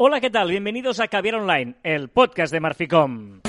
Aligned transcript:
Hola, 0.00 0.20
¿qué 0.20 0.30
tal? 0.30 0.48
Bienvenidos 0.50 1.00
a 1.00 1.08
Caviar 1.08 1.34
Online, 1.36 1.74
el 1.82 2.08
podcast 2.08 2.52
de 2.52 2.60
Marficom. 2.60 3.40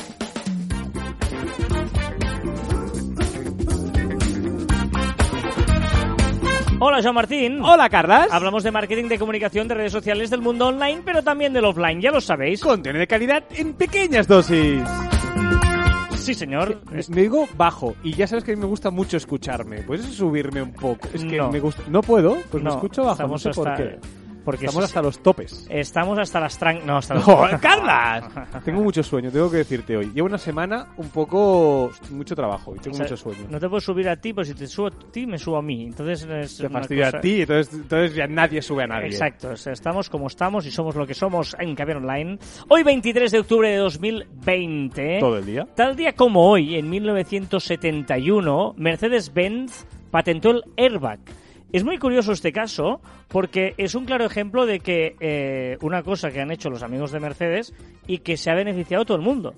Hola, 6.81 7.02
Joan 7.04 7.16
Martín. 7.16 7.62
Hola, 7.62 7.90
Carlas. 7.90 8.30
Hablamos 8.31 8.63
de 8.63 8.71
marketing, 8.71 9.09
de 9.09 9.20
comunicación, 9.20 9.67
de 9.67 9.76
redes 9.76 9.91
sociales, 9.91 10.30
del 10.30 10.41
mundo 10.41 10.67
online, 10.67 11.02
pero 11.04 11.21
también 11.21 11.52
del 11.52 11.66
offline, 11.66 11.99
ya 12.02 12.09
lo 12.12 12.21
sabéis. 12.21 12.62
Contenido 12.62 12.99
de 13.02 13.07
calidad 13.07 13.43
en 13.52 13.73
pequeñas 13.73 14.27
dosis. 14.27 14.81
Sí, 16.16 16.34
señor. 16.34 16.81
Me, 16.90 17.02
me 17.09 17.21
digo 17.21 17.48
bajo 17.57 17.95
y 18.02 18.13
ya 18.13 18.27
sabes 18.27 18.45
que 18.45 18.54
a 18.54 18.55
mí 18.55 18.62
me 18.62 18.68
gusta 18.68 18.91
mucho 18.91 19.18
escucharme. 19.18 19.81
¿Puedes 19.84 20.05
subirme 20.05 20.62
un 20.62 20.71
poco? 20.73 21.09
Es 21.13 21.26
que 21.26 21.38
No. 21.38 21.52
me 21.52 21.59
gusta. 21.59 21.84
No 21.90 22.02
puedo, 22.02 22.38
pues 22.49 22.63
me 22.63 22.70
No, 22.70 22.76
escucho 22.76 23.04
bajo. 23.04 23.27
No 23.27 23.38
sé 23.38 23.49
por 23.52 23.76
qué. 23.76 23.99
Porque 24.45 24.66
Estamos 24.66 24.84
es- 24.85 24.89
hasta 24.89 25.02
los 25.02 25.21
topes. 25.21 25.67
Estamos 25.70 26.17
hasta 26.17 26.39
las 26.39 26.57
tran... 26.57 26.85
No, 26.85 26.98
hasta 26.98 27.13
los... 27.16 27.23
¡Oh, 27.27 27.45
Carlas! 27.61 28.25
tengo 28.65 28.81
mucho 28.81 29.03
sueño, 29.03 29.29
tengo 29.31 29.52
que 29.52 29.57
decirte 29.57 29.95
hoy. 29.98 30.12
Llevo 30.13 30.27
una 30.27 30.38
semana 30.38 30.87
un 30.98 31.09
poco. 31.09 31.91
mucho 32.12 32.35
trabajo 32.35 32.73
y 32.76 32.79
tengo 32.79 32.95
O 32.95 32.98
sea, 32.98 33.05
mucho 33.05 33.17
sueño. 33.17 33.45
No 33.49 33.60
te 33.60 33.67
puedo 33.67 33.82
subir 33.82 34.10
a 34.10 34.15
ti, 34.15 34.34
pues 34.34 34.48
si 34.48 34.54
te 34.55 34.65
subo 34.65 34.87
a 34.87 34.91
ti, 35.12 35.27
me 35.27 35.37
subo 35.37 35.57
a 35.57 35.62
mí. 35.62 35.85
Entonces 35.87 36.23
es 36.27 36.57
Te 36.57 36.67
una 36.67 36.79
fastidia 36.79 37.05
cosa- 37.05 37.17
a 37.17 37.21
ti, 37.21 37.41
entonces, 37.41 37.73
entonces 37.73 38.15
ya 38.15 38.27
nadie 38.27 38.62
sube 38.62 38.84
a 38.84 38.87
nadie. 38.87 39.07
Exacto, 39.07 39.49
o 39.49 39.55
sea, 39.57 39.73
estamos 39.73 40.10
como 40.10 40.27
estamos 40.27 40.65
y 40.65 40.71
somos 40.71 40.95
lo 40.95 41.05
que 41.05 41.13
somos 41.13 41.55
en 41.60 41.76
Caviar 41.76 41.98
Online. 41.98 42.40
Hoy 42.70 42.84
23 42.84 43.32
de 43.32 43.40
octubre 43.40 43.70
de 43.70 43.77
2020. 43.77 45.20
Todo 45.20 45.37
el 45.37 45.45
día. 45.45 45.67
Tal 45.76 45.95
día 45.95 46.13
como 46.13 46.49
hoy, 46.49 46.76
en 46.76 46.90
1971, 46.90 48.73
Mercedes-Benz 48.77 49.85
patentó 50.12 50.51
el 50.51 50.63
airbag. 50.77 51.20
Es 51.71 51.84
muy 51.84 51.98
curioso 51.98 52.31
este 52.31 52.51
caso 52.51 53.01
porque 53.27 53.73
es 53.77 53.93
un 53.95 54.05
claro 54.05 54.25
ejemplo 54.25 54.65
de 54.65 54.79
que 54.79 55.15
eh, 55.20 55.77
una 55.81 56.01
cosa 56.03 56.29
que 56.31 56.41
han 56.41 56.51
hecho 56.51 56.70
los 56.70 56.81
amigos 56.84 57.11
de 57.11 57.20
Mercedes 57.20 57.73
y 58.07 58.20
que 58.20 58.37
se 58.37 58.49
ha 58.49 58.55
beneficiado 58.55 59.05
todo 59.05 59.17
el 59.17 59.23
mundo. 59.23 59.53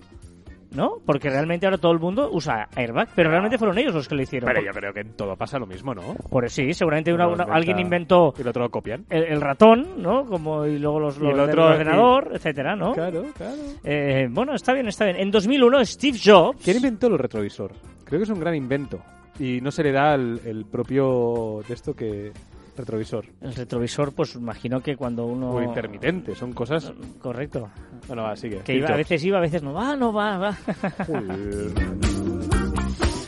¿No? 0.73 0.99
Porque 1.05 1.29
realmente 1.29 1.65
ahora 1.65 1.77
todo 1.77 1.91
el 1.91 1.99
mundo 1.99 2.29
usa 2.31 2.69
airbag, 2.77 3.09
pero 3.13 3.29
realmente 3.29 3.57
fueron 3.57 3.77
ellos 3.77 3.93
los 3.93 4.07
que 4.07 4.15
lo 4.15 4.21
hicieron. 4.21 4.47
Pero 4.47 4.65
yo 4.65 4.71
creo 4.71 4.93
que 4.93 5.01
en 5.01 5.17
todo 5.17 5.35
pasa 5.35 5.59
lo 5.59 5.65
mismo, 5.67 5.93
¿no? 5.93 6.13
por, 6.29 6.49
sí, 6.49 6.73
seguramente 6.73 7.11
una- 7.13 7.25
Uno 7.25 7.33
una- 7.33 7.43
inventa- 7.43 7.57
alguien 7.57 7.79
inventó 7.79 8.33
Y 8.37 8.41
el 8.41 8.47
otro 8.47 8.63
lo 8.63 8.69
copian. 8.71 9.03
el, 9.09 9.23
el 9.23 9.41
ratón, 9.41 9.85
¿no? 10.01 10.25
Como 10.25 10.65
y 10.65 10.79
luego 10.79 11.01
los, 11.01 11.17
Y 11.17 11.23
los 11.23 11.33
el 11.49 11.59
ordenador, 11.59 12.29
etcétera, 12.35 12.77
¿no? 12.77 12.93
Claro, 12.93 13.25
claro. 13.35 13.57
Eh, 13.83 14.29
bueno, 14.31 14.55
está 14.55 14.71
bien, 14.71 14.87
está 14.87 15.03
bien. 15.03 15.17
En 15.17 15.29
2001 15.29 15.83
Steve 15.83 16.17
Jobs 16.23 16.63
¿Quién 16.63 16.77
inventó 16.77 17.07
el 17.07 17.17
retrovisor? 17.17 17.73
Creo 18.05 18.19
que 18.21 18.23
es 18.23 18.29
un 18.29 18.39
gran 18.39 18.55
invento. 18.55 19.01
Y 19.39 19.59
no 19.61 19.71
se 19.71 19.83
le 19.83 19.91
da 19.91 20.13
el, 20.15 20.39
el 20.45 20.65
propio 20.65 21.61
de 21.67 21.73
esto 21.73 21.95
que 21.95 22.31
retrovisor. 22.77 23.25
el 23.41 23.53
retrovisor, 23.55 24.13
pues 24.13 24.35
imagino 24.35 24.81
que 24.81 24.95
cuando 24.95 25.25
uno 25.25 25.51
O 25.51 25.61
intermitente, 25.61 26.35
son 26.35 26.53
cosas... 26.53 26.91
correcto, 27.21 27.69
Bueno, 28.07 28.23
va, 28.23 28.35
sigue. 28.35 28.59
que 28.59 28.75
iba, 28.75 28.89
a 28.89 28.95
veces 28.97 29.23
iba, 29.23 29.37
a 29.37 29.41
veces 29.41 29.61
no 29.63 29.73
va, 29.73 29.95
no 29.95 30.13
va, 30.13 30.37
va. 30.37 30.57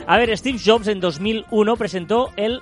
A 0.06 0.18
ver, 0.18 0.36
Steve 0.36 0.58
Jobs 0.64 0.88
en 0.88 1.00
2001 1.00 1.76
presentó 1.76 2.30
el 2.36 2.60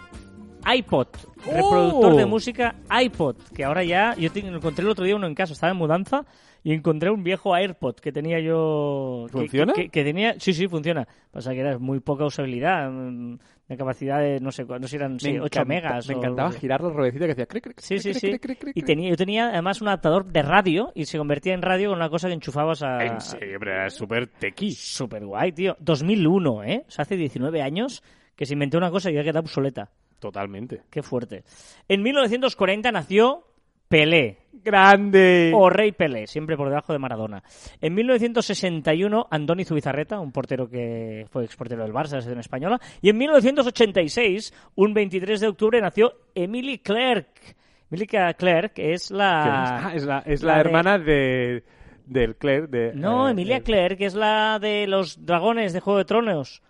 iPod, 0.72 1.08
¡Oh! 1.46 1.52
reproductor 1.52 2.16
de 2.16 2.26
música 2.26 2.76
iPod, 3.02 3.36
que 3.54 3.64
ahora 3.64 3.82
ya 3.82 4.14
yo 4.16 4.30
te- 4.30 4.46
encontré 4.46 4.84
el 4.84 4.90
otro 4.90 5.04
día 5.04 5.16
uno 5.16 5.26
en 5.26 5.34
casa, 5.34 5.52
estaba 5.52 5.72
en 5.72 5.78
mudanza 5.78 6.24
y 6.64 6.72
encontré 6.72 7.10
un 7.10 7.24
viejo 7.24 7.54
AirPod 7.54 7.96
que 7.96 8.12
tenía 8.12 8.38
yo 8.40 9.26
que- 9.30 9.38
¿Funciona? 9.38 9.72
Que, 9.72 9.88
que 9.88 10.04
tenía, 10.04 10.34
sí, 10.38 10.52
sí, 10.52 10.68
funciona. 10.68 11.06
Pasa 11.30 11.52
que 11.52 11.60
era 11.60 11.78
muy 11.78 12.00
poca 12.00 12.24
usabilidad, 12.24 12.90
mm, 12.90 13.38
de 13.68 13.76
capacidad 13.76 14.20
de 14.20 14.38
no 14.40 14.52
sé, 14.52 14.64
cu- 14.66 14.74
no 14.74 14.82
sé 14.82 14.88
si 14.88 14.96
eran 14.96 15.18
sí, 15.18 15.38
8 15.38 15.60
encanta- 15.60 15.64
megas. 15.64 16.08
Me 16.08 16.14
o- 16.14 16.18
encantaba 16.18 16.52
girar 16.52 16.80
la 16.82 16.90
ruedecita 16.90 17.26
que 17.26 17.32
hacía... 17.32 17.46
cric, 17.46 17.64
cric, 17.64 17.80
Sí, 17.80 17.98
sí, 17.98 18.10
cric, 18.10 18.20
sí. 18.20 18.26
cric, 18.28 18.42
cric, 18.42 18.58
cric, 18.60 18.76
Y 18.76 18.82
tenía, 18.82 19.10
yo 19.10 19.16
tenía 19.16 19.48
además 19.48 19.80
un 19.80 19.88
adaptador 19.88 20.24
de 20.26 20.42
radio 20.42 20.92
y 20.94 21.04
se 21.06 21.18
convertía 21.18 21.54
en 21.54 21.62
radio 21.62 21.88
con 21.90 21.98
una 21.98 22.08
cosa 22.10 22.28
que 22.28 22.34
enchufabas 22.34 22.82
a... 22.82 23.04
En 23.04 23.20
serio, 23.20 23.58
era 23.60 23.88
súper 23.90 24.26
tequi. 24.28 24.72
Super 24.72 25.24
guay, 25.24 25.52
tío. 25.52 25.76
2001, 25.80 26.64
¿eh? 26.64 26.84
O 26.86 26.90
sea, 26.90 27.02
hace 27.02 27.16
19 27.16 27.62
años 27.62 28.02
que 28.36 28.46
se 28.46 28.52
inventó 28.52 28.78
una 28.78 28.90
cosa 28.90 29.10
y 29.10 29.14
ya 29.14 29.24
queda 29.24 29.40
obsoleta. 29.40 29.90
Totalmente. 30.18 30.82
Qué 30.90 31.02
fuerte. 31.02 31.42
En 31.88 32.02
1940 32.02 32.92
nació 32.92 33.44
Pelé, 33.92 34.38
¡Grande! 34.64 35.52
o 35.54 35.68
Rey 35.68 35.92
Pelé, 35.92 36.26
siempre 36.26 36.56
por 36.56 36.70
debajo 36.70 36.94
de 36.94 36.98
Maradona. 36.98 37.42
En 37.78 37.92
1961, 37.92 39.26
Andoni 39.30 39.66
Zubizarreta, 39.66 40.18
un 40.18 40.32
portero 40.32 40.66
que 40.66 41.26
fue 41.28 41.44
exportero 41.44 41.82
del 41.82 41.92
Barça, 41.92 42.12
de 42.12 42.16
la 42.16 42.22
selección 42.22 42.38
española. 42.38 42.80
Y 43.02 43.10
en 43.10 43.18
1986, 43.18 44.54
un 44.76 44.94
23 44.94 45.40
de 45.40 45.46
octubre, 45.46 45.78
nació 45.82 46.14
Emily 46.34 46.78
Clerk. 46.78 47.54
Emily 47.90 48.06
Clerk 48.06 48.72
es 48.78 49.08
¿Qué 49.08 49.14
la... 49.14 49.42
es? 49.44 49.84
Ah, 49.84 49.92
es 49.94 50.04
la, 50.06 50.18
es 50.20 50.42
la 50.42 50.54
la 50.54 50.60
hermana 50.60 50.98
de... 50.98 51.62
del 52.06 52.36
Claire 52.36 52.68
de... 52.68 52.92
No, 52.94 53.28
eh, 53.28 53.32
Emilia 53.32 53.58
eh, 53.58 53.62
Clerk 53.62 54.00
es 54.00 54.14
la 54.14 54.58
de 54.58 54.86
los 54.86 55.26
dragones 55.26 55.74
de 55.74 55.80
Juego 55.80 55.98
de 55.98 56.06
Tronos. 56.06 56.62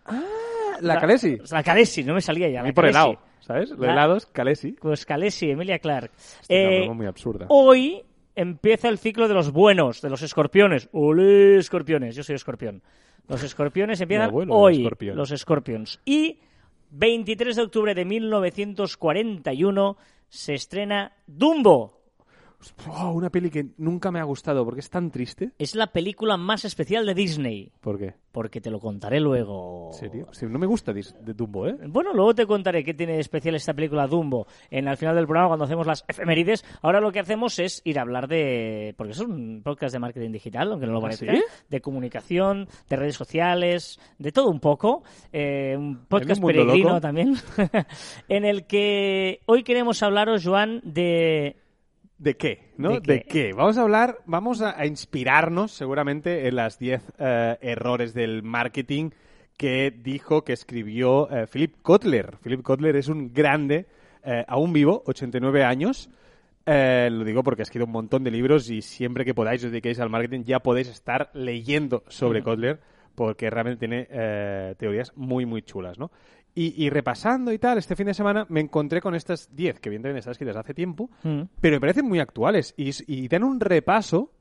La 0.80 0.98
Calesi. 0.98 1.38
La 1.52 1.62
Calesi, 1.62 2.02
no 2.02 2.14
me 2.14 2.20
salía 2.20 2.48
ya. 2.48 2.62
La 2.62 2.64
mí 2.64 2.72
por 2.72 2.82
Khaleesi. 2.86 2.98
helado, 2.98 3.31
¿sabes? 3.42 3.70
Los 3.70 3.78
La- 3.80 3.92
helados, 3.92 4.26
Calesi. 4.26 4.72
Pues 4.72 5.04
Calesi, 5.06 5.50
Emilia 5.50 5.78
Clark. 5.78 6.10
Esta 6.16 6.54
Eh, 6.54 6.88
muy 6.90 7.06
absurda. 7.06 7.46
hoy 7.50 8.02
empieza 8.34 8.88
el 8.88 8.98
ciclo 8.98 9.28
de 9.28 9.34
los 9.34 9.52
buenos, 9.52 10.00
de 10.00 10.08
los 10.10 10.22
escorpiones. 10.22 10.88
¡Olé, 10.92 11.58
escorpiones! 11.58 12.16
Yo 12.16 12.22
soy 12.22 12.34
escorpión. 12.36 12.82
Los 13.28 13.42
escorpiones 13.42 14.00
empiezan 14.00 14.28
abuelo 14.30 14.54
hoy, 14.54 14.78
escorpión. 14.78 15.16
los 15.16 15.28
scorpions. 15.30 16.00
Y 16.04 16.38
23 16.90 17.56
de 17.56 17.62
octubre 17.62 17.94
de 17.94 18.04
1941 18.04 19.96
se 20.28 20.54
estrena 20.54 21.12
Dumbo. 21.26 22.01
Oh, 22.88 23.10
una 23.12 23.30
peli 23.30 23.50
que 23.50 23.66
nunca 23.78 24.10
me 24.10 24.20
ha 24.20 24.24
gustado 24.24 24.64
porque 24.64 24.80
es 24.80 24.90
tan 24.90 25.10
triste. 25.10 25.52
Es 25.58 25.74
la 25.74 25.88
película 25.88 26.36
más 26.36 26.64
especial 26.64 27.06
de 27.06 27.14
Disney. 27.14 27.72
¿Por 27.80 27.98
qué? 27.98 28.14
Porque 28.32 28.60
te 28.60 28.70
lo 28.70 28.80
contaré 28.80 29.20
luego. 29.20 29.90
¿En 29.92 29.98
serio? 29.98 30.26
Sí, 30.32 30.46
no 30.46 30.58
me 30.58 30.66
gusta 30.66 30.92
de 30.92 31.34
Dumbo, 31.34 31.66
¿eh? 31.68 31.76
Bueno, 31.88 32.12
luego 32.14 32.34
te 32.34 32.46
contaré 32.46 32.82
qué 32.84 32.94
tiene 32.94 33.14
de 33.14 33.20
especial 33.20 33.54
esta 33.54 33.74
película 33.74 34.06
Dumbo 34.06 34.46
en 34.70 34.88
al 34.88 34.96
final 34.96 35.14
del 35.14 35.26
programa 35.26 35.48
cuando 35.48 35.64
hacemos 35.66 35.86
las 35.86 36.04
efemérides. 36.08 36.64
Ahora 36.80 37.00
lo 37.00 37.12
que 37.12 37.20
hacemos 37.20 37.58
es 37.58 37.82
ir 37.84 37.98
a 37.98 38.02
hablar 38.02 38.28
de 38.28 38.94
porque 38.96 39.12
es 39.12 39.20
un 39.20 39.60
podcast 39.62 39.92
de 39.92 39.98
marketing 39.98 40.32
digital, 40.32 40.70
aunque 40.72 40.86
no 40.86 40.92
lo 40.92 40.98
¿Ah, 40.98 41.02
parezca, 41.02 41.34
sí? 41.34 41.42
de 41.68 41.80
comunicación, 41.80 42.68
de 42.88 42.96
redes 42.96 43.16
sociales, 43.16 44.00
de 44.18 44.32
todo 44.32 44.48
un 44.48 44.60
poco, 44.60 45.02
eh, 45.32 45.74
un 45.76 46.06
podcast 46.06 46.40
mundo 46.40 46.58
peregrino 46.58 46.88
loco. 46.90 47.00
también, 47.00 47.34
en 48.28 48.44
el 48.44 48.66
que 48.66 49.40
hoy 49.46 49.62
queremos 49.62 50.02
hablaros, 50.02 50.44
Joan, 50.44 50.80
de 50.84 51.56
¿De 52.22 52.36
qué? 52.36 52.70
¿no? 52.76 53.00
¿De 53.00 53.14
¿De 53.14 53.22
qué? 53.22 53.52
Vamos 53.52 53.78
a 53.78 53.82
hablar, 53.82 54.18
vamos 54.26 54.62
a, 54.62 54.78
a 54.78 54.86
inspirarnos 54.86 55.72
seguramente 55.72 56.46
en 56.46 56.54
las 56.54 56.78
10 56.78 57.14
eh, 57.18 57.58
errores 57.60 58.14
del 58.14 58.44
marketing 58.44 59.10
que 59.56 59.90
dijo, 59.90 60.44
que 60.44 60.52
escribió 60.52 61.28
eh, 61.32 61.48
Philip 61.52 61.74
Kotler. 61.82 62.36
Philip 62.40 62.62
Kotler 62.62 62.94
es 62.94 63.08
un 63.08 63.34
grande, 63.34 63.86
eh, 64.24 64.44
aún 64.46 64.72
vivo, 64.72 65.02
89 65.06 65.64
años. 65.64 66.10
Lo 66.64 67.24
digo 67.24 67.42
porque 67.42 67.62
ha 67.62 67.64
escrito 67.64 67.86
un 67.86 67.92
montón 67.92 68.22
de 68.22 68.30
libros 68.30 68.70
y 68.70 68.82
siempre 68.82 69.24
que 69.24 69.34
podáis 69.34 69.64
os 69.64 69.72
dediquéis 69.72 69.98
al 69.98 70.08
marketing 70.08 70.44
ya 70.44 70.60
podéis 70.60 70.86
estar 70.86 71.28
leyendo 71.34 72.04
sobre 72.06 72.44
Kotler 72.44 72.78
porque 73.16 73.50
realmente 73.50 73.80
tiene 73.80 74.76
teorías 74.76 75.12
muy, 75.16 75.44
muy 75.44 75.62
chulas, 75.62 75.98
¿no? 75.98 76.12
Y, 76.54 76.84
y 76.84 76.90
repasando 76.90 77.50
y 77.52 77.58
tal, 77.58 77.78
este 77.78 77.96
fin 77.96 78.06
de 78.06 78.14
semana 78.14 78.44
me 78.50 78.60
encontré 78.60 79.00
con 79.00 79.14
estas 79.14 79.54
10 79.56 79.80
que 79.80 79.88
evidentemente 79.88 80.18
están 80.18 80.32
escritas 80.32 80.56
hace 80.56 80.74
tiempo, 80.74 81.08
Mm. 81.22 81.42
pero 81.60 81.76
me 81.76 81.80
parecen 81.80 82.04
muy 82.06 82.18
actuales 82.20 82.74
y, 82.76 82.90
y 83.06 83.28
dan 83.28 83.42
un 83.42 83.58
repaso 83.58 84.32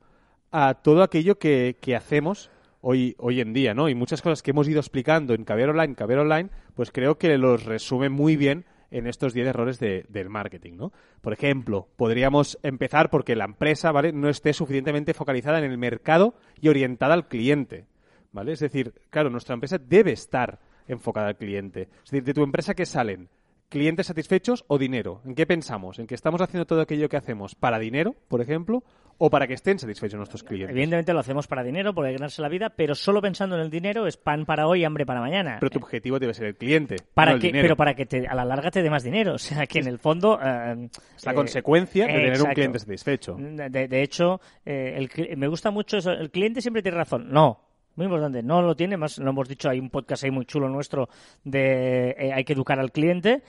a 0.50 0.74
todo 0.74 1.02
aquello 1.02 1.38
que, 1.38 1.78
que 1.80 1.96
hacemos 1.96 2.50
hoy, 2.82 3.14
hoy 3.18 3.40
en 3.40 3.54
día, 3.54 3.72
¿no? 3.72 3.88
Y 3.88 3.94
muchas 3.94 4.20
cosas 4.20 4.42
que 4.42 4.50
hemos 4.50 4.68
ido 4.68 4.80
explicando 4.80 5.32
en 5.32 5.44
Caviar 5.44 5.70
Online, 5.70 5.94
Caviar 5.94 6.18
Online, 6.20 6.50
pues 6.74 6.90
creo 6.92 7.16
que 7.16 7.38
los 7.38 7.64
resume 7.64 8.10
muy 8.10 8.36
bien 8.36 8.66
en 8.90 9.06
estos 9.06 9.32
10 9.32 9.46
errores 9.48 9.78
de- 9.78 10.04
del 10.10 10.28
marketing, 10.28 10.74
¿no? 10.76 10.92
Por 11.22 11.32
ejemplo, 11.32 11.88
podríamos 11.96 12.58
empezar 12.62 13.08
porque 13.08 13.34
la 13.36 13.46
empresa, 13.46 13.90
¿vale? 13.90 14.12
No 14.12 14.28
esté 14.28 14.52
suficientemente 14.52 15.14
focalizada 15.14 15.58
en 15.60 15.64
el 15.64 15.78
mercado 15.78 16.34
y 16.60 16.68
orientada 16.68 17.14
al 17.14 17.26
cliente, 17.26 17.86
¿vale? 18.32 18.52
Es 18.52 18.60
decir, 18.60 18.92
claro, 19.08 19.30
nuestra 19.30 19.54
empresa 19.54 19.78
debe 19.78 20.12
estar 20.12 20.60
enfocada 20.88 21.28
al 21.28 21.36
cliente. 21.36 21.88
Es 22.04 22.10
decir, 22.10 22.24
de 22.24 22.34
tu 22.34 22.42
empresa, 22.42 22.74
¿qué 22.74 22.86
salen? 22.86 23.28
¿Clientes 23.68 24.06
satisfechos 24.06 24.64
o 24.68 24.76
dinero? 24.76 25.22
¿En 25.24 25.34
qué 25.34 25.46
pensamos? 25.46 25.98
¿En 25.98 26.06
que 26.06 26.14
estamos 26.14 26.42
haciendo 26.42 26.66
todo 26.66 26.82
aquello 26.82 27.08
que 27.08 27.16
hacemos 27.16 27.54
para 27.54 27.78
dinero, 27.78 28.14
por 28.28 28.40
ejemplo? 28.40 28.82
o 29.18 29.30
para 29.30 29.46
que 29.46 29.54
estén 29.54 29.78
satisfechos 29.78 30.16
nuestros 30.16 30.42
clientes. 30.42 30.70
Evidentemente 30.72 31.12
lo 31.12 31.20
hacemos 31.20 31.46
para 31.46 31.62
dinero, 31.62 31.94
por 31.94 32.10
ganarse 32.10 32.42
la 32.42 32.48
vida, 32.48 32.70
pero 32.70 32.94
solo 32.96 33.20
pensando 33.20 33.54
en 33.54 33.62
el 33.62 33.70
dinero 33.70 34.06
es 34.08 34.16
pan 34.16 34.44
para 34.46 34.66
hoy, 34.66 34.82
hambre 34.84 35.06
para 35.06 35.20
mañana. 35.20 35.58
Pero 35.60 35.70
tu 35.70 35.78
objetivo 35.78 36.18
debe 36.18 36.34
ser 36.34 36.46
el 36.46 36.56
cliente. 36.56 36.96
para 37.14 37.30
no 37.32 37.36
el 37.36 37.42
dinero. 37.42 37.62
pero 37.62 37.76
para 37.76 37.94
que 37.94 38.04
te- 38.06 38.26
a 38.26 38.34
la 38.34 38.44
larga 38.44 38.72
te 38.72 38.82
dé 38.82 38.90
más 38.90 39.04
dinero. 39.04 39.34
O 39.34 39.38
sea, 39.38 39.66
que 39.66 39.78
en 39.78 39.86
el 39.86 40.00
fondo... 40.00 40.40
eh, 40.42 40.88
Es 41.16 41.24
la 41.24 41.32
eh, 41.32 41.34
consecuencia 41.36 42.06
de 42.06 42.12
tener 42.14 42.42
un 42.42 42.50
cliente 42.52 42.78
satisfecho. 42.80 43.36
De, 43.38 43.86
de 43.86 44.02
hecho, 44.02 44.40
eh, 44.64 44.94
el 44.96 45.36
me 45.36 45.46
gusta 45.46 45.70
mucho 45.70 45.98
eso. 45.98 46.10
El 46.10 46.30
cliente 46.32 46.60
siempre 46.60 46.82
tiene 46.82 46.96
razón. 46.98 47.28
No. 47.30 47.60
Muy 47.96 48.06
importante, 48.06 48.42
no 48.42 48.62
lo 48.62 48.74
tiene, 48.74 48.96
más 48.96 49.18
lo 49.18 49.30
hemos 49.30 49.48
dicho, 49.48 49.68
hay 49.68 49.78
un 49.78 49.90
podcast 49.90 50.24
ahí 50.24 50.30
muy 50.30 50.46
chulo 50.46 50.68
nuestro 50.68 51.08
de 51.44 52.10
eh, 52.18 52.32
hay 52.32 52.44
que 52.44 52.54
educar 52.54 52.78
al 52.80 52.90
cliente, 52.90 53.42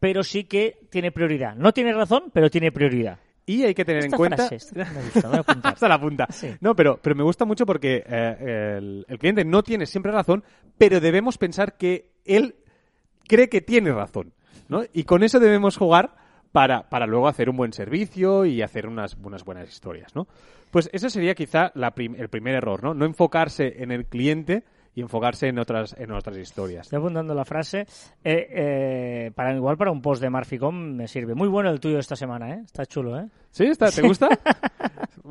pero 0.00 0.22
sí 0.22 0.44
que 0.44 0.80
tiene 0.90 1.12
prioridad. 1.12 1.54
No 1.54 1.72
tiene 1.72 1.92
razón, 1.92 2.24
pero 2.32 2.50
tiene 2.50 2.72
prioridad. 2.72 3.18
Y 3.46 3.62
hay 3.62 3.74
que 3.74 3.84
tener 3.84 4.04
Esta 4.04 4.16
en 4.16 4.18
cuenta... 4.18 4.36
frase, 4.36 4.56
esta 4.56 4.74
me 4.76 5.02
gusta, 5.02 5.20
me 5.22 5.28
voy 5.28 5.36
a 5.36 5.40
apuntar. 5.40 5.72
Hasta 5.74 5.88
la 5.88 6.00
punta. 6.00 6.26
Sí. 6.30 6.48
No, 6.60 6.74
pero, 6.74 6.98
pero 7.00 7.14
me 7.14 7.22
gusta 7.22 7.44
mucho 7.44 7.66
porque 7.66 8.02
eh, 8.06 8.76
el, 8.78 9.06
el 9.06 9.18
cliente 9.18 9.44
no 9.44 9.62
tiene 9.62 9.86
siempre 9.86 10.12
razón, 10.12 10.42
pero 10.78 11.00
debemos 11.00 11.38
pensar 11.38 11.76
que 11.76 12.10
él 12.24 12.56
cree 13.28 13.48
que 13.48 13.60
tiene 13.60 13.92
razón. 13.92 14.32
¿no? 14.68 14.82
Y 14.92 15.04
con 15.04 15.22
eso 15.22 15.40
debemos 15.40 15.76
jugar 15.76 16.16
para, 16.54 16.88
para 16.88 17.04
luego 17.08 17.26
hacer 17.26 17.50
un 17.50 17.56
buen 17.56 17.72
servicio 17.72 18.44
y 18.44 18.62
hacer 18.62 18.86
unas, 18.86 19.16
unas 19.20 19.44
buenas 19.44 19.68
historias. 19.68 20.14
¿no? 20.14 20.28
Pues 20.70 20.88
ese 20.92 21.10
sería 21.10 21.34
quizá 21.34 21.72
la 21.74 21.90
prim- 21.90 22.14
el 22.16 22.28
primer 22.28 22.54
error, 22.54 22.80
¿no? 22.84 22.94
No 22.94 23.04
enfocarse 23.06 23.82
en 23.82 23.90
el 23.90 24.06
cliente 24.06 24.62
y 24.94 25.00
enfocarse 25.00 25.48
en 25.48 25.58
otras, 25.58 25.96
en 25.98 26.12
otras 26.12 26.36
historias. 26.36 26.86
Estoy 26.86 27.00
apuntando 27.00 27.34
la 27.34 27.44
frase. 27.44 27.80
Eh, 28.22 28.46
eh, 28.50 29.30
para 29.34 29.52
igual 29.52 29.76
para 29.76 29.90
un 29.90 30.00
post 30.00 30.22
de 30.22 30.30
Marficom 30.30 30.76
me 30.94 31.08
sirve. 31.08 31.34
Muy 31.34 31.48
bueno 31.48 31.70
el 31.70 31.80
tuyo 31.80 31.98
esta 31.98 32.14
semana, 32.14 32.54
¿eh? 32.54 32.62
Está 32.64 32.86
chulo, 32.86 33.18
¿eh? 33.18 33.26
¿Sí? 33.50 33.64
¿Está- 33.64 33.90
¿Te 33.90 34.02
gusta? 34.02 34.28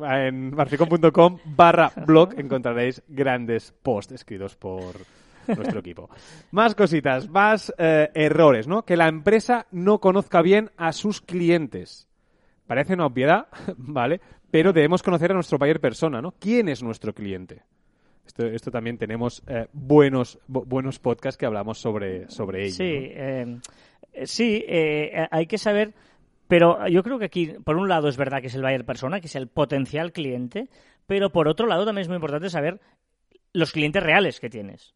en 0.02 0.54
marficom.com 0.54 1.38
barra 1.56 1.90
blog 2.06 2.38
encontraréis 2.38 3.02
grandes 3.08 3.72
posts 3.82 4.12
escritos 4.12 4.56
por 4.56 4.92
nuestro 5.48 5.80
equipo. 5.80 6.08
Más 6.50 6.74
cositas, 6.74 7.28
más 7.28 7.72
eh, 7.78 8.10
errores, 8.14 8.66
¿no? 8.68 8.84
Que 8.84 8.96
la 8.96 9.08
empresa 9.08 9.66
no 9.70 9.98
conozca 10.00 10.42
bien 10.42 10.70
a 10.76 10.92
sus 10.92 11.20
clientes. 11.20 12.08
Parece 12.66 12.94
una 12.94 13.06
obviedad, 13.06 13.46
¿vale? 13.76 14.20
Pero 14.50 14.72
debemos 14.72 15.02
conocer 15.02 15.30
a 15.32 15.34
nuestro 15.34 15.58
buyer 15.58 15.80
persona, 15.80 16.22
¿no? 16.22 16.32
¿Quién 16.38 16.68
es 16.68 16.82
nuestro 16.82 17.12
cliente? 17.12 17.62
Esto, 18.26 18.46
esto 18.46 18.70
también 18.70 18.96
tenemos 18.96 19.42
eh, 19.46 19.66
buenos, 19.72 20.38
bu- 20.48 20.64
buenos 20.66 20.98
podcasts 20.98 21.36
que 21.36 21.44
hablamos 21.44 21.78
sobre, 21.78 22.28
sobre 22.30 22.64
ello. 22.64 22.74
Sí, 22.74 22.84
¿no? 22.92 22.98
eh, 22.98 23.58
eh, 24.14 24.26
sí, 24.26 24.64
eh, 24.66 25.26
hay 25.30 25.46
que 25.46 25.58
saber, 25.58 25.92
pero 26.48 26.86
yo 26.88 27.02
creo 27.02 27.18
que 27.18 27.26
aquí, 27.26 27.48
por 27.64 27.76
un 27.76 27.88
lado, 27.88 28.08
es 28.08 28.16
verdad 28.16 28.40
que 28.40 28.46
es 28.46 28.54
el 28.54 28.62
buyer 28.62 28.86
persona, 28.86 29.20
que 29.20 29.26
es 29.26 29.34
el 29.36 29.48
potencial 29.48 30.12
cliente, 30.12 30.68
pero 31.06 31.30
por 31.32 31.48
otro 31.48 31.66
lado 31.66 31.84
también 31.84 32.02
es 32.02 32.08
muy 32.08 32.14
importante 32.16 32.48
saber 32.48 32.80
los 33.52 33.72
clientes 33.72 34.02
reales 34.02 34.40
que 34.40 34.48
tienes. 34.48 34.94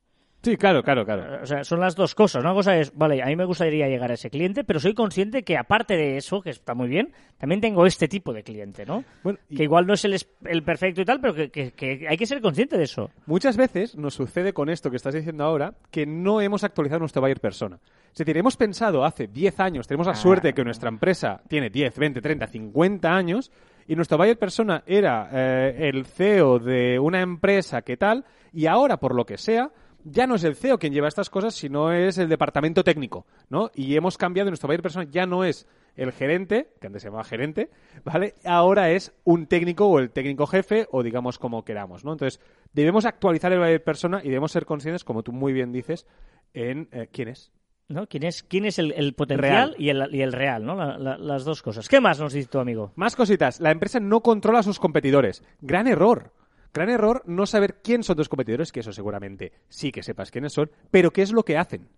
Sí, 0.48 0.56
claro, 0.56 0.82
claro, 0.82 1.04
claro. 1.04 1.42
O 1.42 1.46
sea, 1.46 1.62
son 1.64 1.80
las 1.80 1.94
dos 1.94 2.14
cosas. 2.14 2.42
Una 2.42 2.54
cosa 2.54 2.76
es, 2.78 2.94
vale, 2.96 3.22
a 3.22 3.26
mí 3.26 3.36
me 3.36 3.44
gustaría 3.44 3.86
llegar 3.88 4.10
a 4.10 4.14
ese 4.14 4.30
cliente, 4.30 4.64
pero 4.64 4.80
soy 4.80 4.94
consciente 4.94 5.42
que 5.42 5.56
aparte 5.58 5.94
de 5.96 6.16
eso, 6.16 6.40
que 6.40 6.50
está 6.50 6.74
muy 6.74 6.88
bien, 6.88 7.12
también 7.36 7.60
tengo 7.60 7.84
este 7.86 8.08
tipo 8.08 8.32
de 8.32 8.42
cliente, 8.42 8.86
¿no? 8.86 9.04
Bueno, 9.22 9.38
y- 9.48 9.56
Que 9.56 9.64
igual 9.64 9.86
no 9.86 9.94
es 9.94 10.04
el, 10.04 10.16
el 10.46 10.62
perfecto 10.62 11.02
y 11.02 11.04
tal, 11.04 11.20
pero 11.20 11.34
que, 11.34 11.50
que- 11.50 11.72
que 11.72 12.06
hay 12.08 12.16
que 12.16 12.26
ser 12.26 12.40
consciente 12.40 12.78
de 12.78 12.84
eso. 12.84 13.10
Muchas 13.26 13.56
veces 13.56 13.96
nos 13.96 14.14
sucede 14.14 14.52
con 14.52 14.68
esto 14.70 14.90
que 14.90 14.96
estás 14.96 15.14
diciendo 15.14 15.44
ahora 15.44 15.74
que 15.90 16.06
no 16.06 16.40
hemos 16.40 16.64
actualizado 16.64 17.00
nuestro 17.00 17.20
buyer 17.20 17.40
persona. 17.40 17.78
Es 18.12 18.18
decir, 18.18 18.36
hemos 18.38 18.56
pensado 18.56 19.04
hace 19.04 19.26
10 19.28 19.60
años, 19.60 19.86
tenemos 19.86 20.06
la 20.06 20.14
Ah. 20.14 20.16
suerte 20.16 20.48
de 20.48 20.54
que 20.54 20.64
nuestra 20.64 20.88
empresa 20.88 21.42
tiene 21.48 21.68
10, 21.70 21.98
20, 21.98 22.20
30, 22.22 22.46
50 22.46 23.14
años 23.14 23.52
y 23.86 23.94
nuestro 23.96 24.16
buyer 24.18 24.38
persona 24.38 24.82
era 24.86 25.28
eh, 25.32 25.88
el 25.88 26.06
CEO 26.06 26.58
de 26.58 26.98
una 26.98 27.20
empresa 27.20 27.82
que 27.82 27.96
tal 27.96 28.24
y 28.52 28.66
ahora, 28.66 28.96
por 28.96 29.14
lo 29.14 29.26
que 29.26 29.36
sea, 29.36 29.70
ya 30.04 30.26
no 30.26 30.34
es 30.36 30.44
el 30.44 30.56
CEO 30.56 30.78
quien 30.78 30.92
lleva 30.92 31.08
estas 31.08 31.30
cosas, 31.30 31.54
sino 31.54 31.92
es 31.92 32.18
el 32.18 32.28
departamento 32.28 32.84
técnico, 32.84 33.26
¿no? 33.50 33.70
Y 33.74 33.94
hemos 33.96 34.16
cambiado, 34.18 34.50
nuestro 34.50 34.66
buyer 34.68 34.82
persona 34.82 35.06
ya 35.10 35.26
no 35.26 35.44
es 35.44 35.66
el 35.96 36.12
gerente, 36.12 36.72
que 36.80 36.86
antes 36.86 37.02
se 37.02 37.08
llamaba 37.08 37.24
gerente, 37.24 37.70
¿vale? 38.04 38.34
Ahora 38.44 38.90
es 38.90 39.12
un 39.24 39.46
técnico 39.46 39.86
o 39.88 39.98
el 39.98 40.10
técnico 40.10 40.46
jefe 40.46 40.86
o 40.92 41.02
digamos 41.02 41.38
como 41.38 41.64
queramos, 41.64 42.04
¿no? 42.04 42.12
Entonces, 42.12 42.40
debemos 42.72 43.04
actualizar 43.04 43.52
el 43.52 43.58
buyer 43.58 43.82
persona 43.82 44.20
y 44.22 44.28
debemos 44.28 44.52
ser 44.52 44.64
conscientes, 44.64 45.02
como 45.04 45.22
tú 45.22 45.32
muy 45.32 45.52
bien 45.52 45.72
dices, 45.72 46.06
en 46.54 46.88
eh, 46.92 47.08
quién 47.12 47.28
es. 47.28 47.50
¿no? 47.88 48.06
¿Quién 48.06 48.24
es, 48.24 48.42
quién 48.42 48.66
es 48.66 48.78
el, 48.78 48.92
el 48.92 49.14
potencial 49.14 49.70
Real. 49.70 49.74
Y, 49.78 49.88
el, 49.88 50.14
y 50.14 50.20
el 50.20 50.32
real, 50.34 50.62
¿no? 50.66 50.74
La- 50.76 50.98
la- 50.98 51.16
las 51.16 51.44
dos 51.46 51.62
cosas. 51.62 51.88
¿Qué 51.88 52.00
más 52.02 52.20
nos 52.20 52.34
dice 52.34 52.46
tu 52.48 52.58
amigo? 52.58 52.92
Más 52.96 53.16
cositas. 53.16 53.60
La 53.60 53.70
empresa 53.70 53.98
no 53.98 54.20
controla 54.20 54.58
a 54.58 54.62
sus 54.62 54.78
competidores. 54.78 55.42
Gran 55.62 55.86
error. 55.88 56.32
Gran 56.72 56.90
error 56.90 57.22
no 57.26 57.46
saber 57.46 57.80
quién 57.82 58.02
son 58.02 58.16
tus 58.16 58.28
competidores, 58.28 58.72
que 58.72 58.80
eso 58.80 58.92
seguramente 58.92 59.52
sí 59.68 59.90
que 59.90 60.02
sepas 60.02 60.30
quiénes 60.30 60.52
son, 60.52 60.70
pero 60.90 61.12
qué 61.12 61.22
es 61.22 61.32
lo 61.32 61.44
que 61.44 61.56
hacen. 61.56 61.88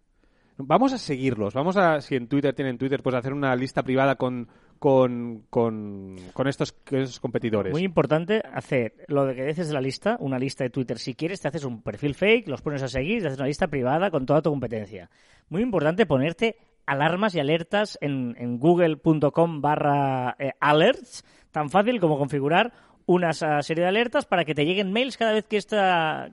Vamos 0.56 0.92
a 0.92 0.98
seguirlos. 0.98 1.54
Vamos 1.54 1.76
a, 1.76 2.00
si 2.00 2.16
en 2.16 2.28
Twitter 2.28 2.54
tienen 2.54 2.78
Twitter, 2.78 3.02
pues 3.02 3.14
hacer 3.14 3.32
una 3.32 3.54
lista 3.56 3.82
privada 3.82 4.16
con, 4.16 4.48
con, 4.78 5.44
con, 5.50 6.16
estos, 6.46 6.74
esos 6.90 7.20
competidores. 7.20 7.72
Muy 7.72 7.82
importante 7.82 8.42
hacer 8.52 8.94
lo 9.08 9.26
de 9.26 9.34
que 9.34 9.44
dices 9.44 9.68
de 9.68 9.74
la 9.74 9.80
lista, 9.80 10.16
una 10.20 10.38
lista 10.38 10.64
de 10.64 10.70
Twitter. 10.70 10.98
Si 10.98 11.14
quieres, 11.14 11.40
te 11.40 11.48
haces 11.48 11.64
un 11.64 11.82
perfil 11.82 12.14
fake, 12.14 12.48
los 12.48 12.62
pones 12.62 12.82
a 12.82 12.88
seguir, 12.88 13.20
te 13.20 13.28
haces 13.28 13.38
una 13.38 13.48
lista 13.48 13.68
privada 13.68 14.10
con 14.10 14.26
toda 14.26 14.42
tu 14.42 14.50
competencia. 14.50 15.10
Muy 15.48 15.62
importante 15.62 16.06
ponerte 16.06 16.56
alarmas 16.86 17.34
y 17.34 17.40
alertas 17.40 17.98
en, 18.00 18.34
en 18.38 18.58
google.com 18.58 19.60
barra 19.60 20.36
eh, 20.38 20.52
alerts, 20.60 21.24
tan 21.50 21.70
fácil 21.70 22.00
como 22.00 22.18
configurar 22.18 22.72
una 23.10 23.32
serie 23.32 23.82
de 23.82 23.88
alertas 23.88 24.24
para 24.24 24.44
que 24.44 24.54
te 24.54 24.64
lleguen 24.64 24.92
mails 24.92 25.16
cada 25.16 25.32
vez 25.32 25.44
que 25.46 25.56
esta 25.56 26.32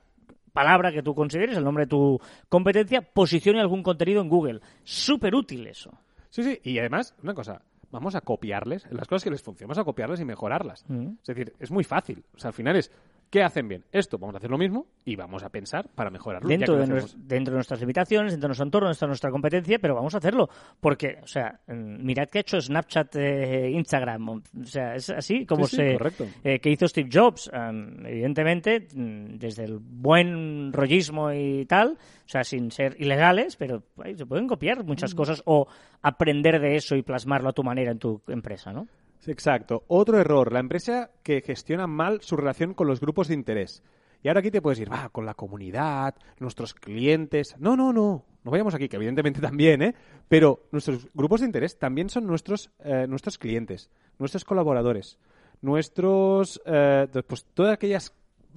palabra 0.54 0.92
que 0.92 1.02
tú 1.02 1.16
consideres, 1.16 1.58
el 1.58 1.64
nombre 1.64 1.86
de 1.86 1.90
tu 1.90 2.20
competencia, 2.50 3.02
posicione 3.02 3.60
algún 3.60 3.82
contenido 3.82 4.22
en 4.22 4.30
Google. 4.30 4.62
Súper 4.84 5.34
útil 5.34 5.66
eso. 5.66 5.92
Sí, 6.30 6.44
sí. 6.44 6.60
Y 6.64 6.78
además, 6.78 7.16
una 7.24 7.34
cosa, 7.34 7.64
vamos 7.92 8.14
a 8.14 8.22
copiarles, 8.22 8.86
las 8.92 9.08
cosas 9.08 9.24
que 9.24 9.32
les 9.32 9.42
funcionan, 9.42 9.70
vamos 9.70 9.82
a 9.82 9.86
copiarles 9.86 10.20
y 10.20 10.26
mejorarlas. 10.26 10.86
Mm. 10.88 11.14
Es 11.20 11.28
decir, 11.28 11.54
es 11.60 11.72
muy 11.72 11.84
fácil. 11.84 12.24
O 12.36 12.38
sea, 12.38 12.50
al 12.50 12.54
final 12.54 12.76
es, 12.76 12.92
¿qué 13.30 13.44
hacen 13.44 13.68
bien? 13.68 13.84
Esto, 13.92 14.18
vamos 14.18 14.36
a 14.36 14.38
hacer 14.38 14.50
lo 14.50 14.58
mismo 14.58 14.88
y 15.06 15.16
vamos 15.16 15.44
a 15.44 15.50
pensar 15.50 15.90
para 15.94 16.10
mejorarlo. 16.10 16.48
dentro 16.48 16.76
de, 16.78 17.06
dentro 17.18 17.54
nuestras 17.54 17.80
limitaciones, 17.80 18.32
dentro 18.34 18.48
de 18.48 18.50
nuestro 18.50 18.66
entorno, 18.66 18.88
dentro 18.90 19.06
de 19.06 19.10
nuestra 19.10 19.32
competencia, 19.32 19.80
pero 19.80 19.96
vamos 19.96 20.14
a 20.16 20.18
hacerlo. 20.18 20.50
Porque, 20.80 21.20
o 21.24 21.28
sea, 21.28 21.60
mm, 21.68 22.06
mirad 22.06 22.28
que 22.30 22.40
ha 22.40 22.42
hecho 22.42 22.60
Snapchat, 22.62 23.16
eh, 23.16 23.70
Instagram. 23.72 24.30
O 24.30 24.42
sea, 24.64 24.96
es 24.96 25.10
así 25.10 25.46
como 25.46 25.66
Sí, 25.68 25.76
sí, 25.78 25.82
se. 25.84 25.94
correcto. 25.98 26.26
eh, 26.44 26.60
que 26.60 26.70
hizo 26.70 26.88
Steve 26.88 27.10
Jobs. 27.12 27.50
Um, 27.54 28.06
evidentemente, 28.06 28.88
mm, 28.94 29.38
desde 29.38 29.64
el 29.66 29.78
buen 29.80 30.72
rollismo 30.74 31.32
y 31.32 31.66
tal, 31.66 31.92
o 31.92 32.30
sea, 32.30 32.44
sin 32.44 32.72
ser 32.72 32.96
ilegales, 33.00 33.56
pero 33.56 33.84
ay, 34.04 34.16
se 34.16 34.26
pueden 34.26 34.48
copiar 34.48 34.84
muchas 34.84 35.14
Mm. 35.14 35.18
cosas 35.18 35.42
o 35.46 35.68
aprender 36.02 36.60
de 36.60 36.76
eso 36.76 36.96
y 36.96 37.02
plasmarlo 37.02 37.50
a 37.50 37.54
tu 37.54 37.64
manera 37.64 37.92
en 37.92 38.00
tu 38.00 38.22
empresa, 38.28 38.72
¿no? 38.74 38.88
Exacto. 39.26 39.84
Otro 39.88 40.20
error, 40.20 40.54
la 40.54 40.60
empresa 40.60 41.12
que 41.24 41.42
gestiona 41.42 41.88
mal 41.88 42.22
su 42.22 42.38
relación 42.38 42.74
con 42.74 42.88
los 42.88 43.00
grupos 43.00 43.28
de 43.28 43.34
interés. 43.34 43.84
Y 44.24 44.28
ahora 44.28 44.40
aquí 44.40 44.52
te 44.52 44.62
puedes 44.62 44.80
ir, 44.80 44.92
va, 44.92 45.10
con 45.10 45.26
la 45.26 45.34
comunidad, 45.34 46.16
nuestros 46.40 46.74
clientes. 46.74 47.56
No, 47.60 47.76
no, 47.76 47.94
no. 47.94 48.26
No 48.44 48.52
vayamos 48.52 48.74
aquí, 48.74 48.88
que 48.88 48.96
evidentemente 48.96 49.42
también, 49.42 49.82
¿eh? 49.82 49.96
Pero 50.28 50.68
nuestros 50.72 51.08
grupos 51.14 51.42
de 51.42 51.48
interés 51.48 51.78
también 51.78 52.10
son 52.10 52.26
nuestros, 52.26 52.72
eh, 52.80 53.06
nuestros 53.08 53.38
clientes, 53.38 53.90
nuestros 54.20 54.46
colaboradores, 54.46 55.18
nuestros, 55.62 56.62
eh, 56.66 57.08
pues 57.28 57.46
todas 57.54 57.74
aquellas 57.74 58.14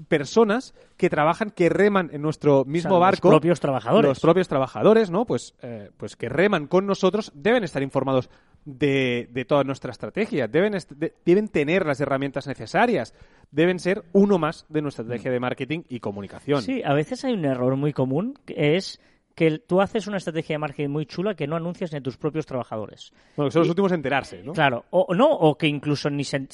personas 0.09 0.75
que 0.97 1.11
trabajan, 1.11 1.51
que 1.51 1.69
reman 1.69 2.11
en 2.13 2.23
nuestro 2.23 2.65
mismo 2.65 2.95
O 2.97 2.99
sea, 2.99 3.01
barco. 3.01 3.29
Los 3.31 3.35
propios 3.41 3.61
trabajadores. 3.61 4.09
Los 4.09 4.21
propios 4.21 4.49
trabajadores, 4.49 5.11
¿no? 5.11 5.25
Pues, 5.27 5.55
eh, 5.63 5.91
pues 5.97 6.17
que 6.17 6.29
reman 6.29 6.67
con 6.67 6.87
nosotros 6.87 7.33
deben 7.35 7.65
estar 7.65 7.83
informados 7.83 8.31
de, 8.65 9.29
de 9.33 9.45
toda 9.45 9.65
nuestra 9.65 9.91
estrategia, 9.91 10.47
deben, 10.49 10.75
est- 10.75 10.93
de- 10.93 11.15
deben 11.25 11.49
tener 11.49 11.87
las 11.87 12.01
herramientas 12.01 12.47
necesarias, 12.47 13.15
deben 13.51 13.79
ser 13.79 14.05
uno 14.13 14.39
más 14.39 14.67
de 14.69 14.83
nuestra 14.83 15.03
estrategia 15.03 15.31
de 15.31 15.41
marketing 15.41 15.81
y 15.89 16.01
comunicación. 16.01 16.63
Sí, 16.63 16.83
a 16.85 16.93
veces 16.93 17.25
hay 17.25 17.33
un 17.35 17.45
error 17.45 17.77
muy 17.77 17.93
común 17.93 18.39
que 18.45 18.77
es 18.77 19.01
que 19.35 19.59
tú 19.59 19.81
haces 19.81 20.07
una 20.07 20.17
estrategia 20.19 20.55
de 20.55 20.59
marketing 20.59 20.89
muy 20.91 21.07
chula 21.07 21.35
que 21.35 21.47
no 21.47 21.57
anuncias 21.57 21.93
ni 21.93 21.99
a 21.99 22.03
tus 22.03 22.17
propios 22.19 22.45
trabajadores. 22.47 23.13
Bueno, 23.37 23.49
que 23.49 23.53
son 23.53 23.61
los 23.63 23.69
últimos 23.71 23.93
en 23.93 23.97
enterarse, 24.01 24.43
¿no? 24.43 24.53
Claro, 24.53 24.85
o 24.91 25.15
no, 25.15 25.29
o 25.31 25.57
que 25.57 25.67
incluso 25.67 26.11
ni, 26.11 26.25
se- 26.25 26.47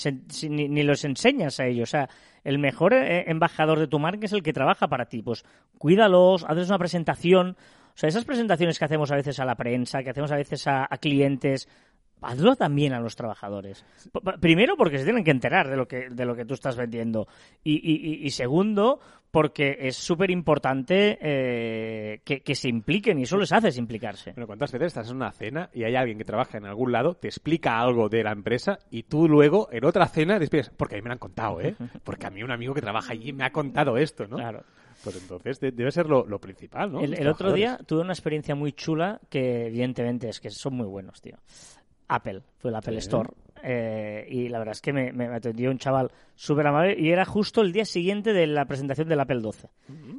ni, 0.49 0.69
ni 0.69 0.83
los 0.83 1.05
enseñas 1.05 1.59
a 1.59 1.67
ellos. 1.67 1.89
O 1.89 1.91
sea, 1.91 2.09
el 2.45 2.59
mejor 2.59 2.95
eh, 2.95 3.25
embajador 3.29 3.79
de 3.81 3.89
tu 3.89 3.99
marca 3.99 4.27
es 4.27 4.33
el 4.33 4.43
que 4.43 4.53
trabaja 4.53 4.87
para 4.89 5.07
ti. 5.07 5.23
Pues 5.23 5.45
cuídalos, 5.79 6.45
hazles 6.49 6.69
una 6.69 6.79
presentación. 6.79 7.57
O 7.95 7.99
sea, 7.99 8.09
esas 8.09 8.25
presentaciones 8.25 8.79
que 8.79 8.85
hacemos 8.85 9.11
a 9.11 9.17
veces 9.17 9.41
a 9.41 9.45
la 9.45 9.55
prensa, 9.55 10.03
que 10.03 10.11
hacemos 10.11 10.31
a 10.31 10.37
veces 10.37 10.67
a, 10.67 10.87
a 10.89 10.99
clientes, 10.99 11.69
hazlo 12.21 12.57
también 12.57 12.93
a 12.93 13.01
los 13.01 13.17
trabajadores. 13.17 13.85
Primero 14.41 14.77
porque 14.77 14.99
se 14.99 15.05
tienen 15.05 15.25
que 15.25 15.31
enterar 15.31 15.69
de 15.69 15.77
lo 15.77 15.87
que, 15.87 16.09
de 16.11 16.25
lo 16.25 16.35
que 16.35 16.45
tú 16.45 16.55
estás 16.55 16.77
vendiendo. 16.77 17.29
Y, 17.63 18.31
segundo, 18.31 19.01
porque 19.31 19.77
es 19.81 19.97
súper 19.97 20.31
importante 20.31 21.19
eh, 21.21 22.21
que, 22.25 22.55
se 22.55 22.69
impliquen 22.69 23.19
y 23.19 23.25
eso 23.25 23.37
les 23.37 23.53
hace 23.53 23.79
implicarse. 23.79 24.33
Bueno, 24.33 24.47
¿cuántas 24.47 24.73
veces 24.73 24.89
estás 24.89 25.11
en 25.11 25.17
una 25.17 25.33
cena 25.33 25.71
y 25.73 25.85
hay 25.85 25.95
alguien 25.95 26.19
que 26.19 26.25
trabaja 26.25 26.59
en 26.59 26.67
algún 26.67 26.93
lado, 26.93 27.15
te 27.15 27.29
explica 27.29 27.79
algo 27.79 28.09
de 28.09 28.23
la 28.23 28.33
empresa 28.33 28.79
y 28.91 29.05
tú 29.05 29.29
luego 29.29 29.69
en 29.71 29.85
otra 29.85 30.07
cena 30.07 30.39
te 30.39 30.47
porque 30.77 30.95
a 30.95 30.99
mí 30.99 31.03
me 31.03 31.09
lo 31.09 31.13
han 31.15 31.19
contado, 31.19 31.61
¿eh? 31.61 31.75
Porque 32.05 32.27
a 32.27 32.31
mí 32.31 32.43
un 32.43 32.51
amigo 32.51 32.73
que 32.73 32.81
trabaja 32.81 33.13
allí 33.13 33.33
me 33.33 33.45
ha 33.45 33.51
contado 33.51 33.99
esto, 33.99 34.27
¿no? 34.27 34.37
Claro. 34.37 34.63
Pues 35.05 35.17
entonces 35.21 35.61
debe 35.61 35.91
ser 35.91 36.07
lo, 36.07 36.39
principal, 36.41 36.91
¿no? 36.91 37.01
El, 37.01 37.29
otro 37.29 37.53
día 37.53 37.79
tuve 37.87 38.01
una 38.01 38.13
experiencia 38.13 38.55
muy 38.55 38.73
chula 38.73 39.21
que 39.29 39.67
evidentemente 39.67 40.29
es 40.29 40.41
que 40.41 40.51
son 40.51 40.75
muy 40.75 40.87
buenos, 40.87 41.21
tío. 41.21 41.37
Apple, 42.09 42.43
fue 42.59 42.71
el 42.71 42.77
Apple 42.77 42.99
Store. 42.99 43.31
Eh, 43.63 44.27
y 44.31 44.49
la 44.49 44.59
verdad 44.59 44.73
es 44.73 44.81
que 44.81 44.93
me, 44.93 45.27
atendió 45.27 45.71
un 45.71 45.79
chaval 45.79 46.13
súper 46.35 46.67
amable 46.67 46.95
y 46.99 47.11
era 47.11 47.25
justo 47.25 47.63
el 47.63 47.73
día 47.73 47.85
siguiente 47.85 48.33
de 48.33 48.47
la 48.47 48.67
presentación 48.67 49.09
del 49.09 49.21
Apple 49.21 49.41
12, 49.41 49.69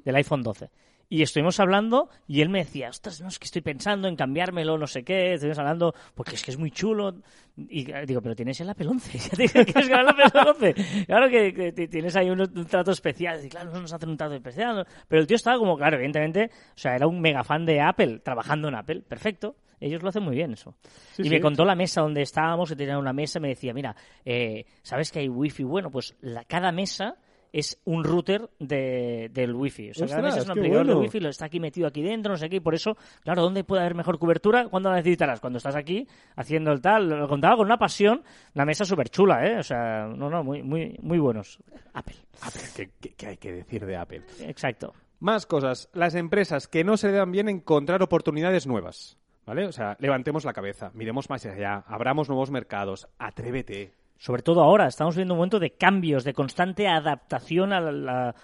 del 0.03 0.15
iPhone 0.15 0.43
12. 0.43 0.69
Y 1.09 1.21
estuvimos 1.21 1.57
hablando 1.61 2.09
y 2.27 2.41
él 2.41 2.49
me 2.49 2.59
decía, 2.59 2.89
ostras, 2.89 3.21
no, 3.21 3.29
es 3.29 3.39
que 3.39 3.45
estoy 3.45 3.61
pensando 3.61 4.09
en 4.09 4.17
cambiármelo, 4.17 4.77
no 4.77 4.87
sé 4.87 5.03
qué, 5.03 5.35
estuvimos 5.35 5.57
hablando, 5.57 5.95
porque 6.13 6.35
es 6.35 6.43
que 6.43 6.51
es 6.51 6.57
muy 6.57 6.69
chulo. 6.69 7.15
Y 7.55 7.85
digo, 8.05 8.21
pero 8.21 8.35
tienes 8.35 8.59
el 8.59 8.69
Apple 8.69 8.89
11, 8.89 9.17
ya 9.17 9.29
te 9.29 9.47
quieres 9.47 9.87
ganar 9.87 10.13
el 10.13 10.25
Apple 10.25 10.73
11. 10.73 11.05
Claro 11.05 11.29
que, 11.29 11.87
tienes 11.89 12.13
ahí 12.17 12.29
un, 12.29 12.65
trato 12.65 12.91
especial, 12.91 13.45
y 13.45 13.47
claro, 13.47 13.71
no 13.71 13.79
nos 13.79 13.93
hacen 13.93 14.09
un 14.09 14.17
trato 14.17 14.35
especial. 14.35 14.85
Pero 15.07 15.21
el 15.21 15.27
tío 15.27 15.35
estaba 15.35 15.57
como, 15.57 15.77
claro, 15.77 15.95
evidentemente, 15.95 16.51
o 16.75 16.77
sea, 16.77 16.95
era 16.95 17.07
un 17.07 17.21
mega 17.21 17.45
fan 17.45 17.65
de 17.65 17.79
Apple, 17.79 18.19
trabajando 18.19 18.67
en 18.67 18.75
Apple, 18.75 19.01
perfecto. 19.07 19.55
Ellos 19.79 20.01
lo 20.01 20.09
hacen 20.09 20.23
muy 20.23 20.35
bien 20.35 20.53
eso. 20.53 20.75
y 21.17 21.29
me 21.29 21.39
contó 21.39 21.65
la 21.65 21.75
mesa 21.75 22.01
donde 22.01 22.21
estábamos, 22.21 22.69
que 22.69 22.75
tenía 22.75 22.97
una 22.97 23.13
mesa, 23.13 23.39
me 23.39 23.49
decía, 23.49 23.73
mira, 23.73 23.95
eh, 24.25 24.65
¿sabes 24.81 25.11
que 25.11 25.19
hay 25.19 25.29
wifi? 25.29 25.63
Bueno, 25.63 25.91
pues 25.91 26.15
la, 26.21 26.43
cada 26.45 26.71
mesa 26.71 27.17
es 27.51 27.79
un 27.85 28.03
router 28.03 28.49
de, 28.59 29.29
del 29.33 29.53
wifi. 29.53 29.91
O 29.91 29.93
sea, 29.93 30.07
cada 30.07 30.21
mesa 30.21 30.39
es 30.39 30.45
un 30.45 30.51
amplificador 30.51 30.87
de 30.87 30.95
wifi, 30.95 31.19
lo 31.19 31.29
está 31.29 31.45
aquí 31.45 31.59
metido 31.59 31.87
aquí 31.87 32.01
dentro, 32.01 32.33
no 32.33 32.37
sé 32.37 32.49
qué, 32.49 32.57
y 32.57 32.59
por 32.59 32.75
eso, 32.75 32.97
claro, 33.23 33.41
¿dónde 33.41 33.63
puede 33.63 33.81
haber 33.81 33.95
mejor 33.95 34.19
cobertura? 34.19 34.67
¿Cuándo 34.69 34.89
la 34.89 34.97
necesitarás? 34.97 35.39
Cuando 35.39 35.57
estás 35.57 35.75
aquí 35.75 36.07
haciendo 36.35 36.71
el 36.71 36.81
tal. 36.81 37.09
Lo 37.09 37.27
contaba 37.27 37.55
con 37.55 37.65
una 37.65 37.77
pasión, 37.77 38.23
la 38.53 38.65
mesa 38.65 38.85
súper 38.85 39.09
chula, 39.09 39.45
¿eh? 39.45 39.57
O 39.57 39.63
sea, 39.63 40.07
no, 40.07 40.29
no, 40.29 40.43
muy, 40.43 40.61
muy, 40.61 40.97
muy 41.01 41.19
buenos. 41.19 41.59
Apple. 41.93 42.15
Apple, 42.41 42.91
¿qué, 43.15 43.27
hay 43.27 43.37
que 43.37 43.51
decir 43.53 43.85
de 43.85 43.95
Apple? 43.95 44.21
Exacto. 44.41 44.93
Más 45.19 45.45
cosas. 45.45 45.89
Las 45.93 46.13
empresas 46.15 46.67
que 46.67 46.83
no 46.83 46.95
se 46.97 47.07
le 47.07 47.13
dan 47.13 47.31
bien 47.31 47.49
encontrar 47.49 48.03
oportunidades 48.03 48.67
nuevas. 48.67 49.17
¿Vale? 49.47 49.65
O 49.65 49.71
sea, 49.71 49.95
levantemos 49.99 50.43
la 50.43 50.51
cabeza, 50.51 50.91
miremos 50.93 51.29
más 51.29 51.45
allá, 51.45 51.85
abramos 51.87 52.27
nuevos 52.27 52.51
mercados, 52.51 53.07
atrévete. 53.17 53.93
Sobre 54.17 54.41
todo 54.41 54.61
ahora, 54.61 54.87
estamos 54.87 55.15
viviendo 55.15 55.35
un 55.35 55.37
momento 55.37 55.59
de 55.59 55.71
cambios, 55.71 56.25
de 56.25 56.33
constante 56.33 56.89
adaptación 56.89 57.71
a 57.71 57.79
la, 57.79 58.35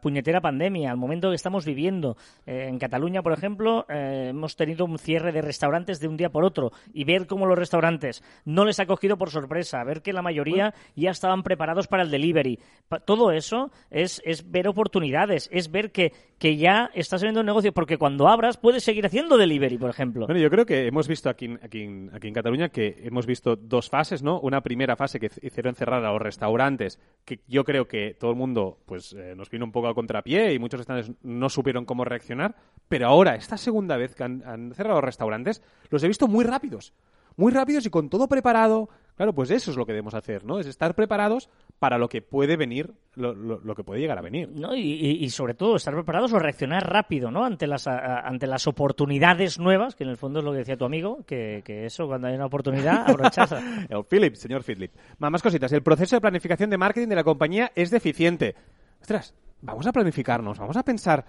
puñetera 0.00 0.40
pandemia, 0.40 0.90
al 0.90 0.96
momento 0.96 1.28
que 1.30 1.36
estamos 1.36 1.64
viviendo. 1.64 2.16
Eh, 2.46 2.66
en 2.68 2.78
Cataluña, 2.78 3.22
por 3.22 3.32
ejemplo, 3.32 3.86
eh, 3.88 4.28
hemos 4.30 4.56
tenido 4.56 4.84
un 4.84 4.98
cierre 4.98 5.32
de 5.32 5.42
restaurantes 5.42 6.00
de 6.00 6.08
un 6.08 6.16
día 6.16 6.30
por 6.30 6.44
otro 6.44 6.72
y 6.92 7.04
ver 7.04 7.26
cómo 7.26 7.46
los 7.46 7.58
restaurantes 7.58 8.22
no 8.44 8.64
les 8.64 8.80
ha 8.80 8.86
cogido 8.86 9.16
por 9.16 9.30
sorpresa, 9.30 9.84
ver 9.84 10.02
que 10.02 10.12
la 10.12 10.22
mayoría 10.22 10.74
ya 10.96 11.10
estaban 11.10 11.42
preparados 11.42 11.86
para 11.86 12.02
el 12.02 12.10
delivery. 12.10 12.58
todo 13.04 13.32
eso 13.32 13.70
es, 13.90 14.20
es 14.24 14.50
ver 14.50 14.68
oportunidades, 14.68 15.48
es 15.52 15.70
ver 15.70 15.92
que, 15.92 16.12
que 16.38 16.56
ya 16.56 16.90
estás 16.94 17.22
viendo 17.22 17.40
un 17.40 17.46
negocio, 17.46 17.72
porque 17.72 17.98
cuando 17.98 18.28
abras 18.28 18.56
puedes 18.56 18.82
seguir 18.82 19.06
haciendo 19.06 19.36
delivery, 19.36 19.78
por 19.78 19.90
ejemplo. 19.90 20.26
Bueno, 20.26 20.40
yo 20.40 20.50
creo 20.50 20.66
que 20.66 20.86
hemos 20.86 21.06
visto 21.06 21.30
aquí, 21.30 21.56
aquí, 21.62 22.08
aquí 22.12 22.28
en 22.28 22.34
Cataluña 22.34 22.68
que 22.68 23.00
hemos 23.04 23.26
visto 23.26 23.56
dos 23.56 23.88
fases, 23.88 24.22
¿no? 24.22 24.40
Una 24.40 24.60
primera 24.60 24.96
fase 24.96 25.20
que 25.20 25.30
hicieron 25.42 25.74
cerrar 25.74 26.04
a 26.04 26.12
los 26.12 26.20
restaurantes, 26.20 26.98
que 27.24 27.40
yo 27.46 27.64
creo 27.64 27.86
que 27.86 28.16
todo 28.18 28.30
el 28.30 28.36
mundo 28.36 28.78
pues 28.86 29.12
eh, 29.12 29.34
nos 29.36 29.50
vino 29.50 29.67
un 29.68 29.72
poco 29.72 29.88
al 29.88 29.94
contrapié 29.94 30.52
y 30.52 30.58
muchos 30.58 30.80
restaurantes 30.80 31.14
no 31.22 31.48
supieron 31.48 31.84
cómo 31.84 32.04
reaccionar. 32.04 32.56
Pero 32.88 33.06
ahora, 33.06 33.34
esta 33.34 33.56
segunda 33.56 33.96
vez 33.96 34.14
que 34.14 34.24
han, 34.24 34.72
cerrado 34.74 35.00
restaurantes, 35.00 35.62
los 35.90 36.02
he 36.02 36.08
visto 36.08 36.26
muy 36.26 36.44
rápidos. 36.44 36.94
Muy 37.36 37.52
rápidos 37.52 37.86
y 37.86 37.90
con 37.90 38.08
todo 38.08 38.26
preparado. 38.26 38.88
Claro, 39.14 39.32
pues 39.32 39.50
eso 39.50 39.70
es 39.70 39.76
lo 39.76 39.86
que 39.86 39.92
debemos 39.92 40.14
hacer, 40.14 40.44
¿no? 40.44 40.58
Es 40.58 40.66
estar 40.66 40.94
preparados 40.94 41.48
para 41.78 41.98
lo 41.98 42.08
que 42.08 42.22
puede 42.22 42.56
venir, 42.56 42.94
lo, 43.14 43.74
que 43.76 43.84
puede 43.84 44.00
llegar 44.00 44.18
a 44.18 44.22
venir. 44.22 44.48
¿No? 44.48 44.74
Y, 44.74 45.28
sobre 45.30 45.54
todo 45.54 45.76
estar 45.76 45.94
preparados 45.94 46.32
o 46.32 46.38
reaccionar 46.38 46.88
rápido, 46.90 47.30
¿no? 47.30 47.44
Ante 47.44 47.66
las, 47.66 47.86
ante 47.86 48.46
las 48.46 48.66
oportunidades 48.66 49.58
nuevas, 49.58 49.94
que 49.94 50.04
en 50.04 50.10
el 50.10 50.16
fondo 50.16 50.40
es 50.40 50.44
lo 50.44 50.52
que 50.52 50.58
decía 50.58 50.76
tu 50.76 50.84
amigo, 50.84 51.24
que, 51.26 51.62
eso 51.66 52.06
cuando 52.06 52.28
hay 52.28 52.34
una 52.34 52.46
oportunidad, 52.46 53.06
rechaza. 53.16 53.60
el 53.88 54.04
Philip, 54.08 54.34
señor 54.34 54.64
Philip. 54.64 54.92
Más 55.18 55.42
cositas. 55.42 55.70
El 55.72 55.82
proceso 55.82 56.16
de 56.16 56.20
planificación 56.20 56.70
de 56.70 56.78
marketing 56.78 57.08
de 57.08 57.16
la 57.16 57.24
compañía 57.24 57.70
es 57.74 57.90
deficiente. 57.90 58.56
Ostras, 59.00 59.34
vamos 59.60 59.86
a 59.86 59.92
planificarnos, 59.92 60.58
vamos 60.58 60.76
a 60.76 60.82
pensar, 60.82 61.24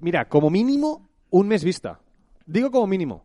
mira, 0.00 0.28
como 0.28 0.50
mínimo 0.50 1.10
un 1.30 1.48
mes 1.48 1.64
vista. 1.64 2.00
Digo 2.46 2.70
como 2.70 2.86
mínimo. 2.86 3.24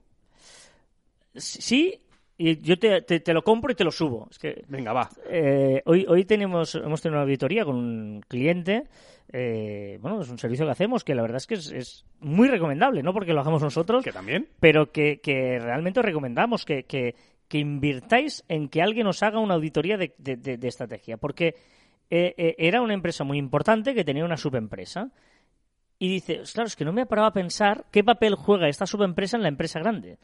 Sí, 1.33 2.01
y 2.37 2.59
yo 2.61 2.77
te, 2.77 3.01
te, 3.01 3.33
lo 3.33 3.43
compro 3.43 3.71
y 3.71 3.75
te 3.75 3.83
lo 3.83 3.91
subo. 3.91 4.27
Es 4.29 4.39
que, 4.39 4.63
Venga, 4.67 4.93
va. 4.93 5.09
Eh, 5.29 5.81
hoy, 5.85 6.05
hoy 6.07 6.25
tenemos, 6.25 6.75
hemos 6.75 7.01
tenido 7.01 7.17
una 7.17 7.23
auditoría 7.23 7.63
con 7.65 7.75
un 7.75 8.21
cliente. 8.27 8.87
Eh, 9.31 9.97
bueno, 10.01 10.21
es 10.21 10.29
un 10.29 10.37
servicio 10.37 10.65
que 10.65 10.71
hacemos 10.71 11.03
que 11.03 11.15
la 11.15 11.21
verdad 11.21 11.37
es 11.37 11.47
que 11.47 11.55
es, 11.55 12.05
muy 12.19 12.47
recomendable, 12.47 13.03
no 13.03 13.13
porque 13.13 13.33
lo 13.33 13.41
hagamos 13.41 13.61
nosotros. 13.61 14.03
Que 14.03 14.11
también. 14.11 14.47
Pero 14.59 14.91
que, 14.91 15.19
que 15.21 15.59
realmente 15.59 15.99
os 16.01 16.05
recomendamos 16.05 16.65
que, 16.65 16.83
que, 16.83 17.15
que, 17.47 17.57
invirtáis 17.57 18.43
en 18.49 18.67
que 18.67 18.81
alguien 18.81 19.07
os 19.07 19.23
haga 19.23 19.39
una 19.39 19.55
auditoría 19.55 19.97
de, 19.97 20.13
de, 20.17 20.35
de 20.35 20.67
estrategia. 20.67 21.17
Porque 21.17 21.55
eh, 22.09 22.35
eh, 22.37 22.55
era 22.57 22.81
una 22.81 22.93
empresa 22.93 23.23
muy 23.23 23.37
importante 23.37 23.93
que 23.93 24.03
tenía 24.03 24.25
una 24.25 24.37
subempresa. 24.37 25.11
Y 25.97 26.09
dice, 26.09 26.41
claro, 26.53 26.67
es 26.67 26.75
que 26.75 26.85
no 26.85 26.91
me 26.91 27.01
ha 27.01 27.05
parado 27.05 27.27
a 27.27 27.33
pensar 27.33 27.85
qué 27.91 28.03
papel 28.03 28.35
juega 28.35 28.67
esta 28.67 28.85
subempresa 28.85 29.37
en 29.37 29.43
la 29.43 29.49
empresa 29.49 29.79
grande. 29.79 30.19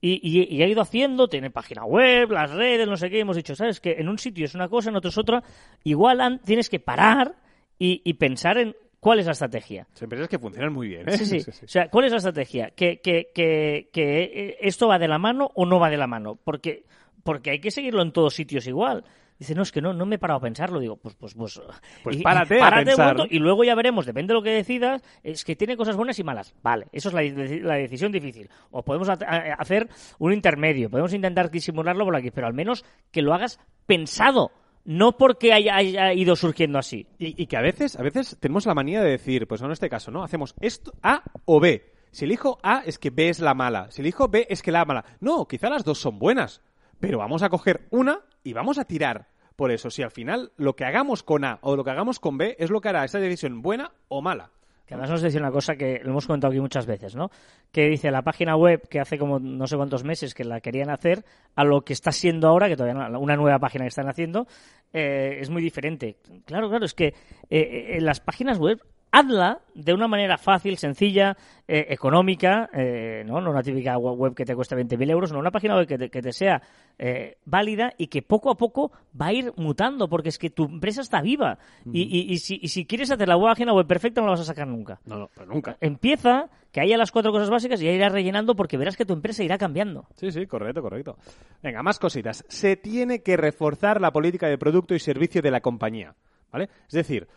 Y, 0.00 0.62
ha 0.62 0.68
ido 0.68 0.80
haciendo, 0.80 1.26
tiene 1.26 1.50
página 1.50 1.84
web, 1.84 2.30
las 2.30 2.52
redes, 2.52 2.86
no 2.86 2.96
sé 2.96 3.10
qué. 3.10 3.18
Hemos 3.18 3.34
dicho, 3.34 3.56
¿sabes? 3.56 3.80
Que 3.80 3.96
en 3.98 4.08
un 4.08 4.16
sitio 4.18 4.44
es 4.44 4.54
una 4.54 4.68
cosa, 4.68 4.90
en 4.90 4.96
otro 4.96 5.10
es 5.10 5.18
otra. 5.18 5.42
Igual 5.82 6.40
tienes 6.44 6.70
que 6.70 6.78
parar 6.78 7.34
y, 7.80 8.12
pensar 8.14 8.58
en 8.58 8.76
cuál 9.00 9.18
es 9.18 9.26
la 9.26 9.32
estrategia. 9.32 9.88
Son 9.94 10.06
empresas 10.06 10.28
que 10.28 10.38
funcionan 10.38 10.72
muy 10.72 10.86
bien, 10.86 11.08
¿eh? 11.08 11.18
Sí, 11.18 11.40
sí. 11.40 11.50
O 11.64 11.68
sea, 11.68 11.88
¿cuál 11.88 12.04
es 12.04 12.12
la 12.12 12.18
estrategia? 12.18 12.70
¿Que, 12.70 13.00
que, 13.00 13.30
que, 13.34 13.90
que 13.92 14.56
esto 14.60 14.86
va 14.86 15.00
de 15.00 15.08
la 15.08 15.18
mano 15.18 15.50
o 15.56 15.66
no 15.66 15.80
va 15.80 15.90
de 15.90 15.96
la 15.96 16.06
mano? 16.06 16.36
Porque, 16.36 16.84
porque 17.24 17.50
hay 17.50 17.60
que 17.60 17.72
seguirlo 17.72 18.02
en 18.02 18.12
todos 18.12 18.34
sitios 18.34 18.68
igual. 18.68 19.04
Dice, 19.38 19.54
no, 19.54 19.62
es 19.62 19.70
que 19.70 19.80
no, 19.80 19.92
no 19.92 20.04
me 20.04 20.16
he 20.16 20.18
parado 20.18 20.38
a 20.38 20.42
pensarlo. 20.42 20.80
Digo, 20.80 20.96
pues, 20.96 21.14
pues, 21.14 21.34
pues. 21.34 21.60
Pues 22.02 22.22
párate, 22.22 22.60
a 22.60 22.70
pensar. 22.70 23.16
y 23.30 23.38
luego 23.38 23.62
ya 23.64 23.74
veremos, 23.74 24.04
depende 24.04 24.32
de 24.32 24.34
lo 24.34 24.42
que 24.42 24.50
decidas, 24.50 25.02
es 25.22 25.44
que 25.44 25.54
tiene 25.54 25.76
cosas 25.76 25.96
buenas 25.96 26.18
y 26.18 26.24
malas. 26.24 26.54
Vale, 26.62 26.86
eso 26.92 27.08
es 27.10 27.62
la, 27.62 27.74
decisión 27.74 28.10
difícil. 28.10 28.50
O 28.70 28.82
podemos 28.82 29.08
hacer 29.08 29.88
un 30.18 30.32
intermedio, 30.32 30.90
podemos 30.90 31.14
intentar 31.14 31.50
disimularlo 31.50 32.04
por 32.04 32.16
aquí, 32.16 32.30
pero 32.30 32.46
al 32.46 32.54
menos 32.54 32.84
que 33.12 33.22
lo 33.22 33.32
hagas 33.32 33.60
pensado 33.86 34.50
no 34.84 35.18
porque 35.18 35.52
haya, 35.52 36.14
ido 36.14 36.34
surgiendo 36.34 36.78
así. 36.78 37.06
Y, 37.18 37.46
que 37.46 37.56
a 37.58 37.60
veces, 37.60 37.98
a 37.98 38.02
veces 38.02 38.38
tenemos 38.40 38.64
la 38.64 38.74
manía 38.74 39.02
de 39.02 39.10
decir, 39.10 39.46
pues 39.46 39.60
en 39.60 39.70
este 39.70 39.90
caso, 39.90 40.10
¿no? 40.10 40.22
Hacemos 40.24 40.54
esto 40.60 40.92
A 41.02 41.22
o 41.44 41.60
B. 41.60 41.92
Si 42.10 42.24
elijo 42.24 42.58
A 42.62 42.82
es 42.86 42.98
que 42.98 43.10
B 43.10 43.28
es 43.28 43.40
la 43.40 43.52
mala. 43.52 43.90
Si 43.90 44.00
elijo 44.00 44.28
B 44.28 44.46
es 44.48 44.62
que 44.62 44.72
la 44.72 44.86
mala. 44.86 45.04
No, 45.20 45.46
quizá 45.46 45.68
las 45.68 45.84
dos 45.84 45.98
son 45.98 46.18
buenas. 46.18 46.62
Pero 47.00 47.18
vamos 47.18 47.42
a 47.42 47.48
coger 47.48 47.86
una 47.90 48.20
y 48.42 48.52
vamos 48.52 48.78
a 48.78 48.84
tirar 48.84 49.28
por 49.56 49.70
eso. 49.70 49.90
Si 49.90 50.02
al 50.02 50.10
final 50.10 50.52
lo 50.56 50.74
que 50.76 50.84
hagamos 50.84 51.22
con 51.22 51.44
A 51.44 51.58
o 51.62 51.76
lo 51.76 51.84
que 51.84 51.90
hagamos 51.90 52.20
con 52.20 52.38
B 52.38 52.56
es 52.58 52.70
lo 52.70 52.80
que 52.80 52.88
hará 52.88 53.04
esa 53.04 53.18
decisión 53.18 53.62
buena 53.62 53.92
o 54.08 54.22
mala. 54.22 54.50
Que 54.86 54.94
además 54.94 55.10
nos 55.10 55.22
dice 55.22 55.36
una 55.36 55.50
cosa 55.50 55.76
que 55.76 56.00
lo 56.02 56.12
hemos 56.12 56.26
comentado 56.26 56.50
aquí 56.50 56.60
muchas 56.60 56.86
veces, 56.86 57.14
¿no? 57.14 57.30
Que 57.70 57.90
dice 57.90 58.10
la 58.10 58.22
página 58.22 58.56
web 58.56 58.88
que 58.88 59.00
hace 59.00 59.18
como 59.18 59.38
no 59.38 59.66
sé 59.66 59.76
cuántos 59.76 60.02
meses 60.02 60.32
que 60.32 60.44
la 60.44 60.60
querían 60.60 60.88
hacer 60.88 61.26
a 61.56 61.64
lo 61.64 61.82
que 61.82 61.92
está 61.92 62.10
siendo 62.10 62.48
ahora, 62.48 62.68
que 62.68 62.76
todavía 62.76 63.08
no, 63.08 63.20
una 63.20 63.36
nueva 63.36 63.58
página 63.58 63.84
que 63.84 63.88
están 63.88 64.08
haciendo, 64.08 64.46
eh, 64.94 65.38
es 65.40 65.50
muy 65.50 65.60
diferente. 65.60 66.16
Claro, 66.46 66.70
claro, 66.70 66.86
es 66.86 66.94
que 66.94 67.12
eh, 67.50 67.96
en 67.98 68.06
las 68.06 68.20
páginas 68.20 68.58
web 68.58 68.80
hazla 69.10 69.60
de 69.74 69.94
una 69.94 70.08
manera 70.08 70.38
fácil, 70.38 70.76
sencilla, 70.76 71.36
eh, 71.66 71.86
económica, 71.90 72.68
eh, 72.72 73.22
¿no? 73.26 73.40
no 73.40 73.50
una 73.50 73.62
típica 73.62 73.96
web 73.98 74.34
que 74.34 74.44
te 74.44 74.54
cueste 74.54 74.76
20.000 74.76 75.10
euros, 75.10 75.32
no 75.32 75.38
una 75.38 75.50
página 75.50 75.76
web 75.76 75.86
que 75.86 76.22
te, 76.22 76.32
sea 76.32 76.60
eh, 76.98 77.36
válida 77.44 77.92
y 77.96 78.08
que 78.08 78.22
poco 78.22 78.50
a 78.50 78.56
poco 78.56 78.90
va 79.20 79.26
a 79.26 79.32
ir 79.32 79.52
mutando, 79.56 80.08
porque 80.08 80.30
es 80.30 80.38
que 80.38 80.50
tu 80.50 80.64
empresa 80.64 81.00
está 81.00 81.20
viva. 81.20 81.58
y, 81.92 82.32
y, 82.32 82.38
si, 82.38 82.58
y, 82.60 82.68
si, 82.68 82.86
quieres 82.86 83.10
hacer 83.10 83.28
la 83.28 83.38
página 83.38 83.72
web 83.72 83.86
perfecta, 83.86 84.20
no 84.20 84.26
la 84.26 84.32
vas 84.32 84.40
a 84.40 84.44
sacar 84.44 84.66
nunca. 84.66 85.00
No, 85.04 85.18
no, 85.18 85.30
pero 85.34 85.46
nunca. 85.46 85.76
Empieza, 85.80 86.48
que 86.72 86.80
haya 86.80 86.96
las 86.96 87.12
cuatro 87.12 87.32
cosas 87.32 87.50
básicas 87.50 87.80
y 87.80 87.86
ya 87.86 87.92
irás 87.92 88.12
rellenando 88.12 88.54
porque 88.56 88.76
verás 88.76 88.96
que 88.96 89.04
tu 89.04 89.12
empresa 89.12 89.42
irá 89.42 89.58
cambiando. 89.58 90.06
Sí, 90.16 90.30
sí, 90.30 90.46
correcto, 90.46 90.82
correcto. 90.82 91.16
Venga, 91.62 91.82
más 91.82 91.98
cositas. 91.98 92.44
Se 92.48 92.76
tiene 92.76 93.22
que 93.22 93.36
reforzar 93.36 94.00
la 94.00 94.12
política 94.12 94.48
de 94.48 94.58
producto 94.58 94.94
y 94.94 94.98
servicio 94.98 95.42
de 95.42 95.50
la 95.50 95.60
compañía, 95.60 96.14
¿vale? 96.50 96.68
Es 96.86 96.94
decir, 96.94 97.28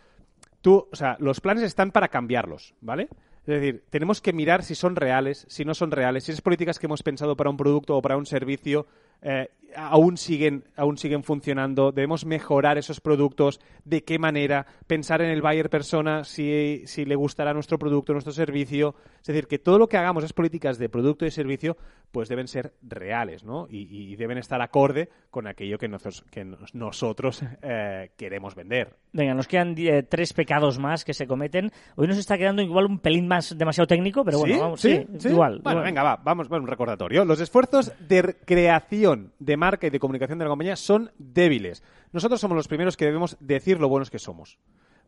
tú, 0.62 0.88
o 0.90 0.96
sea, 0.96 1.16
los 1.20 1.40
planes 1.40 1.64
están 1.64 1.90
para 1.90 2.08
cambiarlos, 2.08 2.74
¿vale? 2.80 3.08
Es 3.40 3.46
decir, 3.46 3.84
tenemos 3.90 4.20
que 4.20 4.32
mirar 4.32 4.62
si 4.62 4.74
son 4.74 4.94
reales, 4.96 5.44
si 5.48 5.64
no 5.64 5.74
son 5.74 5.90
reales, 5.90 6.24
si 6.24 6.30
esas 6.30 6.42
políticas 6.42 6.78
que 6.78 6.86
hemos 6.86 7.02
pensado 7.02 7.36
para 7.36 7.50
un 7.50 7.56
producto 7.56 7.96
o 7.96 8.02
para 8.02 8.16
un 8.16 8.24
servicio 8.24 8.86
eh, 9.22 9.48
aún 9.76 10.16
siguen, 10.16 10.64
aún 10.76 10.98
siguen 10.98 11.22
funcionando, 11.22 11.92
debemos 11.92 12.24
mejorar 12.24 12.78
esos 12.78 13.00
productos, 13.00 13.60
de 13.84 14.04
qué 14.04 14.18
manera, 14.18 14.66
pensar 14.86 15.22
en 15.22 15.30
el 15.30 15.42
buyer 15.42 15.70
persona, 15.70 16.24
si, 16.24 16.82
si 16.86 17.04
le 17.04 17.16
gustará 17.16 17.52
nuestro 17.54 17.78
producto, 17.78 18.12
nuestro 18.12 18.32
servicio. 18.32 18.94
Es 19.20 19.26
decir, 19.26 19.46
que 19.46 19.58
todo 19.58 19.78
lo 19.78 19.88
que 19.88 19.96
hagamos, 19.96 20.24
es 20.24 20.32
políticas 20.32 20.78
de 20.78 20.88
producto 20.88 21.26
y 21.26 21.30
servicio, 21.30 21.76
pues 22.10 22.28
deben 22.28 22.48
ser 22.48 22.74
reales, 22.82 23.44
¿no? 23.44 23.66
Y, 23.70 24.12
y 24.12 24.16
deben 24.16 24.38
estar 24.38 24.60
acorde 24.60 25.08
con 25.30 25.46
aquello 25.46 25.78
que, 25.78 25.88
nosotros, 25.88 26.24
que 26.30 26.44
nosotros 26.74 27.42
eh, 27.62 28.10
queremos 28.16 28.54
vender. 28.54 28.96
Venga, 29.12 29.34
nos 29.34 29.48
quedan 29.48 29.74
eh, 29.78 30.02
tres 30.02 30.32
pecados 30.32 30.78
más 30.78 31.04
que 31.04 31.14
se 31.14 31.26
cometen. 31.26 31.70
Hoy 31.96 32.06
nos 32.06 32.18
está 32.18 32.36
quedando 32.36 32.62
igual 32.62 32.86
un 32.86 32.98
pelín 32.98 33.26
más 33.26 33.56
demasiado 33.56 33.86
técnico, 33.86 34.24
pero 34.24 34.38
bueno, 34.38 34.54
¿Sí? 34.54 34.60
vamos, 34.60 34.80
¿Sí? 34.80 34.96
sí, 34.96 35.06
¿Sí? 35.18 35.28
igual. 35.28 35.60
Bueno, 35.62 35.80
igual. 35.80 35.84
venga, 35.84 36.02
va, 36.02 36.16
vamos, 36.16 36.48
bueno, 36.48 36.64
un 36.64 36.70
recordatorio. 36.70 37.24
Los 37.24 37.40
esfuerzos 37.40 37.92
de 38.00 38.36
creación 38.44 39.11
de 39.38 39.56
marca 39.56 39.86
y 39.86 39.90
de 39.90 39.98
comunicación 39.98 40.38
de 40.38 40.44
la 40.44 40.50
compañía 40.50 40.76
son 40.76 41.10
débiles. 41.18 41.82
Nosotros 42.12 42.40
somos 42.40 42.56
los 42.56 42.68
primeros 42.68 42.96
que 42.96 43.04
debemos 43.04 43.36
decir 43.40 43.80
lo 43.80 43.88
buenos 43.88 44.10
que 44.10 44.18
somos. 44.18 44.58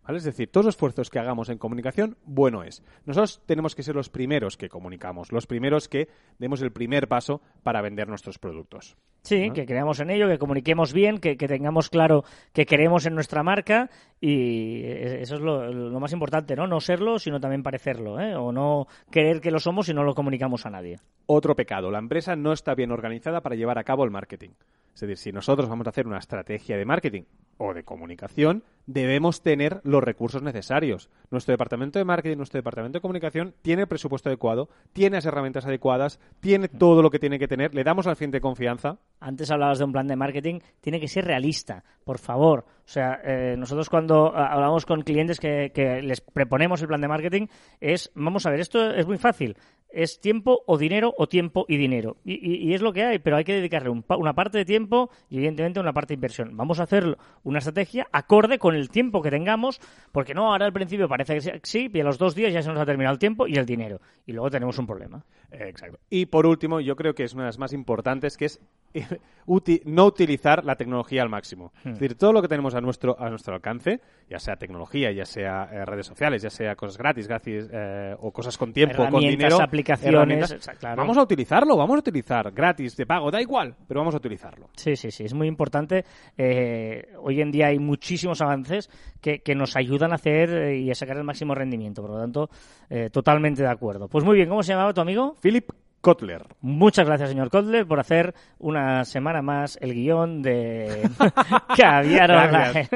¿Vale? 0.04 0.18
Es 0.18 0.24
decir, 0.24 0.50
todos 0.50 0.66
los 0.66 0.74
esfuerzos 0.74 1.08
que 1.08 1.18
hagamos 1.18 1.48
en 1.48 1.58
comunicación, 1.58 2.18
bueno 2.24 2.62
es. 2.62 2.82
Nosotros 3.06 3.40
tenemos 3.46 3.74
que 3.74 3.82
ser 3.82 3.94
los 3.94 4.10
primeros 4.10 4.56
que 4.56 4.68
comunicamos, 4.68 5.32
los 5.32 5.46
primeros 5.46 5.88
que 5.88 6.08
demos 6.38 6.60
el 6.60 6.72
primer 6.72 7.08
paso 7.08 7.40
para 7.62 7.80
vender 7.80 8.08
nuestros 8.08 8.38
productos. 8.38 8.96
Sí, 9.24 9.50
que 9.52 9.64
creamos 9.64 10.00
en 10.00 10.10
ello, 10.10 10.28
que 10.28 10.38
comuniquemos 10.38 10.92
bien, 10.92 11.18
que, 11.18 11.38
que 11.38 11.48
tengamos 11.48 11.88
claro 11.88 12.24
que 12.52 12.66
queremos 12.66 13.06
en 13.06 13.14
nuestra 13.14 13.42
marca 13.42 13.88
y 14.20 14.82
e- 14.84 15.22
eso 15.22 15.36
es 15.36 15.40
lo, 15.40 15.72
lo 15.72 15.98
más 15.98 16.12
importante, 16.12 16.54
¿no? 16.54 16.66
No 16.66 16.78
serlo, 16.80 17.18
sino 17.18 17.40
también 17.40 17.62
parecerlo, 17.62 18.20
¿eh? 18.20 18.36
O 18.36 18.52
no 18.52 18.86
creer 19.10 19.40
que 19.40 19.50
lo 19.50 19.60
somos 19.60 19.88
y 19.88 19.94
no 19.94 20.04
lo 20.04 20.14
comunicamos 20.14 20.66
a 20.66 20.70
nadie. 20.70 20.98
Otro 21.24 21.56
pecado, 21.56 21.90
la 21.90 21.98
empresa 21.98 22.36
no 22.36 22.52
está 22.52 22.74
bien 22.74 22.92
organizada 22.92 23.40
para 23.40 23.56
llevar 23.56 23.78
a 23.78 23.84
cabo 23.84 24.04
el 24.04 24.10
marketing. 24.10 24.50
Es 24.94 25.00
decir, 25.00 25.16
si 25.16 25.32
nosotros 25.32 25.68
vamos 25.68 25.86
a 25.86 25.90
hacer 25.90 26.06
una 26.06 26.18
estrategia 26.18 26.76
de 26.76 26.84
marketing 26.84 27.22
o 27.56 27.74
de 27.74 27.82
comunicación, 27.82 28.62
debemos 28.86 29.42
tener 29.42 29.80
los 29.82 30.04
recursos 30.04 30.42
necesarios. 30.42 31.10
Nuestro 31.30 31.52
departamento 31.52 31.98
de 31.98 32.04
marketing, 32.04 32.36
nuestro 32.36 32.58
departamento 32.58 32.98
de 32.98 33.02
comunicación 33.02 33.54
tiene 33.62 33.82
el 33.82 33.88
presupuesto 33.88 34.28
adecuado, 34.28 34.68
tiene 34.92 35.16
las 35.16 35.26
herramientas 35.26 35.66
adecuadas, 35.66 36.20
tiene 36.40 36.68
todo 36.68 37.02
lo 37.02 37.10
que 37.10 37.18
tiene 37.18 37.38
que 37.40 37.48
tener, 37.48 37.74
le 37.74 37.82
damos 37.82 38.06
al 38.06 38.14
de 38.14 38.40
confianza. 38.40 38.98
Antes 39.20 39.50
hablabas 39.50 39.78
de 39.78 39.84
un 39.84 39.92
plan 39.92 40.06
de 40.06 40.16
marketing, 40.16 40.60
tiene 40.80 41.00
que 41.00 41.08
ser 41.08 41.24
realista, 41.24 41.84
por 42.04 42.18
favor. 42.18 42.66
O 42.86 42.88
sea, 42.88 43.20
eh, 43.24 43.56
nosotros 43.58 43.88
cuando 43.88 44.32
ah, 44.34 44.52
hablamos 44.52 44.84
con 44.86 45.02
clientes 45.02 45.40
que, 45.40 45.72
que 45.74 46.02
les 46.02 46.20
proponemos 46.20 46.80
el 46.82 46.88
plan 46.88 47.00
de 47.00 47.08
marketing 47.08 47.46
es, 47.80 48.10
vamos 48.14 48.44
a 48.46 48.50
ver, 48.50 48.60
esto 48.60 48.90
es 48.90 49.06
muy 49.06 49.16
fácil. 49.18 49.56
Es 49.88 50.20
tiempo 50.20 50.62
o 50.66 50.76
dinero 50.76 51.14
o 51.16 51.28
tiempo 51.28 51.66
y 51.68 51.76
dinero. 51.76 52.16
Y, 52.24 52.32
y- 52.34 52.68
y 52.68 52.74
es 52.74 52.82
lo 52.82 52.92
que 52.92 53.04
hay, 53.04 53.20
pero 53.20 53.36
hay 53.36 53.44
que 53.44 53.54
dedicarle 53.54 53.90
un 53.90 54.04
una 54.18 54.34
parte 54.34 54.58
de 54.58 54.64
tiempo 54.64 55.08
y 55.30 55.36
evidentemente 55.36 55.78
una 55.78 55.92
parte 55.92 56.08
de 56.08 56.14
inversión. 56.16 56.56
Vamos 56.56 56.80
a 56.80 56.82
hacer 56.82 57.16
una 57.44 57.58
estrategia 57.58 58.08
acorde 58.10 58.58
con 58.58 58.74
el 58.74 58.90
tiempo 58.90 59.22
que 59.22 59.30
tengamos, 59.30 59.80
porque 60.10 60.34
no, 60.34 60.50
ahora 60.52 60.66
al 60.66 60.72
principio 60.72 61.08
parece 61.08 61.34
que 61.38 61.60
sí- 61.62 61.90
y 61.94 62.00
a 62.00 62.04
los 62.04 62.18
dos 62.18 62.34
días 62.34 62.52
ya 62.52 62.60
se 62.60 62.70
nos 62.70 62.80
ha 62.80 62.84
terminado 62.86 63.12
el 63.12 63.20
tiempo 63.20 63.46
y 63.46 63.54
el 63.54 63.66
dinero. 63.66 64.00
Y 64.26 64.32
luego 64.32 64.50
tenemos 64.50 64.76
un 64.78 64.86
problema. 64.88 65.24
Exacto. 65.52 66.00
Y 66.10 66.26
por 66.26 66.44
último, 66.46 66.80
yo 66.80 66.96
creo 66.96 67.14
que 67.14 67.22
es 67.22 67.32
una 67.32 67.44
de 67.44 67.48
las 67.50 67.58
más 67.60 67.72
importantes, 67.72 68.36
que 68.36 68.46
es 68.46 68.60
no 69.84 70.06
utilizar 70.06 70.64
la 70.64 70.74
tecnología 70.76 71.22
al 71.22 71.28
máximo. 71.28 71.72
Es 71.84 71.98
decir, 72.00 72.16
todo 72.16 72.32
lo 72.32 72.42
que 72.42 72.48
tenemos 72.48 72.73
a 72.74 72.80
nuestro, 72.80 73.16
a 73.18 73.28
nuestro 73.30 73.54
alcance, 73.54 74.00
ya 74.28 74.38
sea 74.38 74.56
tecnología, 74.56 75.12
ya 75.12 75.24
sea 75.24 75.68
eh, 75.72 75.84
redes 75.84 76.06
sociales, 76.06 76.42
ya 76.42 76.50
sea 76.50 76.74
cosas 76.76 76.98
gratis, 76.98 77.28
gratis 77.28 77.68
eh, 77.72 78.14
o 78.20 78.32
cosas 78.32 78.56
con 78.58 78.72
tiempo, 78.72 79.08
con 79.08 79.20
dinero, 79.20 79.60
aplicaciones, 79.60 80.54
claro. 80.78 80.96
vamos 80.96 81.16
a 81.16 81.22
utilizarlo, 81.22 81.76
vamos 81.76 81.96
a 81.96 81.98
utilizar 82.00 82.50
gratis, 82.52 82.96
de 82.96 83.06
pago, 83.06 83.30
da 83.30 83.40
igual, 83.40 83.74
pero 83.86 84.00
vamos 84.00 84.14
a 84.14 84.18
utilizarlo. 84.18 84.68
Sí, 84.76 84.96
sí, 84.96 85.10
sí, 85.10 85.24
es 85.24 85.34
muy 85.34 85.48
importante. 85.48 86.04
Eh, 86.36 87.12
hoy 87.20 87.40
en 87.40 87.50
día 87.50 87.66
hay 87.68 87.78
muchísimos 87.78 88.40
avances 88.40 88.90
que, 89.20 89.40
que 89.40 89.54
nos 89.54 89.76
ayudan 89.76 90.12
a 90.12 90.16
hacer 90.16 90.50
eh, 90.50 90.78
y 90.78 90.90
a 90.90 90.94
sacar 90.94 91.16
el 91.16 91.24
máximo 91.24 91.54
rendimiento. 91.54 92.02
Por 92.02 92.10
lo 92.12 92.20
tanto, 92.20 92.50
eh, 92.90 93.10
totalmente 93.10 93.62
de 93.62 93.68
acuerdo. 93.68 94.08
Pues 94.08 94.24
muy 94.24 94.36
bien, 94.36 94.48
¿cómo 94.48 94.62
se 94.62 94.72
llamaba 94.72 94.92
tu 94.92 95.00
amigo? 95.00 95.36
Philip 95.40 95.70
Kotler. 96.04 96.44
Muchas 96.60 97.06
gracias, 97.06 97.30
señor 97.30 97.48
Kotler, 97.48 97.86
por 97.86 97.98
hacer 97.98 98.34
una 98.58 99.06
semana 99.06 99.40
más 99.40 99.78
el 99.80 99.94
guion 99.94 100.42
de 100.42 101.08
Caviar 101.76 102.30
Online. 102.30 102.88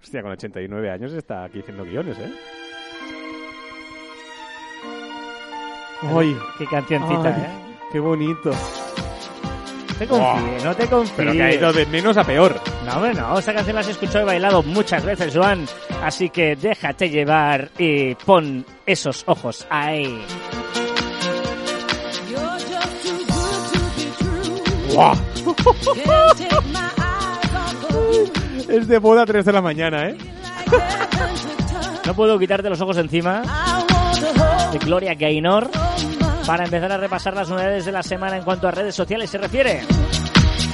Hostia, 0.00 0.22
con 0.22 0.30
89 0.30 0.90
años 0.90 1.12
está 1.12 1.42
aquí 1.42 1.58
haciendo 1.58 1.84
guiones, 1.84 2.16
¿eh? 2.20 2.32
¡Ay! 6.02 6.36
Qué 6.56 6.66
cancioncita, 6.66 7.34
Ay, 7.34 7.42
¿eh? 7.42 7.76
¡Qué 7.92 7.98
bonito! 7.98 8.50
No 8.50 9.96
te 9.98 10.06
confíes, 10.06 10.64
no 10.64 10.74
te 10.76 10.86
confíes. 10.86 11.14
Pero 11.16 11.32
que 11.32 11.42
ha 11.42 11.52
ido 11.52 11.72
de 11.72 11.84
menos 11.86 12.16
a 12.16 12.24
peor. 12.24 12.54
No, 12.86 12.94
hombre, 12.94 13.12
no. 13.12 13.38
Esta 13.38 13.52
canción 13.52 13.74
la 13.74 13.80
has 13.80 13.88
escuchado 13.88 14.22
y 14.22 14.26
bailado 14.26 14.62
muchas 14.62 15.04
veces, 15.04 15.36
Joan. 15.36 15.66
Así 16.02 16.30
que 16.30 16.54
déjate 16.56 17.10
llevar 17.10 17.68
y 17.76 18.14
pon 18.14 18.64
esos 18.86 19.24
ojos 19.26 19.66
ahí. 19.68 20.24
Es 28.68 28.86
de 28.86 28.98
boda 28.98 29.22
a 29.22 29.26
3 29.26 29.44
de 29.44 29.52
la 29.52 29.60
mañana, 29.60 30.08
¿eh? 30.08 30.16
No 32.06 32.14
puedo 32.14 32.38
quitarte 32.38 32.70
los 32.70 32.80
ojos 32.80 32.96
encima 32.96 33.42
de 34.72 34.78
Gloria 34.78 35.14
Gaynor 35.14 35.70
para 36.46 36.64
empezar 36.64 36.92
a 36.92 36.96
repasar 36.96 37.34
las 37.34 37.48
novedades 37.48 37.84
de 37.84 37.92
la 37.92 38.02
semana 38.02 38.36
en 38.36 38.44
cuanto 38.44 38.68
a 38.68 38.70
redes 38.70 38.94
sociales 38.94 39.30
se 39.30 39.38
refiere. 39.38 39.82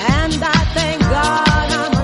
and 0.09 0.35
I 0.42 0.64
thank 0.74 1.00
God 1.00 1.72
I'm. 1.72 1.95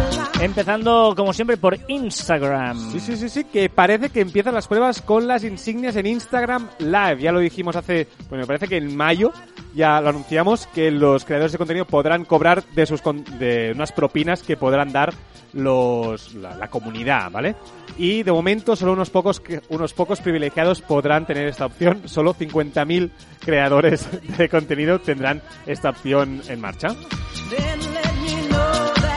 Empezando, 0.42 1.14
como 1.16 1.32
siempre, 1.32 1.56
por 1.56 1.78
Instagram. 1.86 2.90
Sí, 2.90 2.98
sí, 2.98 3.16
sí, 3.16 3.28
sí, 3.28 3.44
que 3.44 3.68
parece 3.68 4.10
que 4.10 4.20
empiezan 4.20 4.54
las 4.54 4.66
pruebas 4.66 5.00
con 5.00 5.28
las 5.28 5.44
insignias 5.44 5.94
en 5.94 6.06
Instagram 6.06 6.68
Live. 6.80 7.18
Ya 7.20 7.30
lo 7.30 7.38
dijimos 7.38 7.76
hace, 7.76 8.08
bueno, 8.28 8.42
me 8.42 8.46
parece 8.48 8.66
que 8.66 8.76
en 8.76 8.96
mayo 8.96 9.32
ya 9.74 10.00
lo 10.00 10.08
anunciamos 10.08 10.66
que 10.66 10.90
los 10.90 11.24
creadores 11.24 11.52
de 11.52 11.58
contenido 11.58 11.86
podrán 11.86 12.24
cobrar 12.24 12.64
de 12.74 12.86
sus 12.86 13.00
con- 13.00 13.24
de 13.38 13.70
unas 13.72 13.92
propinas 13.92 14.42
que 14.42 14.56
podrán 14.56 14.90
dar 14.92 15.14
los 15.52 16.34
la, 16.34 16.56
la 16.56 16.68
comunidad, 16.68 17.30
¿vale? 17.30 17.54
Y 17.96 18.22
de 18.24 18.32
momento 18.32 18.74
solo 18.74 18.94
unos 18.94 19.10
pocos 19.10 19.40
unos 19.68 19.92
pocos 19.92 20.20
privilegiados 20.20 20.80
podrán 20.82 21.24
tener 21.24 21.46
esta 21.46 21.66
opción. 21.66 22.02
Solo 22.06 22.34
50.000 22.34 23.10
creadores 23.38 24.08
de 24.38 24.48
contenido 24.48 24.98
tendrán 24.98 25.40
esta 25.66 25.90
opción 25.90 26.42
en 26.48 26.60
marcha. 26.60 26.88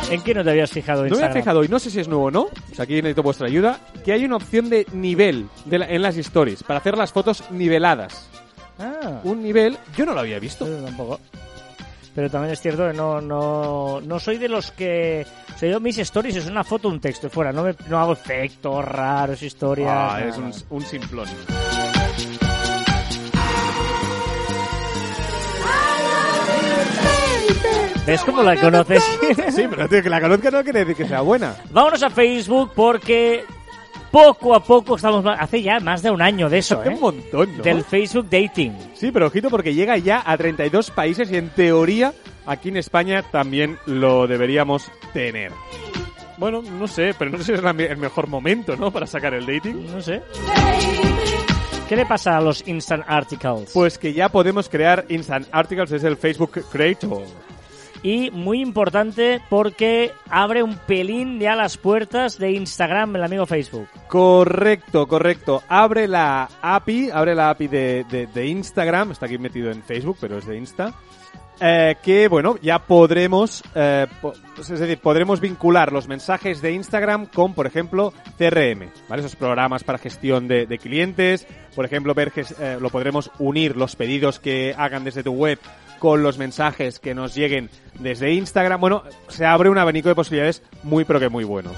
¿En 0.10 0.22
qué 0.22 0.34
no 0.34 0.44
te 0.44 0.52
habías 0.52 0.72
fijado 0.72 1.04
en 1.06 1.10
No 1.10 1.16
me 1.16 1.22
he 1.22 1.26
Instagram? 1.26 1.44
fijado 1.44 1.64
y 1.64 1.68
no 1.68 1.80
sé 1.80 1.90
si 1.90 2.00
es 2.00 2.08
nuevo 2.08 2.26
o 2.26 2.32
no, 2.32 2.42
o 2.44 2.76
sea, 2.76 2.84
aquí 2.84 2.96
necesito 2.96 3.24
vuestra 3.24 3.48
ayuda, 3.48 3.80
que 4.04 4.14
hay 4.14 4.24
una 4.24 4.36
opción 4.36 4.70
de 4.70 4.86
nivel 4.94 5.48
de 5.66 5.80
la- 5.80 5.88
en 5.90 6.02
las 6.02 6.16
stories 6.18 6.64
para 6.64 6.80
hacer 6.80 6.96
las 6.98 7.12
fotos 7.12 7.44
niveladas. 7.50 8.30
Ah, 8.80 9.20
Un 9.24 9.42
nivel, 9.42 9.78
yo 9.98 10.06
no 10.06 10.14
lo 10.14 10.20
había 10.20 10.38
visto. 10.40 10.66
yo 10.68 10.84
tampoco. 10.84 11.20
Pero 12.14 12.30
también 12.30 12.54
es 12.54 12.62
cierto 12.62 12.88
que 12.88 12.94
no, 12.94 13.20
no, 13.20 14.00
no 14.02 14.20
soy 14.20 14.38
de 14.38 14.48
los 14.48 14.72
que... 14.72 15.26
O 15.54 15.58
sea, 15.58 15.70
yo 15.70 15.80
mis 15.82 15.98
stories 15.98 16.36
es 16.38 16.46
una 16.48 16.64
foto, 16.64 16.88
un 16.88 17.00
texto 17.02 17.28
y 17.28 17.30
fuera. 17.30 17.52
No, 17.52 17.64
me, 17.64 17.76
no 17.90 18.00
hago 18.00 18.14
efectos 18.14 18.86
raros, 18.86 19.42
historias... 19.44 19.90
Ah, 19.92 20.22
es 20.26 20.38
un, 20.38 20.54
un 20.70 20.82
simplón. 20.86 21.28
¿Ves 28.06 28.22
cómo 28.24 28.44
la 28.44 28.56
conoces? 28.56 29.04
Sí, 29.52 29.66
pero 29.70 29.90
que 29.90 30.10
la 30.10 30.22
conozca 30.22 30.52
no 30.52 30.64
quiere 30.64 30.80
decir 30.80 30.96
que 30.96 31.08
sea 31.08 31.22
buena. 31.22 31.56
Vámonos 31.72 32.04
a 32.04 32.10
Facebook 32.10 32.72
porque 32.76 33.44
poco 34.12 34.54
a 34.54 34.64
poco 34.64 34.96
estamos... 34.96 35.26
Hace 35.26 35.62
ya 35.62 35.80
más 35.80 36.02
de 36.04 36.12
un 36.12 36.22
año 36.22 36.50
de 36.50 36.60
eso, 36.60 36.80
Hace 36.80 36.90
¿eh? 36.90 36.94
un 36.94 37.00
montón, 37.00 37.58
¿no? 37.58 37.64
Del 37.64 37.84
Facebook 37.84 38.28
Dating. 38.30 38.74
Sí, 38.94 39.12
pero 39.12 39.28
ojito 39.28 39.50
porque 39.50 39.74
llega 39.74 39.98
ya 39.98 40.22
a 40.26 40.38
32 40.38 40.92
países 40.92 41.32
y 41.32 41.38
en 41.38 41.50
teoría 41.50 42.14
aquí 42.46 42.70
en 42.70 42.78
España 42.78 43.24
también 43.32 43.78
lo 43.86 44.28
deberíamos 44.28 44.92
tener. 45.14 45.52
Bueno, 46.38 46.62
no 46.62 46.88
sé, 46.88 47.16
pero 47.18 47.32
no 47.32 47.38
sé 47.38 47.44
si 47.46 47.54
es 47.54 47.62
el 47.64 47.98
mejor 47.98 48.28
momento, 48.28 48.76
¿no? 48.76 48.92
Para 48.92 49.08
sacar 49.08 49.34
el 49.34 49.46
dating. 49.46 49.88
No 49.92 50.02
sé. 50.02 50.22
¿Qué 51.88 51.96
le 51.96 52.06
pasa 52.06 52.38
a 52.38 52.42
los 52.42 52.68
Instant 52.68 53.04
Articles? 53.08 53.72
Pues 53.74 53.98
que 53.98 54.14
ya 54.14 54.30
podemos 54.30 54.70
crear 54.70 55.06
Instant 55.08 55.48
Articles 55.52 55.90
desde 55.90 56.08
el 56.08 56.18
Facebook 56.18 56.66
Creator. 56.72 57.24
Y 58.06 58.30
muy 58.30 58.62
importante 58.62 59.42
porque 59.50 60.12
abre 60.30 60.62
un 60.62 60.76
pelín 60.78 61.40
ya 61.40 61.56
las 61.56 61.76
puertas 61.76 62.38
de 62.38 62.52
Instagram, 62.52 63.16
el 63.16 63.24
amigo 63.24 63.48
Facebook. 63.48 63.88
Correcto, 64.08 65.08
correcto. 65.08 65.64
Abre 65.68 66.08
la 66.08 66.48
API, 66.62 67.10
abre 67.12 67.34
la 67.34 67.50
API 67.50 67.68
de, 67.68 68.28
de- 68.32 68.46
Instagram, 68.46 69.12
está 69.12 69.26
aquí 69.26 69.40
metido 69.40 69.72
en 69.72 69.82
Facebook, 69.82 70.18
pero 70.22 70.38
es 70.38 70.46
de 70.46 70.56
Insta. 70.56 70.94
eh, 71.60 71.96
que 72.04 72.28
bueno, 72.28 72.58
ya 72.62 72.78
podremos, 72.80 73.64
eh, 73.74 74.06
po- 74.22 74.34
es 74.60 74.68
decir, 74.68 75.00
podremos 75.00 75.40
vincular 75.40 75.92
los 75.92 76.08
mensajes 76.08 76.62
de 76.62 76.74
Instagram 76.74 77.26
con, 77.26 77.54
por 77.56 77.66
ejemplo, 77.66 78.14
CRM, 78.38 78.90
¿vale? 79.10 79.22
Esos 79.22 79.36
programas 79.36 79.84
para 79.84 79.98
gestión 79.98 80.48
de, 80.48 80.68
clientes, 80.78 81.48
por 81.74 81.86
ejemplo, 81.86 82.14
ver 82.14 82.32
eh, 82.60 82.78
lo 82.80 82.90
podremos 82.90 83.32
unir 83.40 83.76
los 83.78 83.96
pedidos 83.96 84.40
que 84.40 84.76
hagan 84.78 85.04
desde 85.06 85.24
tu 85.24 85.32
web 85.34 85.58
con 86.00 86.24
los 86.24 86.38
mensajes 86.38 87.00
que 87.00 87.14
nos 87.14 87.36
lleguen 87.36 87.70
desde 88.00 88.34
Instagram. 88.34 88.80
Bueno, 88.80 89.04
se 89.28 89.46
abre 89.46 89.70
un 89.70 89.78
abanico 89.78 90.10
de 90.10 90.16
posibilidades 90.16 90.64
muy 90.84 91.06
pero 91.06 91.20
que 91.20 91.30
muy 91.30 91.44
bueno. 91.44 91.72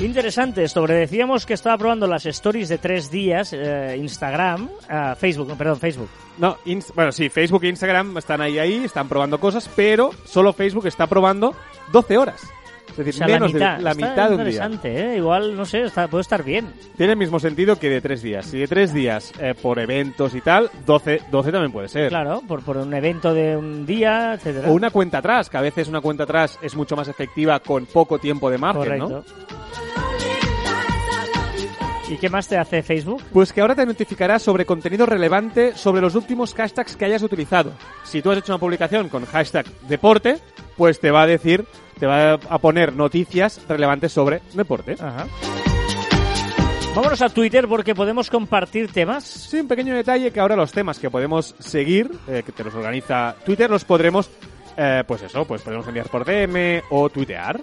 Interesante 0.00 0.62
esto, 0.62 0.80
porque 0.80 0.94
decíamos 0.94 1.44
que 1.44 1.54
estaba 1.54 1.76
probando 1.76 2.06
las 2.06 2.24
stories 2.24 2.68
de 2.68 2.78
tres 2.78 3.10
días, 3.10 3.52
eh, 3.52 3.96
Instagram, 3.98 4.68
ah, 4.88 5.16
Facebook, 5.18 5.56
perdón, 5.56 5.80
Facebook. 5.80 6.08
No, 6.38 6.56
bueno, 6.94 7.10
sí, 7.10 7.28
Facebook 7.28 7.64
e 7.64 7.68
Instagram 7.68 8.16
están 8.16 8.40
ahí 8.40 8.60
ahí, 8.60 8.84
están 8.84 9.08
probando 9.08 9.40
cosas, 9.40 9.68
pero 9.74 10.10
solo 10.24 10.52
Facebook 10.52 10.86
está 10.86 11.08
probando 11.08 11.52
12 11.90 12.16
horas. 12.16 12.48
O 13.00 13.04
decir, 13.04 13.14
sea, 13.14 13.26
menos 13.26 13.52
la 13.52 13.58
mitad. 13.58 13.76
de 13.78 13.82
la 13.82 13.90
Está 13.92 14.06
mitad 14.10 14.28
de 14.30 14.34
un 14.36 14.44
día. 14.44 14.48
interesante, 14.50 15.12
¿eh? 15.12 15.16
Igual, 15.16 15.56
no 15.56 15.64
sé, 15.64 15.82
está, 15.82 16.08
puede 16.08 16.22
estar 16.22 16.42
bien. 16.42 16.66
Tiene 16.96 17.12
el 17.12 17.18
mismo 17.18 17.38
sentido 17.38 17.76
que 17.78 17.88
de 17.88 18.00
tres 18.00 18.22
días. 18.22 18.46
Si 18.46 18.58
de 18.58 18.66
tres 18.66 18.92
días 18.92 19.32
eh, 19.40 19.54
por 19.60 19.78
eventos 19.78 20.34
y 20.34 20.40
tal, 20.40 20.70
12, 20.84 21.22
12 21.30 21.52
también 21.52 21.72
puede 21.72 21.88
ser. 21.88 22.08
Claro, 22.08 22.42
por, 22.46 22.62
por 22.62 22.76
un 22.76 22.92
evento 22.94 23.32
de 23.32 23.56
un 23.56 23.86
día, 23.86 24.34
etcétera. 24.34 24.68
O 24.68 24.72
una 24.72 24.90
cuenta 24.90 25.18
atrás, 25.18 25.48
que 25.48 25.56
a 25.56 25.60
veces 25.60 25.88
una 25.88 26.00
cuenta 26.00 26.24
atrás 26.24 26.58
es 26.62 26.74
mucho 26.74 26.96
más 26.96 27.08
efectiva 27.08 27.60
con 27.60 27.86
poco 27.86 28.18
tiempo 28.18 28.50
de 28.50 28.58
margen, 28.58 28.98
¿no? 28.98 29.08
Correcto. 29.08 29.34
¿Y 32.10 32.16
qué 32.16 32.30
más 32.30 32.48
te 32.48 32.56
hace 32.56 32.82
Facebook? 32.82 33.22
Pues 33.34 33.52
que 33.52 33.60
ahora 33.60 33.74
te 33.74 33.84
notificará 33.84 34.38
sobre 34.38 34.64
contenido 34.64 35.04
relevante 35.04 35.74
sobre 35.76 36.00
los 36.00 36.14
últimos 36.14 36.54
hashtags 36.54 36.96
que 36.96 37.04
hayas 37.04 37.22
utilizado. 37.22 37.72
Si 38.04 38.22
tú 38.22 38.30
has 38.30 38.38
hecho 38.38 38.52
una 38.52 38.58
publicación 38.58 39.10
con 39.10 39.26
hashtag 39.26 39.66
deporte, 39.86 40.38
pues 40.78 41.00
te 41.00 41.10
va 41.10 41.22
a 41.22 41.26
decir, 41.26 41.66
te 41.98 42.06
va 42.06 42.34
a 42.34 42.58
poner 42.58 42.94
noticias 42.94 43.60
relevantes 43.68 44.12
sobre 44.12 44.40
deporte. 44.54 44.96
Ajá. 44.98 45.26
Vámonos 46.94 47.22
a 47.22 47.28
Twitter 47.28 47.68
porque 47.68 47.94
podemos 47.94 48.28
compartir 48.28 48.90
temas. 48.90 49.22
Sí, 49.22 49.60
un 49.60 49.68
pequeño 49.68 49.94
detalle 49.94 50.32
que 50.32 50.40
ahora 50.40 50.56
los 50.56 50.72
temas 50.72 50.98
que 50.98 51.10
podemos 51.10 51.54
seguir, 51.58 52.10
eh, 52.26 52.42
que 52.44 52.50
te 52.50 52.64
los 52.64 52.74
organiza 52.74 53.36
Twitter, 53.44 53.70
los 53.70 53.84
podremos, 53.84 54.30
eh, 54.76 55.04
pues 55.06 55.22
eso, 55.22 55.44
pues 55.44 55.62
podemos 55.62 55.86
enviar 55.86 56.08
por 56.08 56.24
DM 56.24 56.82
o 56.90 57.08
tuitear. 57.08 57.60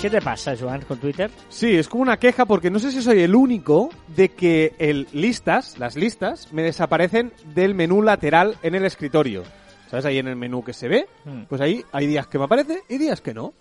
¿Qué 0.00 0.08
te 0.08 0.20
pasa, 0.20 0.54
Joan, 0.58 0.82
con 0.82 0.98
Twitter? 0.98 1.30
Sí, 1.48 1.74
es 1.74 1.88
como 1.88 2.02
una 2.02 2.18
queja 2.18 2.46
porque 2.46 2.70
no 2.70 2.78
sé 2.78 2.92
si 2.92 3.02
soy 3.02 3.22
el 3.22 3.34
único 3.34 3.90
de 4.08 4.30
que 4.30 4.74
el 4.78 5.08
listas, 5.12 5.78
las 5.78 5.96
listas, 5.96 6.52
me 6.52 6.62
desaparecen 6.62 7.32
del 7.54 7.74
menú 7.74 8.02
lateral 8.02 8.56
en 8.62 8.74
el 8.74 8.84
escritorio. 8.84 9.42
¿Sabes? 9.88 10.04
Ahí 10.06 10.18
en 10.18 10.28
el 10.28 10.36
menú 10.36 10.62
que 10.64 10.72
se 10.72 10.88
ve, 10.88 11.06
Hmm. 11.24 11.42
pues 11.48 11.60
ahí 11.60 11.84
hay 11.92 12.06
días 12.06 12.26
que 12.26 12.38
me 12.38 12.44
aparece 12.44 12.82
y 12.88 12.98
días 12.98 13.20
que 13.20 13.32
no. 13.34 13.54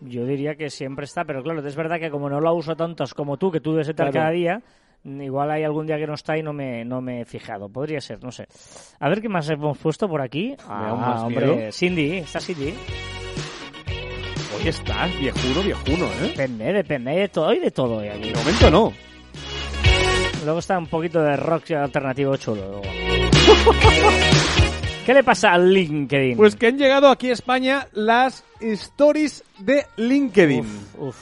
Yo 0.00 0.24
diría 0.24 0.54
que 0.54 0.70
siempre 0.70 1.04
está, 1.06 1.24
pero 1.24 1.42
claro, 1.42 1.66
es 1.66 1.74
verdad 1.76 1.98
que 1.98 2.10
como 2.10 2.28
no 2.30 2.40
lo 2.40 2.54
uso 2.54 2.76
tantos 2.76 3.14
como 3.14 3.36
tú, 3.36 3.50
que 3.50 3.60
tú 3.60 3.72
debes 3.72 3.88
estar 3.88 4.10
Claro. 4.10 4.24
cada 4.26 4.30
día, 4.30 4.62
mm, 5.02 5.22
igual 5.22 5.50
hay 5.50 5.64
algún 5.64 5.86
día 5.86 5.96
que 5.98 6.06
no 6.06 6.14
está 6.14 6.38
y 6.38 6.42
no 6.42 6.52
me, 6.52 6.84
no 6.84 7.00
me 7.00 7.22
he 7.22 7.24
fijado. 7.24 7.68
Podría 7.68 8.00
ser, 8.00 8.22
no 8.22 8.30
sé. 8.30 8.46
A 9.00 9.08
ver 9.08 9.20
qué 9.20 9.28
más 9.28 9.48
hemos 9.50 9.76
puesto 9.78 10.08
por 10.08 10.20
aquí. 10.20 10.54
Ah, 10.68 11.22
hombre, 11.24 11.46
miedo. 11.46 11.72
Cindy, 11.72 12.18
está 12.18 12.40
Cindy. 12.40 12.74
Hoy 14.56 14.68
estás, 14.68 15.10
viejuno, 15.18 15.62
viejuno, 15.62 16.06
¿eh? 16.06 16.28
Depende, 16.28 16.72
depende, 16.72 17.10
de 17.12 17.28
todo, 17.28 17.48
hay 17.48 17.58
de 17.60 17.70
todo 17.70 17.96
hoy 17.98 18.08
aquí. 18.08 18.30
De 18.30 18.34
momento 18.34 18.70
no. 18.70 18.92
Luego 20.44 20.58
está 20.60 20.78
un 20.78 20.86
poquito 20.86 21.20
de 21.22 21.36
rock 21.36 21.72
alternativo 21.72 22.36
chulo. 22.36 22.80
luego. 22.80 22.82
¿Qué 25.08 25.14
le 25.14 25.24
pasa 25.24 25.54
al 25.54 25.72
LinkedIn? 25.72 26.36
Pues 26.36 26.54
que 26.54 26.66
han 26.66 26.76
llegado 26.76 27.08
aquí 27.08 27.30
a 27.30 27.32
España 27.32 27.88
las 27.94 28.44
stories 28.60 29.42
de 29.58 29.86
LinkedIn. 29.96 30.60
Uf, 30.60 30.98
uf. 30.98 31.16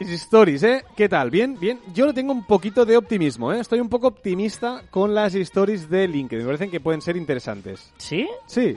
Stories, 0.00 0.62
¿eh? 0.62 0.84
¿Qué 0.96 1.06
tal? 1.06 1.30
¿Bien? 1.30 1.54
Bien. 1.60 1.78
Yo 1.92 2.06
le 2.06 2.14
tengo 2.14 2.32
un 2.32 2.46
poquito 2.46 2.86
de 2.86 2.96
optimismo, 2.96 3.52
¿eh? 3.52 3.60
Estoy 3.60 3.80
un 3.80 3.90
poco 3.90 4.06
optimista 4.06 4.84
con 4.90 5.14
las 5.14 5.34
stories 5.34 5.90
de 5.90 6.08
LinkedIn. 6.08 6.38
Me 6.38 6.46
parecen 6.46 6.70
que 6.70 6.80
pueden 6.80 7.02
ser 7.02 7.18
interesantes. 7.18 7.92
¿Sí? 7.98 8.26
Sí. 8.46 8.74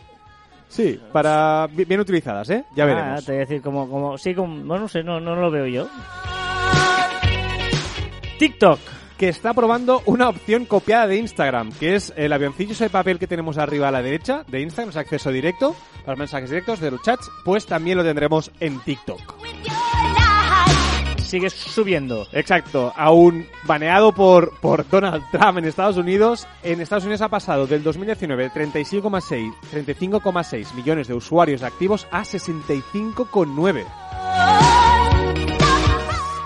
Sí, 0.67 0.99
para 1.13 1.65
bi- 1.71 1.85
bien 1.85 2.01
utilizadas, 2.01 2.49
¿eh? 2.49 2.65
Ya 2.75 2.83
Ah, 2.83 2.87
veremos. 2.87 3.23
te 3.25 3.31
voy 3.31 3.37
a 3.37 3.45
decir, 3.45 3.61
como, 3.61 3.89
como, 3.89 4.17
sí, 4.17 4.35
como, 4.35 4.57
bueno, 4.65 4.79
no 4.81 4.87
sé, 4.89 5.03
no, 5.03 5.21
no 5.21 5.37
lo 5.37 5.49
veo 5.49 5.67
yo. 5.67 5.87
TikTok. 8.37 8.79
Que 9.19 9.29
está 9.29 9.53
probando 9.53 10.01
una 10.05 10.29
opción 10.29 10.65
copiada 10.65 11.05
de 11.05 11.17
Instagram, 11.17 11.71
que 11.73 11.95
es 11.95 12.11
el 12.15 12.33
avioncillo 12.33 12.71
ese 12.71 12.85
de 12.85 12.89
papel 12.89 13.19
que 13.19 13.27
tenemos 13.27 13.59
arriba 13.59 13.89
a 13.89 13.91
la 13.91 14.01
derecha 14.01 14.43
de 14.47 14.61
Instagram, 14.61 14.89
es 14.89 14.95
acceso 14.97 15.29
directo 15.31 15.75
los 16.09 16.17
mensajes 16.17 16.49
directos 16.49 16.79
de 16.79 16.91
los 16.91 17.01
chats, 17.01 17.29
pues 17.43 17.65
también 17.65 17.97
lo 17.97 18.03
tendremos 18.03 18.51
en 18.59 18.79
TikTok. 18.79 19.35
Sigue 21.21 21.51
subiendo. 21.51 22.27
Exacto, 22.31 22.91
aún 22.95 23.45
baneado 23.65 24.13
por, 24.13 24.59
por 24.59 24.89
Donald 24.89 25.23
Trump 25.31 25.59
en 25.59 25.65
Estados 25.65 25.97
Unidos, 25.97 26.47
en 26.63 26.81
Estados 26.81 27.03
Unidos 27.03 27.21
ha 27.21 27.29
pasado 27.29 27.67
del 27.67 27.83
2019 27.83 28.43
de 28.43 28.49
35,6 28.49 29.53
35,6 29.71 30.73
millones 30.73 31.07
de 31.07 31.13
usuarios 31.13 31.61
activos 31.61 32.07
a 32.09 32.23
65,9. 32.23 34.08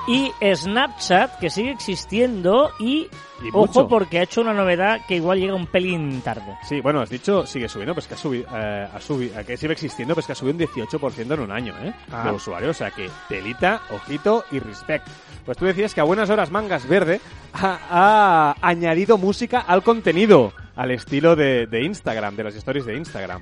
Y 0.05 0.31
Snapchat, 0.53 1.39
que 1.39 1.49
sigue 1.49 1.71
existiendo 1.71 2.71
y, 2.77 3.07
Y 3.41 3.49
ojo, 3.53 3.87
porque 3.87 4.19
ha 4.19 4.23
hecho 4.23 4.41
una 4.41 4.53
novedad 4.53 4.99
que 5.07 5.15
igual 5.15 5.39
llega 5.39 5.55
un 5.55 5.67
pelín 5.67 6.21
tarde. 6.21 6.57
Sí, 6.67 6.81
bueno, 6.81 6.99
has 6.99 7.09
dicho 7.09 7.45
sigue 7.45 7.69
subiendo, 7.69 7.93
pues 7.93 8.07
que 8.07 8.15
ha 8.15 8.17
subido, 8.17 8.45
eh, 8.53 8.87
ha 8.93 8.99
subido, 8.99 9.45
que 9.45 9.55
sigue 9.55 9.71
existiendo, 9.71 10.13
pues 10.13 10.25
que 10.25 10.33
ha 10.33 10.35
subido 10.35 10.57
un 10.57 10.71
18% 10.71 11.33
en 11.33 11.39
un 11.39 11.51
año, 11.51 11.73
¿eh? 11.81 11.93
Ah. 12.11 12.23
De 12.25 12.31
usuarios, 12.31 12.71
o 12.71 12.79
sea 12.79 12.91
que 12.91 13.09
telita, 13.29 13.81
ojito 13.91 14.43
y 14.51 14.59
respect. 14.59 15.07
Pues 15.45 15.57
tú 15.57 15.65
decías 15.65 15.93
que 15.93 16.01
a 16.01 16.03
buenas 16.03 16.29
horas 16.29 16.51
Mangas 16.51 16.85
Verde 16.85 17.21
ha, 17.53 17.79
ha 17.89 18.55
añadido 18.61 19.17
música 19.17 19.61
al 19.61 19.83
contenido, 19.83 20.51
al 20.75 20.91
estilo 20.91 21.37
de, 21.37 21.65
de 21.65 21.83
Instagram, 21.83 22.35
de 22.35 22.43
las 22.43 22.55
stories 22.55 22.85
de 22.85 22.97
Instagram. 22.97 23.41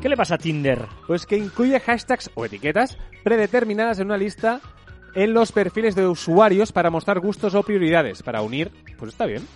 ¿Qué 0.00 0.08
le 0.08 0.16
pasa 0.16 0.36
a 0.36 0.38
Tinder? 0.38 0.86
Pues 1.08 1.26
que 1.26 1.36
incluye 1.36 1.80
hashtags 1.80 2.30
o 2.34 2.44
etiquetas 2.44 2.96
predeterminadas 3.28 3.98
en 3.98 4.06
una 4.06 4.16
lista 4.16 4.58
en 5.14 5.34
los 5.34 5.52
perfiles 5.52 5.94
de 5.94 6.06
usuarios 6.06 6.72
para 6.72 6.88
mostrar 6.88 7.20
gustos 7.20 7.54
o 7.54 7.62
prioridades, 7.62 8.22
para 8.22 8.40
unir, 8.40 8.70
pues 8.98 9.12
está 9.12 9.26
bien. 9.26 9.46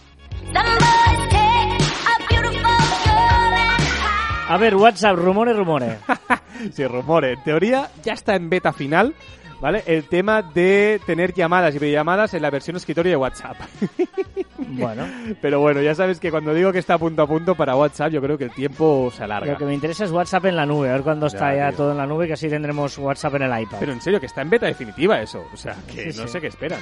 A 4.46 4.56
ver, 4.58 4.76
WhatsApp, 4.76 5.16
rumores, 5.16 5.56
rumores. 5.56 5.98
Sí, 6.74 6.86
rumores. 6.86 7.38
En 7.38 7.44
teoría 7.44 7.90
ya 8.04 8.12
está 8.12 8.36
en 8.36 8.48
beta 8.50 8.72
final, 8.72 9.14
¿vale? 9.60 9.82
El 9.86 10.04
tema 10.04 10.42
de 10.42 11.00
tener 11.06 11.32
llamadas 11.32 11.74
y 11.74 11.78
videollamadas 11.78 12.34
en 12.34 12.42
la 12.42 12.50
versión 12.50 12.76
escritorio 12.76 13.10
de 13.10 13.16
WhatsApp. 13.16 13.56
bueno, 14.58 15.06
Pero 15.40 15.60
bueno, 15.60 15.80
ya 15.82 15.94
sabes 15.94 16.20
que 16.20 16.30
cuando 16.30 16.52
digo 16.54 16.72
que 16.72 16.78
está 16.78 16.98
punto 16.98 17.22
a 17.22 17.26
punto 17.26 17.54
para 17.54 17.74
WhatsApp, 17.76 18.10
yo 18.12 18.20
creo 18.22 18.36
que 18.38 18.44
el 18.44 18.50
tiempo 18.52 19.10
se 19.16 19.24
alarga. 19.24 19.52
lo 19.52 19.58
que 19.58 19.64
me 19.64 19.74
interesa 19.74 20.04
es 20.04 20.10
WhatsApp 20.10 20.46
en 20.46 20.56
la 20.56 20.66
nube. 20.66 20.88
A 20.90 20.92
ver 20.92 21.02
cuándo 21.02 21.26
está 21.26 21.54
Ya, 21.54 21.72
todo 21.72 21.92
en 21.92 21.98
la 21.98 22.06
nube, 22.06 22.26
que 22.26 22.34
así 22.34 22.48
tendremos 22.48 22.96
WhatsApp 22.98 23.34
en 23.36 23.42
el 23.42 23.62
iPad. 23.62 23.78
Pero 23.80 23.92
en 23.92 24.00
serio, 24.00 24.20
que 24.20 24.26
está 24.26 24.42
en 24.42 24.50
beta 24.50 24.66
definitiva 24.66 25.20
eso. 25.20 25.44
O 25.52 25.56
sea, 25.56 25.76
que 25.86 26.12
Sí, 26.12 26.18
no 26.20 26.26
sí. 26.26 26.32
sé 26.32 26.40
qué 26.40 26.46
esperan. 26.48 26.80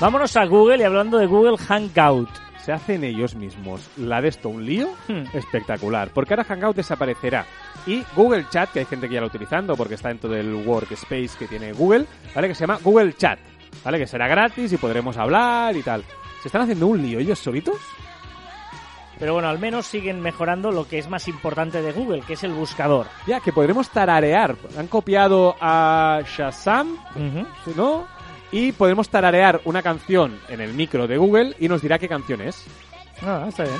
Vámonos 0.00 0.36
a 0.36 0.44
Google 0.46 0.78
y 0.78 0.82
hablando 0.82 1.18
de 1.18 1.26
Google 1.26 1.56
Hangout. 1.58 2.28
Se 2.64 2.72
hacen 2.72 3.02
ellos 3.02 3.34
mismos 3.34 3.88
la 3.96 4.20
de 4.20 4.28
esto 4.28 4.48
un 4.48 4.64
lío 4.64 4.88
Hmm. 5.08 5.24
espectacular. 5.32 6.10
Porque 6.14 6.34
ahora 6.34 6.44
Hangout 6.44 6.76
desaparecerá. 6.76 7.44
Y 7.86 8.04
Google 8.14 8.46
Chat, 8.50 8.70
que 8.70 8.80
hay 8.80 8.84
gente 8.84 9.08
que 9.08 9.14
ya 9.14 9.20
lo 9.20 9.26
está 9.26 9.38
utilizando 9.38 9.74
porque 9.76 9.94
está 9.94 10.08
dentro 10.08 10.30
del 10.30 10.54
workspace 10.66 11.30
que 11.38 11.48
tiene 11.48 11.72
Google, 11.72 12.06
¿vale? 12.34 12.46
Que 12.48 12.54
se 12.54 12.60
llama 12.60 12.78
Google 12.82 13.12
Chat, 13.14 13.38
¿vale? 13.84 13.98
Que 13.98 14.06
será 14.06 14.28
gratis 14.28 14.72
y 14.72 14.76
podremos 14.76 15.16
hablar 15.16 15.76
y 15.76 15.82
tal. 15.82 16.04
¿Se 16.42 16.48
están 16.48 16.62
haciendo 16.62 16.86
un 16.86 17.00
lío 17.02 17.18
ellos 17.18 17.38
solitos? 17.38 17.76
Pero 19.18 19.34
bueno, 19.34 19.48
al 19.48 19.60
menos 19.60 19.86
siguen 19.86 20.20
mejorando 20.20 20.72
lo 20.72 20.88
que 20.88 20.98
es 20.98 21.08
más 21.08 21.28
importante 21.28 21.80
de 21.80 21.92
Google, 21.92 22.22
que 22.22 22.32
es 22.32 22.42
el 22.42 22.52
buscador. 22.52 23.06
Ya, 23.26 23.38
que 23.40 23.52
podremos 23.52 23.88
tararear. 23.90 24.56
Han 24.76 24.88
copiado 24.88 25.54
a 25.60 26.22
Shazam, 26.26 26.96
Ujú. 27.14 27.46
¿no? 27.76 28.06
Y 28.50 28.72
podemos 28.72 29.08
tararear 29.08 29.60
una 29.64 29.80
canción 29.82 30.40
en 30.48 30.60
el 30.60 30.74
micro 30.74 31.06
de 31.06 31.16
Google 31.18 31.54
y 31.60 31.68
nos 31.68 31.82
dirá 31.82 31.98
qué 32.00 32.08
canción 32.08 32.40
es. 32.40 32.64
Ah, 33.24 33.46
está 33.48 33.62
bien. 33.62 33.76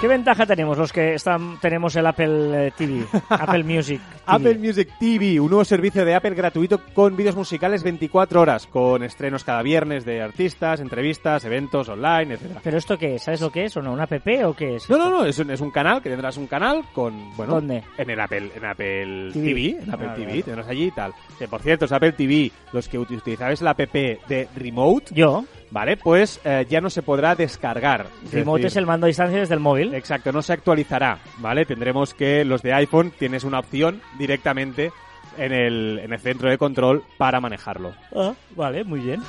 ¿Qué 0.00 0.08
ventaja 0.08 0.44
tenemos 0.44 0.76
los 0.76 0.92
que 0.92 1.14
están, 1.14 1.58
tenemos 1.58 1.96
el 1.96 2.06
Apple 2.06 2.66
eh, 2.66 2.72
TV? 2.76 3.04
Apple 3.30 3.64
Music. 3.64 3.98
TV? 3.98 4.12
Apple 4.26 4.58
Music 4.58 4.88
TV, 5.00 5.40
un 5.40 5.48
nuevo 5.48 5.64
servicio 5.64 6.04
de 6.04 6.14
Apple 6.14 6.34
gratuito 6.34 6.78
con 6.92 7.16
vídeos 7.16 7.34
musicales 7.34 7.82
24 7.82 8.40
horas, 8.42 8.66
con 8.66 9.02
estrenos 9.02 9.42
cada 9.42 9.62
viernes 9.62 10.04
de 10.04 10.20
artistas, 10.20 10.80
entrevistas, 10.80 11.46
eventos 11.46 11.88
online, 11.88 12.34
etcétera. 12.34 12.60
¿Pero 12.62 12.76
esto 12.76 12.98
qué 12.98 13.14
es? 13.14 13.22
¿Sabes 13.22 13.40
lo 13.40 13.50
que 13.50 13.64
es 13.64 13.76
o 13.78 13.82
no? 13.82 13.92
¿Un 13.94 14.00
app 14.00 14.12
o 14.44 14.52
qué 14.54 14.76
es? 14.76 14.88
No, 14.90 14.98
no, 14.98 15.08
no, 15.08 15.24
es 15.24 15.38
un, 15.38 15.50
es 15.50 15.62
un 15.62 15.70
canal 15.70 16.02
que 16.02 16.10
tendrás 16.10 16.36
un 16.36 16.46
canal 16.46 16.82
con, 16.92 17.34
bueno, 17.34 17.54
¿Dónde? 17.54 17.82
en 17.96 18.10
el 18.10 18.20
Apple, 18.20 18.50
en 18.54 18.64
Apple 18.66 19.30
TV. 19.32 19.46
TV, 19.48 19.82
en 19.82 19.90
Apple 19.94 20.08
Ah, 20.10 20.14
TV, 20.14 20.42
tendrás 20.42 20.68
allí 20.68 20.84
y 20.84 20.90
tal. 20.90 21.14
Que 21.38 21.48
por 21.48 21.62
cierto, 21.62 21.86
es 21.86 21.92
Apple 21.92 22.12
TV, 22.12 22.52
los 22.72 22.86
que 22.88 22.98
uti- 22.98 23.16
utilizabais 23.16 23.62
la 23.62 23.70
app 23.70 23.80
de 23.80 24.48
Remote, 24.54 25.14
Yo. 25.14 25.44
¿Vale? 25.70 25.96
Pues 25.96 26.40
eh, 26.44 26.66
ya 26.68 26.80
no 26.80 26.90
se 26.90 27.02
podrá 27.02 27.34
descargar. 27.34 28.06
Es 28.24 28.32
Remote 28.32 28.62
decir, 28.62 28.66
es 28.66 28.76
el 28.76 28.86
mando 28.86 29.06
a 29.06 29.08
distancia 29.08 29.38
desde 29.38 29.54
el 29.54 29.60
móvil. 29.60 29.94
Exacto, 29.94 30.32
no 30.32 30.42
se 30.42 30.52
actualizará, 30.52 31.18
¿vale? 31.38 31.66
Tendremos 31.66 32.14
que 32.14 32.44
los 32.44 32.62
de 32.62 32.72
iPhone 32.74 33.12
tienes 33.18 33.44
una 33.44 33.58
opción 33.58 34.00
directamente 34.18 34.92
en 35.36 35.52
el, 35.52 36.00
en 36.02 36.12
el 36.12 36.18
centro 36.20 36.48
de 36.50 36.58
control 36.58 37.04
para 37.18 37.40
manejarlo. 37.40 37.94
Ah, 38.14 38.32
vale, 38.54 38.84
muy 38.84 39.00
bien. 39.00 39.22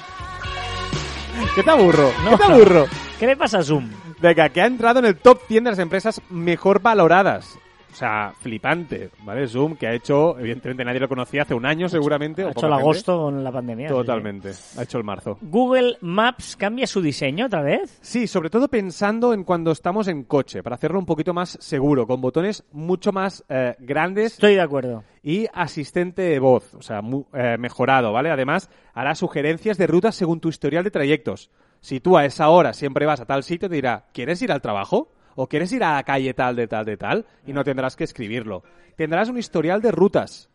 ¿Qué 1.55 1.63
te 1.63 1.69
aburro? 1.69 2.11
No, 2.23 2.31
¿Qué 2.31 2.37
te 2.37 2.43
aburro? 2.43 2.87
¿Qué 3.19 3.27
le 3.27 3.35
pasa 3.35 3.59
a 3.59 3.63
Zoom? 3.63 3.89
Venga, 4.19 4.49
que 4.49 4.61
ha 4.61 4.65
entrado 4.65 4.99
en 4.99 5.05
el 5.05 5.17
top 5.17 5.41
100 5.47 5.63
de 5.63 5.69
las 5.71 5.79
empresas 5.79 6.21
mejor 6.29 6.81
valoradas. 6.81 7.57
O 7.97 7.99
sea, 7.99 8.31
flipante, 8.39 9.09
¿vale? 9.23 9.47
Zoom, 9.47 9.75
que 9.75 9.87
ha 9.87 9.93
hecho, 9.93 10.37
evidentemente 10.37 10.85
nadie 10.85 10.99
lo 10.99 11.09
conocía 11.09 11.41
hace 11.41 11.55
un 11.55 11.65
año 11.65 11.89
seguramente. 11.89 12.43
Ha 12.43 12.49
o 12.49 12.49
hecho 12.51 12.67
el 12.67 12.73
gente. 12.73 12.81
agosto 12.83 13.17
con 13.23 13.43
la 13.43 13.51
pandemia. 13.51 13.87
sí. 13.87 13.93
Totalmente, 13.95 14.51
ha 14.77 14.83
hecho 14.83 14.99
el 14.99 15.03
marzo. 15.03 15.39
Google 15.41 15.97
Maps 16.01 16.55
cambia 16.55 16.85
su 16.85 17.01
diseño 17.01 17.47
otra 17.47 17.63
vez. 17.63 17.97
Sí, 18.03 18.27
sobre 18.27 18.51
todo 18.51 18.67
pensando 18.67 19.33
en 19.33 19.43
cuando 19.43 19.71
estamos 19.71 20.07
en 20.09 20.25
coche, 20.25 20.61
para 20.61 20.75
hacerlo 20.75 20.99
un 20.99 21.07
poquito 21.07 21.33
más 21.33 21.57
seguro, 21.59 22.05
con 22.05 22.21
botones 22.21 22.63
mucho 22.71 23.11
más 23.11 23.43
eh, 23.49 23.73
grandes 23.79 24.33
Estoy 24.33 24.53
de 24.53 24.61
acuerdo. 24.61 25.03
y 25.23 25.47
asistente 25.51 26.21
de 26.21 26.37
voz, 26.37 26.75
o 26.75 26.83
sea, 26.83 27.01
mu- 27.01 27.25
eh, 27.33 27.57
mejorado, 27.57 28.13
¿vale? 28.13 28.29
Además, 28.29 28.69
hará 28.93 29.15
sugerencias 29.15 29.79
de 29.79 29.87
rutas 29.87 30.13
según 30.13 30.39
tu 30.39 30.49
historial 30.49 30.83
de 30.83 30.91
trayectos. 30.91 31.49
Si 31.81 31.99
tú 31.99 32.15
a 32.15 32.25
esa 32.25 32.49
hora 32.49 32.73
siempre 32.73 33.07
vas 33.07 33.21
a 33.21 33.25
tal 33.25 33.41
sitio, 33.41 33.67
te 33.69 33.75
dirá, 33.75 34.05
¿quieres 34.13 34.39
ir 34.43 34.51
al 34.51 34.61
trabajo? 34.61 35.09
¿O 35.39 35.47
quieres 35.47 35.71
ir 35.71 35.83
a 35.83 35.93
la 35.93 36.03
calle 36.03 36.33
tal, 36.33 36.55
de 36.55 36.67
tal, 36.67 36.83
de 36.83 36.97
tal? 36.97 37.25
Y 37.45 37.53
no 37.53 37.63
tendrás 37.63 37.95
que 37.95 38.03
escribirlo. 38.03 38.63
Tendrás 38.95 39.29
un 39.29 39.37
historial 39.37 39.81
de 39.81 39.91
rutas. 39.91 40.49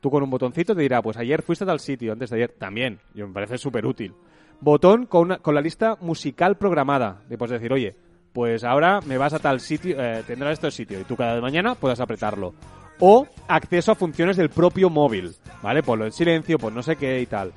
Tú 0.00 0.10
con 0.10 0.22
un 0.22 0.28
botoncito 0.28 0.74
te 0.76 0.82
dirá, 0.82 1.00
pues 1.00 1.16
ayer 1.16 1.40
fuiste 1.40 1.64
a 1.64 1.68
tal 1.68 1.80
sitio, 1.80 2.12
antes 2.12 2.28
de 2.30 2.36
ayer 2.36 2.52
también. 2.58 3.00
Y 3.14 3.22
me 3.22 3.32
parece 3.32 3.56
súper 3.56 3.86
útil. 3.86 4.14
Botón 4.60 5.06
con, 5.06 5.22
una- 5.22 5.38
con 5.38 5.54
la 5.54 5.60
lista 5.62 5.96
musical 6.02 6.56
programada. 6.58 7.22
Le 7.30 7.38
puedes 7.38 7.52
decir, 7.58 7.72
oye, 7.72 7.96
pues 8.34 8.62
ahora 8.62 9.00
me 9.06 9.16
vas 9.16 9.32
a 9.32 9.38
tal 9.38 9.58
sitio, 9.60 9.96
eh, 9.98 10.22
tendrás 10.26 10.52
este 10.52 10.70
sitio. 10.70 11.00
Y 11.00 11.04
tú 11.04 11.16
cada 11.16 11.40
mañana 11.40 11.74
puedas 11.74 11.98
apretarlo. 12.00 12.54
O 13.00 13.26
acceso 13.48 13.92
a 13.92 13.94
funciones 13.94 14.36
del 14.36 14.50
propio 14.50 14.90
móvil. 14.90 15.32
¿Vale? 15.62 15.82
Ponlo 15.82 16.04
en 16.04 16.12
silencio, 16.12 16.58
pues 16.58 16.74
no 16.74 16.82
sé 16.82 16.96
qué 16.96 17.20
y 17.20 17.26
tal. 17.26 17.52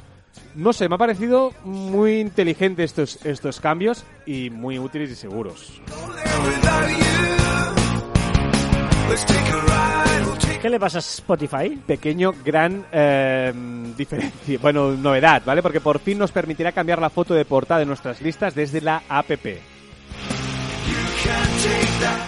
No 0.55 0.73
sé, 0.73 0.89
me 0.89 0.95
ha 0.95 0.97
parecido 0.97 1.53
muy 1.63 2.19
inteligente 2.19 2.83
estos, 2.83 3.25
estos 3.25 3.59
cambios 3.59 4.03
y 4.25 4.49
muy 4.49 4.79
útiles 4.79 5.11
y 5.11 5.15
seguros. 5.15 5.81
¿Qué 10.61 10.69
le 10.69 10.79
pasa 10.79 10.97
a 10.97 10.99
Spotify? 10.99 11.79
pequeño, 11.87 12.33
gran 12.43 12.85
eh, 12.91 13.53
diferencia, 13.97 14.59
bueno, 14.61 14.91
novedad, 14.91 15.41
¿vale? 15.45 15.61
Porque 15.61 15.79
por 15.79 15.99
fin 15.99 16.17
nos 16.17 16.31
permitirá 16.31 16.73
cambiar 16.73 16.99
la 16.99 17.09
foto 17.09 17.33
de 17.33 17.45
portada 17.45 17.79
de 17.79 17.85
nuestras 17.85 18.21
listas 18.21 18.55
desde 18.55 18.81
la 18.81 19.03
app. 19.07 19.31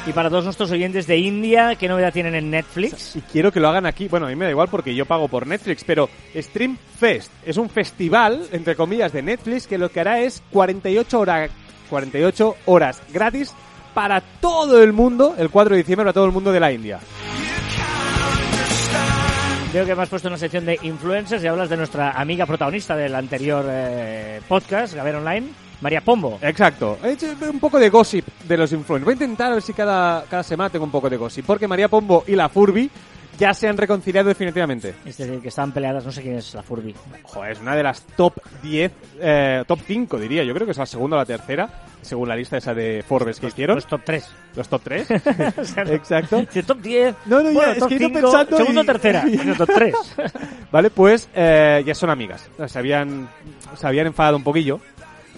Y 0.08 0.14
para 0.14 0.30
todos 0.30 0.44
nuestros 0.46 0.72
oyentes 0.72 1.08
de 1.08 1.18
India, 1.18 1.76
¿qué 1.76 1.88
novedad 1.88 2.12
tienen 2.12 2.36
en 2.36 2.50
Netflix? 2.50 3.16
Y 3.16 3.22
quiero 3.22 3.52
que 3.52 3.60
lo 3.60 3.70
hagan 3.70 3.86
aquí, 3.86 4.08
bueno, 4.08 4.26
a 4.26 4.30
mí 4.30 4.36
me 4.36 4.46
da 4.46 4.52
igual 4.52 4.68
porque 4.70 4.96
yo 4.96 5.06
pago 5.06 5.28
por 5.28 5.46
Netflix, 5.48 5.84
pero 5.84 6.10
Stream 6.36 6.78
Fest 7.00 7.32
es 7.46 7.58
un 7.58 7.70
festival, 7.70 8.48
entre 8.52 8.76
comillas, 8.76 9.14
de 9.14 9.22
Netflix 9.22 9.68
que 9.68 9.78
lo 9.78 9.90
que 9.90 10.00
hará 10.00 10.20
es 10.20 10.42
48, 10.52 11.20
hora- 11.20 11.50
48 11.90 12.56
horas 12.66 13.02
gratis 13.14 13.54
para 13.94 14.22
todo 14.22 14.82
el 14.82 14.92
mundo, 14.94 15.36
el 15.38 15.50
4 15.50 15.76
de 15.76 15.82
diciembre, 15.82 16.06
para 16.06 16.14
todo 16.14 16.26
el 16.26 16.32
mundo 16.32 16.52
de 16.52 16.60
la 16.60 16.72
India. 16.72 17.00
Veo 19.74 19.86
que 19.86 19.96
me 19.96 20.02
has 20.04 20.10
puesto 20.10 20.28
una 20.28 20.38
sección 20.38 20.66
de 20.66 20.78
influencers 20.82 21.42
y 21.44 21.48
hablas 21.48 21.70
de 21.70 21.78
nuestra 21.78 22.12
amiga 22.12 22.46
protagonista 22.46 22.96
del 22.96 23.16
anterior 23.16 23.66
eh, 23.70 24.42
podcast, 24.48 24.94
Gaber 24.96 25.16
Online, 25.16 25.48
María 25.82 26.02
Pombo. 26.02 26.38
Exacto. 26.42 26.98
He 27.04 27.12
hecho 27.12 27.28
un 27.52 27.60
poco 27.60 27.80
de 27.80 27.90
gossip 27.90 28.26
de 28.48 28.58
los 28.58 28.72
influencers. 28.72 29.06
Voy 29.06 29.12
a 29.14 29.16
intentar 29.16 29.52
a 29.52 29.56
ver 29.56 29.64
si 29.64 29.74
cada, 29.74 30.24
cada 30.30 30.44
semana 30.44 30.70
tengo 30.70 30.86
un 30.86 30.92
poco 30.92 31.10
de 31.10 31.18
gossip. 31.18 31.46
Porque 31.46 31.68
María 31.68 31.88
Pombo 31.88 32.24
y 32.28 32.36
la 32.36 32.50
Furby 32.50 32.90
ya 33.40 33.54
se 33.56 33.68
han 33.68 33.76
reconciliado 33.78 34.28
definitivamente. 34.30 34.94
Es 35.04 35.18
decir, 35.18 35.40
que 35.42 35.48
están 35.48 35.72
peleadas, 35.72 36.06
no 36.06 36.12
sé 36.12 36.22
quién 36.22 36.36
es 36.36 36.54
la 36.54 36.62
Furby. 36.62 36.94
Joder, 37.24 37.54
es 37.54 37.60
una 37.60 37.76
de 37.76 37.82
las 37.82 38.02
top 38.16 38.36
10, 38.62 38.92
eh, 39.20 39.64
top 39.68 39.80
5 39.88 40.20
diría. 40.20 40.44
Yo 40.44 40.54
creo 40.54 40.66
que 40.68 40.74
es 40.74 40.78
la 40.78 40.86
segunda 40.86 41.16
o 41.18 41.20
la 41.20 41.26
tercera, 41.26 41.68
según 42.04 42.30
la 42.30 42.36
lista 42.36 42.58
esa 42.58 42.76
de 42.76 43.04
Forbes 43.08 43.40
que 43.40 43.48
hicieron. 43.48 43.76
Los 43.78 43.88
top 43.88 44.02
3. 44.06 44.30
Los 44.56 44.70
top 44.70 44.82
3. 44.84 45.12
Exacto. 45.90 46.46
top 46.68 46.78
10. 46.82 47.16
No, 47.26 47.42
no, 47.42 47.50
ya, 47.50 47.54
bueno, 47.54 47.72
es 47.72 47.80
top 47.80 47.90
que 47.90 47.96
he 47.96 47.98
ido 47.98 48.08
5, 48.10 48.22
pensando 48.22 48.58
Segundo 48.58 48.84
y- 48.84 48.86
tercera. 48.86 49.24
Bueno, 49.36 49.56
top 49.56 49.70
3. 49.74 49.96
Vale, 50.72 50.90
pues 50.92 51.28
eh, 51.34 51.82
ya 51.84 51.96
son 51.96 52.12
amigas. 52.12 52.48
Se 52.68 52.78
habían, 52.78 53.28
se 53.76 53.88
habían 53.88 54.06
enfadado 54.08 54.38
un 54.38 54.44
poquillo. 54.44 54.80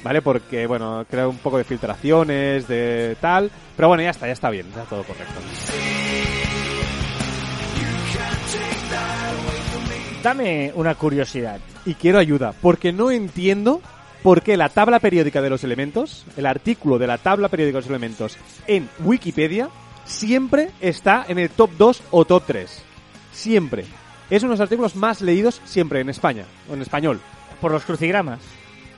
¿Vale? 0.03 0.21
Porque, 0.21 0.67
bueno, 0.67 1.05
creo 1.09 1.29
un 1.29 1.37
poco 1.37 1.57
de 1.57 1.63
filtraciones, 1.63 2.67
de 2.67 3.15
tal. 3.21 3.49
Pero 3.75 3.87
bueno, 3.87 4.03
ya 4.03 4.09
está, 4.09 4.27
ya 4.27 4.33
está 4.33 4.49
bien, 4.49 4.67
está 4.67 4.83
todo 4.83 5.03
correcto. 5.03 5.39
Dame 10.21 10.71
una 10.75 10.95
curiosidad. 10.95 11.59
y 11.85 11.95
quiero 11.95 12.17
ayuda, 12.17 12.53
porque 12.61 12.93
no 12.93 13.11
entiendo 13.11 13.81
por 14.21 14.41
qué 14.41 14.55
la 14.55 14.69
tabla 14.69 14.99
periódica 14.99 15.41
de 15.41 15.49
los 15.49 15.65
elementos, 15.65 16.25
el 16.37 16.45
artículo 16.45 16.97
de 16.97 17.07
la 17.07 17.17
tabla 17.17 17.49
periódica 17.49 17.77
de 17.77 17.81
los 17.81 17.89
elementos 17.89 18.37
en 18.67 18.89
Wikipedia, 19.03 19.69
siempre 20.05 20.69
está 20.79 21.25
en 21.27 21.39
el 21.39 21.49
top 21.49 21.71
2 21.77 22.03
o 22.11 22.23
top 22.23 22.43
3. 22.47 22.83
Siempre. 23.33 23.83
Es 24.29 24.43
uno 24.43 24.53
de 24.53 24.57
los 24.59 24.61
artículos 24.61 24.95
más 24.95 25.19
leídos 25.21 25.61
siempre 25.65 25.99
en 25.99 26.09
España, 26.09 26.45
o 26.69 26.73
en 26.73 26.81
español. 26.81 27.19
Por 27.59 27.73
los 27.73 27.83
crucigramas. 27.83 28.39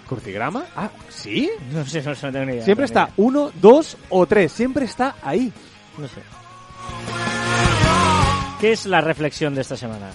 ¿Crucigrama? 0.07 0.65
Ah, 0.75 0.89
¿sí? 1.09 1.49
No 1.71 1.85
sé, 1.85 2.01
no, 2.01 2.11
no 2.11 2.31
tengo 2.31 2.45
ni 2.45 2.53
idea. 2.53 2.63
Siempre 2.65 2.85
está 2.85 3.09
1, 3.17 3.51
2 3.55 3.97
o 4.09 4.25
3. 4.25 4.51
Siempre 4.51 4.85
está 4.85 5.15
ahí. 5.23 5.51
No 5.97 6.07
sé. 6.07 6.21
¿Qué 8.59 8.71
es 8.71 8.85
la 8.85 9.01
reflexión 9.01 9.53
de 9.53 9.61
esta 9.61 9.75
semana? 9.75 10.09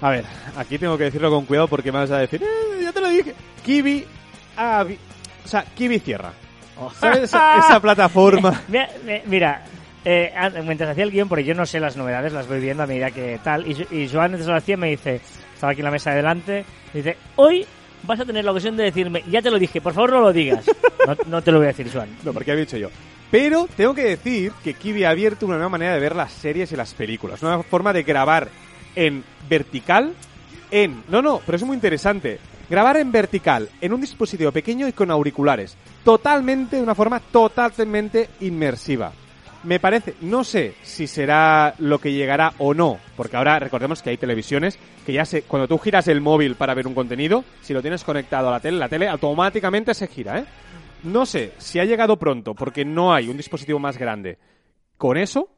A 0.00 0.10
ver, 0.10 0.24
aquí 0.56 0.78
tengo 0.78 0.96
que 0.98 1.04
decirlo 1.04 1.30
con 1.30 1.44
cuidado 1.46 1.68
porque 1.68 1.92
me 1.92 1.98
vas 1.98 2.10
a 2.10 2.18
decir, 2.18 2.42
"Eh, 2.42 2.82
ya 2.82 2.92
te 2.92 3.00
lo 3.00 3.08
dije. 3.08 3.34
Kiwi, 3.64 4.04
ah, 4.56 4.82
vi- 4.84 4.98
o 5.44 5.48
sea, 5.48 5.64
Kiwi 5.64 5.98
cierra. 5.98 6.32
¿Sabes? 6.98 7.24
Esa, 7.24 7.58
esa 7.58 7.80
plataforma. 7.80 8.62
Mira, 8.68 8.88
mi- 9.04 9.22
mira, 9.26 9.64
eh, 10.04 10.32
mientras 10.64 10.90
hacía 10.90 11.04
el 11.04 11.10
guion, 11.12 11.28
porque 11.28 11.44
yo 11.44 11.54
no 11.54 11.64
sé 11.66 11.78
las 11.78 11.96
novedades, 11.96 12.32
las 12.32 12.48
voy 12.48 12.60
viendo 12.60 12.82
a 12.82 12.86
medida 12.86 13.10
que 13.10 13.38
tal, 13.44 13.66
y, 13.66 13.86
y 13.90 14.08
Joan 14.08 14.32
antes 14.32 14.46
lo 14.46 14.56
hacía 14.56 14.76
me 14.76 14.88
dice, 14.90 15.20
estaba 15.54 15.72
aquí 15.72 15.80
en 15.80 15.84
la 15.86 15.90
mesa 15.92 16.10
de 16.10 16.16
delante, 16.16 16.64
me 16.92 17.00
dice, 17.02 17.16
hoy 17.36 17.64
vas 18.06 18.20
a 18.20 18.24
tener 18.24 18.44
la 18.44 18.50
ocasión 18.50 18.76
de 18.76 18.84
decirme, 18.84 19.24
ya 19.30 19.42
te 19.42 19.50
lo 19.50 19.58
dije, 19.58 19.80
por 19.80 19.92
favor 19.92 20.12
no 20.12 20.20
lo 20.20 20.32
digas. 20.32 20.64
No, 21.26 21.42
te 21.42 21.52
lo 21.52 21.58
voy 21.58 21.66
a 21.66 21.68
decir, 21.68 21.90
Joan. 21.92 22.08
No, 22.24 22.32
porque 22.32 22.50
había 22.50 22.64
dicho 22.64 22.76
yo. 22.76 22.88
Pero 23.30 23.68
tengo 23.76 23.94
que 23.94 24.04
decir 24.04 24.52
que 24.62 24.74
Kiwi 24.74 25.04
ha 25.04 25.10
abierto 25.10 25.46
una 25.46 25.56
nueva 25.56 25.70
manera 25.70 25.94
de 25.94 26.00
ver 26.00 26.14
las 26.14 26.32
series 26.32 26.70
y 26.72 26.76
las 26.76 26.94
películas. 26.94 27.42
Una 27.42 27.62
forma 27.62 27.92
de 27.92 28.02
grabar 28.02 28.48
en 28.94 29.24
vertical, 29.48 30.14
en... 30.70 31.02
No, 31.08 31.20
no, 31.20 31.40
pero 31.44 31.56
es 31.56 31.62
muy 31.64 31.74
interesante. 31.74 32.38
Grabar 32.70 32.96
en 32.96 33.12
vertical, 33.12 33.68
en 33.80 33.92
un 33.92 34.00
dispositivo 34.00 34.52
pequeño 34.52 34.88
y 34.88 34.92
con 34.92 35.10
auriculares. 35.10 35.76
Totalmente, 36.04 36.76
de 36.76 36.82
una 36.82 36.94
forma 36.94 37.20
totalmente 37.20 38.30
inmersiva. 38.40 39.12
Me 39.64 39.80
parece, 39.80 40.14
no 40.20 40.44
sé 40.44 40.74
si 40.82 41.06
será 41.06 41.74
lo 41.78 41.98
que 41.98 42.12
llegará 42.12 42.52
o 42.58 42.74
no, 42.74 42.98
porque 43.16 43.36
ahora 43.36 43.58
recordemos 43.58 44.02
que 44.02 44.10
hay 44.10 44.18
televisiones 44.18 44.78
que 45.06 45.14
ya 45.14 45.24
se, 45.24 45.42
cuando 45.42 45.66
tú 45.66 45.78
giras 45.78 46.06
el 46.08 46.20
móvil 46.20 46.54
para 46.54 46.74
ver 46.74 46.86
un 46.86 46.94
contenido, 46.94 47.44
si 47.62 47.72
lo 47.72 47.80
tienes 47.80 48.04
conectado 48.04 48.48
a 48.48 48.52
la 48.52 48.60
tele, 48.60 48.78
la 48.78 48.90
tele 48.90 49.08
automáticamente 49.08 49.94
se 49.94 50.06
gira, 50.06 50.40
¿eh? 50.40 50.44
No 51.02 51.24
sé 51.26 51.52
si 51.58 51.78
ha 51.78 51.84
llegado 51.84 52.18
pronto 52.18 52.54
porque 52.54 52.84
no 52.84 53.14
hay 53.14 53.28
un 53.28 53.36
dispositivo 53.36 53.78
más 53.78 53.98
grande 53.98 54.38
con 54.96 55.16
eso 55.16 55.48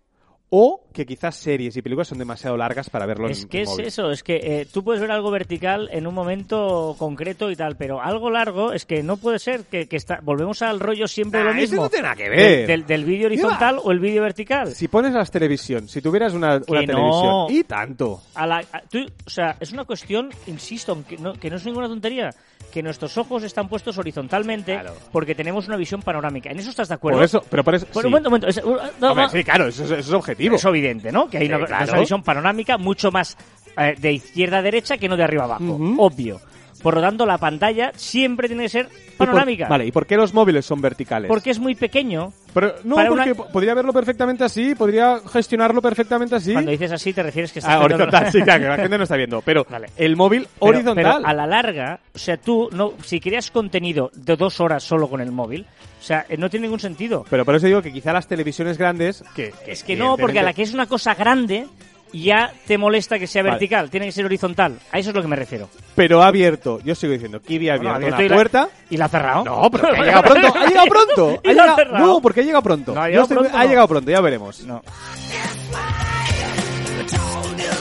o 0.48 0.84
que 0.92 1.04
quizás 1.04 1.34
series 1.36 1.76
y 1.76 1.82
películas 1.82 2.06
son 2.08 2.18
demasiado 2.18 2.56
largas 2.56 2.88
para 2.88 3.04
verlo 3.04 3.28
Es 3.28 3.42
en 3.42 3.48
que 3.48 3.62
es 3.62 3.68
móvil. 3.68 3.86
eso, 3.86 4.10
es 4.12 4.22
que 4.22 4.36
eh, 4.36 4.66
tú 4.72 4.84
puedes 4.84 5.00
ver 5.02 5.10
algo 5.10 5.30
vertical 5.30 5.88
en 5.92 6.06
un 6.06 6.14
momento 6.14 6.94
concreto 6.98 7.50
y 7.50 7.56
tal, 7.56 7.76
pero 7.76 8.00
algo 8.00 8.30
largo 8.30 8.72
es 8.72 8.86
que 8.86 9.02
no 9.02 9.16
puede 9.16 9.38
ser 9.40 9.64
que, 9.64 9.88
que 9.88 9.96
está, 9.96 10.20
volvemos 10.22 10.62
al 10.62 10.78
rollo 10.80 11.08
siempre 11.08 11.40
de 11.40 11.48
Ah, 11.48 11.52
lo 11.52 11.58
eso 11.58 11.60
mismo. 11.72 11.82
no 11.82 11.88
tiene 11.90 12.02
nada 12.04 12.14
que 12.16 12.28
ver. 12.30 12.66
Del, 12.68 12.86
del 12.86 13.04
vídeo 13.04 13.26
horizontal 13.26 13.80
o 13.82 13.90
el 13.90 13.98
vídeo 13.98 14.22
vertical. 14.22 14.68
Si 14.74 14.86
pones 14.88 15.12
las 15.12 15.30
televisión, 15.30 15.88
si 15.88 16.00
tuvieras 16.00 16.32
una, 16.32 16.60
una 16.66 16.80
Que 16.80 16.86
no. 16.86 16.94
televisión 16.94 17.46
y 17.50 17.64
tanto. 17.64 18.22
A 18.36 18.46
la, 18.46 18.58
a- 18.72 18.82
tú- 18.82 19.04
o 19.26 19.30
sea, 19.30 19.56
es 19.60 19.72
una 19.72 19.84
cuestión, 19.84 20.30
insisto, 20.46 20.92
aunque 20.92 21.18
no, 21.18 21.32
que 21.34 21.50
no 21.50 21.56
es 21.56 21.66
ninguna 21.66 21.88
tontería, 21.88 22.30
que 22.76 22.82
nuestros 22.82 23.16
ojos 23.16 23.42
están 23.42 23.68
puestos 23.70 23.96
horizontalmente 23.96 24.74
Claro. 24.74 24.92
porque 25.10 25.34
tenemos 25.34 25.66
una 25.66 25.78
visión 25.78 26.02
panorámica. 26.02 26.50
¿En 26.50 26.58
eso 26.58 26.68
estás 26.68 26.88
de 26.88 26.94
acuerdo? 26.94 27.16
Por 27.16 27.24
eso, 27.24 27.42
pero 27.48 27.64
por 27.64 27.74
eso 27.74 27.86
Bueno, 27.94 28.02
sí. 28.02 28.06
un 28.06 28.10
momento, 28.12 28.28
un 28.28 28.32
momento. 28.32 28.48
Es, 28.48 28.58
uh, 28.58 29.00
no, 29.00 29.10
Hombre, 29.12 29.24
no, 29.24 29.30
sí, 29.30 29.44
claro, 29.44 29.66
eso, 29.68 29.84
es- 29.84 29.90
eso 29.92 30.00
es 30.00 30.12
objetivo. 30.12 30.56
es 30.56 30.64
evidente, 30.66 31.10
¿no? 31.10 31.26
Que 31.30 31.38
hay 31.38 31.46
Sí, 31.46 31.52
una, 31.54 31.64
claro. 31.64 31.90
una 31.92 32.00
visión 32.00 32.22
panorámica 32.22 32.76
mucho 32.76 33.10
más 33.10 33.34
eh, 33.78 33.94
de 33.98 34.12
izquierda 34.12 34.58
a 34.58 34.62
derecha 34.62 34.98
que 34.98 35.08
no 35.08 35.16
de 35.16 35.24
arriba 35.24 35.44
a 35.44 35.46
abajo. 35.46 35.78
Obvio. 35.98 36.38
Por 36.86 36.94
lo 36.94 37.00
tanto, 37.00 37.26
la 37.26 37.36
pantalla 37.38 37.90
siempre 37.96 38.46
tiene 38.46 38.62
que 38.62 38.68
ser 38.68 38.86
¿Y 38.86 39.16
por- 39.16 39.26
panorámica. 39.26 39.66
vale, 39.66 39.86
¿y 39.86 39.90
por 39.92 40.06
qué 40.06 40.16
los 40.16 40.32
móviles 40.32 40.64
son 40.64 40.80
verticales? 40.80 41.28
Porque 41.28 41.50
es 41.50 41.58
muy 41.58 41.74
pequeño. 41.74 42.32
Pero, 42.54 42.74
no, 42.84 42.94
porque 42.94 43.32
una- 43.32 43.34
podría 43.52 43.74
verlo 43.74 43.92
perfectamente 43.92 44.44
así, 44.44 44.74
podría 44.76 45.18
gestionarlo 45.32 45.82
perfectamente 45.82 46.36
así. 46.36 46.52
Cuando 46.52 46.70
dices 46.70 46.92
así, 46.92 47.12
te 47.12 47.22
refieres 47.24 47.52
que 47.52 47.58
estás 47.58 47.74
Ah, 47.74 47.80
horizontal, 47.84 48.30
sí, 48.30 48.40
claro, 48.42 48.62
que 48.62 48.68
la 48.68 48.76
gente 48.76 48.98
no 48.98 49.02
está 49.02 49.16
viendo. 49.16 49.42
Pero 49.42 49.66
Vale. 49.68 49.88
el 49.96 50.14
móvil 50.16 50.46
Pero- 50.60 50.66
horizontal. 50.70 50.94
Pero 51.16 51.26
a 51.26 51.32
la 51.34 51.46
larga, 51.46 51.98
o 52.14 52.18
sea, 52.18 52.36
tú, 52.36 52.68
no, 52.72 52.92
si 53.04 53.18
creas 53.20 53.50
contenido 53.50 54.10
de 54.14 54.36
dos 54.36 54.60
horas 54.60 54.84
solo 54.84 55.08
con 55.08 55.20
el 55.20 55.32
móvil, 55.32 55.66
o 56.00 56.02
sea, 56.04 56.24
eh, 56.28 56.36
no 56.36 56.48
tiene 56.48 56.66
ningún 56.66 56.78
sentido. 56.80 57.24
Pero 57.28 57.44
por 57.44 57.56
eso 57.56 57.66
digo 57.66 57.82
que 57.82 57.92
quizá 57.92 58.12
las 58.12 58.28
televisiones 58.28 58.78
grandes. 58.78 59.24
Que, 59.34 59.52
Es 59.66 59.82
que 59.82 59.96
no, 59.96 60.16
porque 60.16 60.38
a 60.38 60.42
la 60.44 60.52
que 60.52 60.62
es 60.62 60.72
una 60.72 60.86
cosa 60.86 61.14
grande, 61.14 61.66
ya 62.12 62.52
te 62.66 62.78
molesta 62.78 63.18
que 63.18 63.26
sea 63.26 63.42
Vale. 63.42 63.52
vertical, 63.52 63.90
tiene 63.90 64.06
que 64.06 64.12
ser 64.12 64.24
horizontal. 64.24 64.78
A 64.92 64.98
eso 64.98 65.10
es 65.10 65.16
lo 65.16 65.22
que 65.22 65.28
me 65.28 65.36
refiero. 65.36 65.68
Pero 65.94 66.22
ha 66.22 66.28
abierto, 66.28 66.80
yo 66.84 66.94
sigo 66.94 67.12
diciendo, 67.12 67.40
Kiwi 67.42 67.68
ha 67.68 67.76
Bueno, 67.76 67.94
abierto 67.94 68.16
una 68.18 68.28
la- 68.28 68.34
puerta. 68.34 68.68
¿Y 68.90 68.96
la 68.96 69.04
ha 69.04 69.08
cerrado? 69.08 69.44
No, 69.44 69.70
pero 69.70 69.90
que 69.92 69.96
ha 70.00 70.02
llegado 70.04 70.22
pronto, 70.22 70.46
ha 70.58 70.66
llegado 70.68 70.86
pronto. 70.88 71.40
No, 71.98 72.20
porque 72.22 72.40
ha 72.40 72.44
llegado 72.44 72.62
pronto. 72.62 72.94
No, 72.94 73.00
ha 73.02 73.06
llegado 73.08 73.24
estoy- 73.26 73.38
pronto, 73.38 73.56
ha 73.58 73.64
llegado 73.66 73.88
pronto, 73.88 74.10
ya 74.10 74.20
veremos. 74.20 74.60
No. 74.64 74.82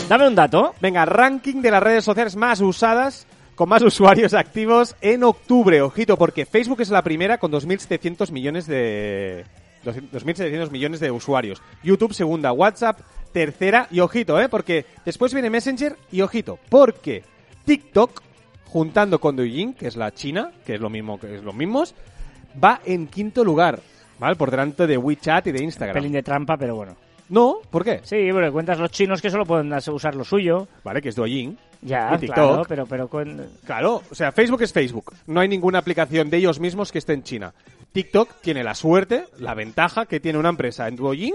Dame 0.09 0.27
un 0.27 0.35
dato. 0.35 0.75
Venga, 0.81 1.05
ranking 1.05 1.61
de 1.61 1.71
las 1.71 1.81
redes 1.81 2.03
sociales 2.03 2.35
más 2.35 2.61
usadas 2.61 3.25
con 3.55 3.69
más 3.69 3.81
usuarios 3.83 4.33
activos 4.33 4.95
en 5.01 5.23
octubre. 5.23 5.81
Ojito, 5.81 6.17
porque 6.17 6.45
Facebook 6.45 6.81
es 6.81 6.89
la 6.89 7.01
primera 7.01 7.37
con 7.37 7.51
2.700 7.51 8.31
millones 8.31 8.67
de... 8.67 9.45
2.700 9.85 10.71
millones 10.71 10.99
de 10.99 11.11
usuarios. 11.11 11.61
YouTube 11.83 12.13
segunda, 12.13 12.51
WhatsApp 12.51 12.99
tercera 13.35 13.89
y 13.91 13.99
ojito, 13.99 14.39
¿eh? 14.39 14.47
Porque 14.47 14.85
después 15.03 15.33
viene 15.33 15.49
Messenger 15.49 15.97
y 16.09 16.21
ojito, 16.21 16.57
porque 16.69 17.21
TikTok, 17.65 18.21
juntando 18.63 19.19
con 19.19 19.35
Douyin, 19.35 19.73
que 19.73 19.87
es 19.87 19.97
la 19.97 20.13
China, 20.13 20.51
que 20.65 20.75
es 20.75 20.79
lo 20.79 20.89
mismo 20.89 21.19
que 21.19 21.35
es 21.35 21.43
los 21.43 21.53
mismos, 21.53 21.93
va 22.63 22.79
en 22.85 23.07
quinto 23.07 23.43
lugar, 23.43 23.81
¿vale? 24.19 24.37
Por 24.37 24.51
delante 24.51 24.87
de 24.87 24.97
WeChat 24.97 25.47
y 25.47 25.51
de 25.51 25.63
Instagram. 25.65 25.95
Pelín 25.95 26.13
de 26.13 26.23
trampa, 26.23 26.55
pero 26.55 26.75
bueno. 26.77 26.95
No, 27.27 27.57
¿por 27.69 27.83
qué? 27.83 27.99
Sí, 28.03 28.29
porque 28.31 28.51
cuentas 28.51 28.79
los 28.79 28.89
chinos 28.91 29.21
que 29.21 29.29
solo 29.29 29.45
pueden 29.45 29.73
usar 29.73 30.15
lo 30.15 30.23
suyo. 30.23 30.69
Vale, 30.85 31.01
que 31.01 31.09
es 31.09 31.15
Douyin. 31.15 31.57
Ya, 31.81 32.11
Y 32.15 32.19
TikTok. 32.19 32.35
claro, 32.35 32.63
pero, 32.69 32.85
pero 32.85 33.09
cuen- 33.09 33.49
Claro, 33.65 34.01
o 34.09 34.15
sea, 34.15 34.31
Facebook 34.31 34.61
es 34.61 34.71
Facebook. 34.71 35.13
No 35.27 35.41
hay 35.41 35.49
ninguna 35.49 35.79
aplicación 35.79 36.29
de 36.29 36.37
ellos 36.37 36.61
mismos 36.61 36.89
que 36.93 36.99
esté 36.99 37.11
en 37.11 37.23
China. 37.23 37.53
TikTok 37.91 38.35
tiene 38.41 38.63
la 38.63 38.75
suerte, 38.75 39.25
la 39.39 39.53
ventaja 39.55 40.05
que 40.05 40.21
tiene 40.21 40.39
una 40.39 40.49
empresa 40.49 40.87
en 40.87 40.95
Douyin 40.95 41.33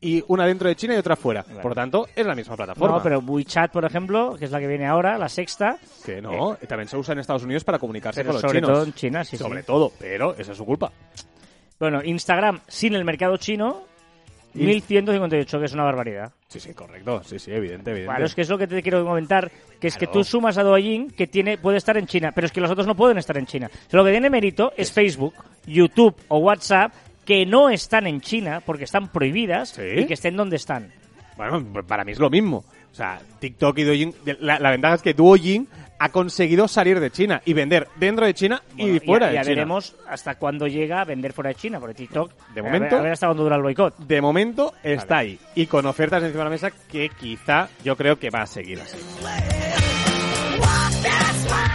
y 0.00 0.22
una 0.28 0.46
dentro 0.46 0.68
de 0.68 0.76
China 0.76 0.94
y 0.94 0.98
otra 0.98 1.16
fuera. 1.16 1.42
Por 1.42 1.70
lo 1.70 1.74
tanto, 1.74 2.06
es 2.14 2.26
la 2.26 2.34
misma 2.34 2.56
plataforma. 2.56 2.96
No, 2.96 3.02
pero 3.02 3.18
WeChat, 3.20 3.72
por 3.72 3.84
ejemplo, 3.84 4.36
que 4.38 4.44
es 4.44 4.50
la 4.50 4.60
que 4.60 4.66
viene 4.66 4.86
ahora, 4.86 5.18
la 5.18 5.28
sexta, 5.28 5.78
Que 6.04 6.20
no, 6.20 6.56
también 6.68 6.88
se 6.88 6.96
usa 6.96 7.12
en 7.12 7.20
Estados 7.20 7.44
Unidos 7.44 7.64
para 7.64 7.78
comunicarse 7.78 8.20
pero 8.20 8.28
con 8.28 8.34
los 8.34 8.42
sobre 8.42 8.60
chinos. 8.60 8.70
todo 8.70 8.84
en 8.84 8.92
China, 8.92 9.24
sí, 9.24 9.36
sí. 9.36 9.42
sobre 9.42 9.62
todo, 9.62 9.92
pero 9.98 10.34
esa 10.36 10.52
es 10.52 10.58
su 10.58 10.64
culpa. 10.64 10.92
Bueno, 11.78 12.02
Instagram 12.02 12.60
sin 12.68 12.94
el 12.94 13.04
mercado 13.04 13.36
chino, 13.36 13.84
1158, 14.54 15.58
que 15.58 15.64
es 15.66 15.72
una 15.72 15.84
barbaridad. 15.84 16.32
Sí, 16.48 16.60
sí, 16.60 16.72
correcto. 16.72 17.22
Sí, 17.24 17.38
sí, 17.38 17.52
evidente, 17.52 17.90
evidente. 17.90 18.10
Claro, 18.10 18.24
es 18.24 18.34
que 18.34 18.42
es 18.42 18.48
lo 18.48 18.56
que 18.56 18.66
te 18.66 18.82
quiero 18.82 19.04
comentar, 19.04 19.50
que 19.78 19.88
es 19.88 19.96
que 19.96 20.06
tú 20.06 20.24
sumas 20.24 20.56
a 20.58 20.62
Douyin, 20.62 21.10
que 21.10 21.26
tiene 21.26 21.58
puede 21.58 21.78
estar 21.78 21.96
en 21.96 22.06
China, 22.06 22.32
pero 22.34 22.46
es 22.46 22.52
que 22.52 22.60
los 22.60 22.70
otros 22.70 22.86
no 22.86 22.94
pueden 22.94 23.18
estar 23.18 23.36
en 23.36 23.46
China. 23.46 23.70
Lo 23.90 24.04
que 24.04 24.10
tiene 24.10 24.30
mérito 24.30 24.72
es 24.76 24.90
Facebook, 24.90 25.34
YouTube 25.66 26.16
o 26.28 26.38
WhatsApp, 26.38 26.92
que 27.26 27.44
no 27.44 27.68
están 27.68 28.06
en 28.06 28.20
China 28.22 28.62
porque 28.64 28.84
están 28.84 29.08
prohibidas 29.08 29.70
¿Sí? 29.70 29.82
y 29.82 30.06
que 30.06 30.14
estén 30.14 30.36
donde 30.36 30.56
están. 30.56 30.90
Bueno, 31.36 31.62
para 31.86 32.04
mí 32.04 32.12
es 32.12 32.18
lo 32.18 32.30
mismo. 32.30 32.64
O 32.90 32.94
sea, 32.94 33.20
TikTok 33.40 33.76
y 33.78 33.82
Douyin... 33.84 34.14
La, 34.40 34.58
la 34.58 34.70
ventaja 34.70 34.94
es 34.94 35.02
que 35.02 35.12
Douyin 35.12 35.68
ha 35.98 36.08
conseguido 36.10 36.66
salir 36.68 36.98
de 37.00 37.10
China 37.10 37.42
y 37.44 37.52
vender 37.52 37.88
dentro 37.96 38.24
de 38.24 38.32
China 38.32 38.62
Bueno, 38.74 38.94
y 38.96 39.00
fuera 39.00 39.26
ya, 39.26 39.32
ya 39.32 39.38
de 39.40 39.44
China. 39.44 39.54
veremos 39.56 39.96
hasta 40.08 40.36
cuándo 40.36 40.66
llega 40.66 41.00
a 41.02 41.04
vender 41.04 41.32
fuera 41.34 41.48
de 41.48 41.56
China, 41.56 41.78
porque 41.80 41.94
TikTok, 41.94 42.32
De 42.54 42.60
a 42.60 42.62
momento- 42.62 42.84
ver, 42.96 43.00
a 43.00 43.02
ver 43.02 43.12
hasta 43.12 43.26
cuándo 43.26 43.42
dura 43.42 43.56
el 43.56 43.62
boicot. 43.62 43.98
de 43.98 44.20
momento 44.22 44.72
está 44.82 45.18
ahí. 45.18 45.38
Y 45.54 45.66
con 45.66 45.84
ofertas 45.84 46.22
encima 46.22 46.40
de 46.40 46.44
la 46.44 46.50
mesa 46.50 46.70
que 46.70 47.10
quizá 47.10 47.68
yo 47.84 47.96
creo 47.96 48.18
que 48.18 48.30
va 48.30 48.42
a 48.42 48.46
seguir 48.46 48.80
así. 48.80 48.96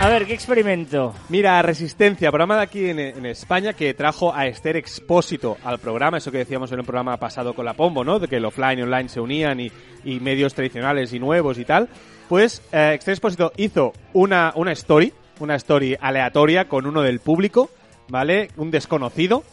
A 0.02 0.10
ver, 0.10 0.26
¿qué 0.26 0.34
experimento? 0.34 1.14
Mira, 1.30 1.62
Resistencia, 1.62 2.32
programa 2.32 2.56
de 2.56 2.64
aquí 2.64 2.90
en, 2.90 3.24
España 3.28 3.74
que 3.74 3.94
trajo 3.94 4.34
a 4.34 4.48
Esther 4.48 4.76
Expósito 4.76 5.58
al 5.64 5.78
programa, 5.78 6.18
eso 6.18 6.32
que 6.32 6.40
decíamos 6.40 6.72
en 6.72 6.80
un 6.80 6.86
programa 6.88 7.18
pasado 7.18 7.54
con 7.54 7.66
la 7.66 7.76
Pombo, 7.76 8.04
¿no? 8.04 8.18
De 8.18 8.28
que 8.28 8.38
el 8.38 8.46
offline 8.46 8.80
y 8.80 8.82
online 8.82 9.10
se 9.10 9.20
unían 9.20 9.60
y, 9.60 9.72
y 10.04 10.20
medios 10.20 10.56
tradicionales 10.56 11.14
y 11.14 11.20
nuevos 11.20 11.60
y 11.60 11.66
tal. 11.66 11.88
Pues 12.28 12.64
eh, 12.72 12.96
Esther 12.98 13.12
Expósito 13.12 13.54
hizo 13.58 13.94
una, 14.14 14.52
una 14.56 14.72
story, 14.72 15.14
una 15.40 15.54
story 15.54 15.96
aleatoria 16.02 16.68
con 16.68 16.88
uno 16.88 17.04
del 17.04 17.20
público, 17.20 17.70
¿vale? 18.08 18.50
Un 18.58 18.72
desconocido. 18.72 19.44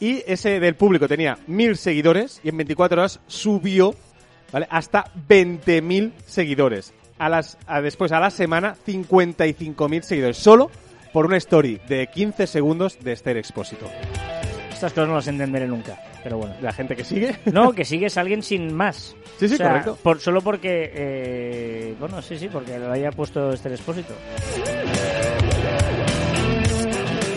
Y 0.00 0.22
ese 0.26 0.60
del 0.60 0.74
público 0.74 1.08
tenía 1.08 1.38
mil 1.46 1.78
seguidores 1.78 2.42
y 2.44 2.50
en 2.50 2.58
24 2.58 3.00
horas 3.00 3.20
subió, 3.26 3.94
¿vale? 4.52 4.66
Hasta 4.68 5.06
20.000 5.28 6.12
seguidores. 6.26 6.92
A 7.18 7.28
las, 7.28 7.56
a 7.66 7.80
después, 7.80 8.12
a 8.12 8.20
la 8.20 8.30
semana, 8.30 8.74
55.000 8.86 10.02
seguidores. 10.02 10.36
Solo 10.36 10.70
por 11.12 11.26
una 11.26 11.36
story 11.36 11.80
de 11.88 12.08
15 12.08 12.46
segundos 12.46 12.98
de 13.00 13.12
Esther 13.12 13.36
Expósito. 13.36 13.86
Estas 14.72 14.92
cosas 14.92 15.08
no 15.08 15.14
las 15.14 15.28
entenderé 15.28 15.68
nunca, 15.68 15.96
pero 16.24 16.38
bueno. 16.38 16.56
La 16.60 16.72
gente 16.72 16.96
que 16.96 17.04
sigue. 17.04 17.36
No, 17.52 17.72
que 17.74 17.84
sigues 17.84 18.16
a 18.18 18.22
alguien 18.22 18.42
sin 18.42 18.74
más. 18.74 19.14
Sí, 19.38 19.46
sí, 19.48 19.54
O 19.54 19.56
sea, 19.56 19.68
correcto. 19.68 19.98
Por, 20.02 20.20
solo 20.20 20.40
porque. 20.42 20.90
eh, 20.92 21.94
bueno, 22.00 22.20
sí, 22.20 22.36
sí, 22.36 22.48
porque 22.48 22.78
lo 22.78 22.90
haya 22.90 23.12
puesto 23.12 23.52
este 23.52 23.68
expósito. 23.68 24.14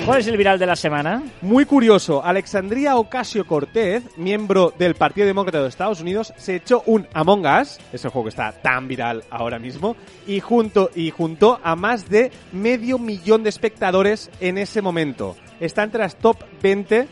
¿Cuál 0.08 0.22
es 0.22 0.28
el 0.28 0.38
viral 0.38 0.58
de 0.58 0.66
la 0.66 0.78
semana? 0.78 1.22
Muy 1.42 1.66
curioso, 1.66 2.24
Alexandria 2.24 2.96
Ocasio 2.96 3.46
Cortez, 3.46 4.06
miembro 4.16 4.74
del 4.80 4.96
Partido 4.96 5.28
Demócrata 5.28 5.62
de 5.62 5.68
Estados 5.68 6.00
Unidos, 6.00 6.34
se 6.38 6.56
echó 6.56 6.82
un 6.86 7.06
Among 7.14 7.46
Us, 7.46 7.78
ese 7.92 8.08
juego 8.08 8.24
que 8.24 8.30
está 8.30 8.54
tan 8.54 8.88
viral 8.88 9.26
ahora 9.30 9.60
mismo, 9.60 9.98
y, 10.26 10.40
junto, 10.40 10.92
y 10.96 11.12
juntó 11.12 11.60
a 11.62 11.76
más 11.76 12.08
de 12.08 12.32
medio 12.54 13.00
millón 13.00 13.44
de 13.44 13.50
espectadores 13.50 14.32
en 14.40 14.58
ese 14.58 14.82
momento. 14.82 15.36
Está 15.60 15.84
entre 15.84 16.00
las 16.00 16.16
top 16.16 16.38
20 16.64 17.06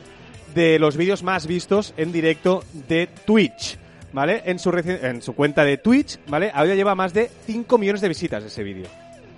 de 0.55 0.79
los 0.79 0.95
vídeos 0.95 1.21
más 1.21 1.47
vistos 1.47 1.93
en 1.97 2.13
directo 2.13 2.63
de 2.87 3.09
Twitch. 3.25 3.77
¿Vale? 4.13 4.41
En 4.45 4.57
su, 4.57 4.69
en 4.69 5.21
su 5.21 5.35
cuenta 5.35 5.65
de 5.65 5.77
Twitch, 5.77 6.17
¿vale? 6.29 6.49
Ahora 6.53 6.73
lleva 6.73 6.95
más 6.95 7.13
de 7.13 7.29
5 7.45 7.77
millones 7.77 7.99
de 7.99 8.07
visitas 8.07 8.41
ese 8.45 8.63
vídeo. 8.63 8.87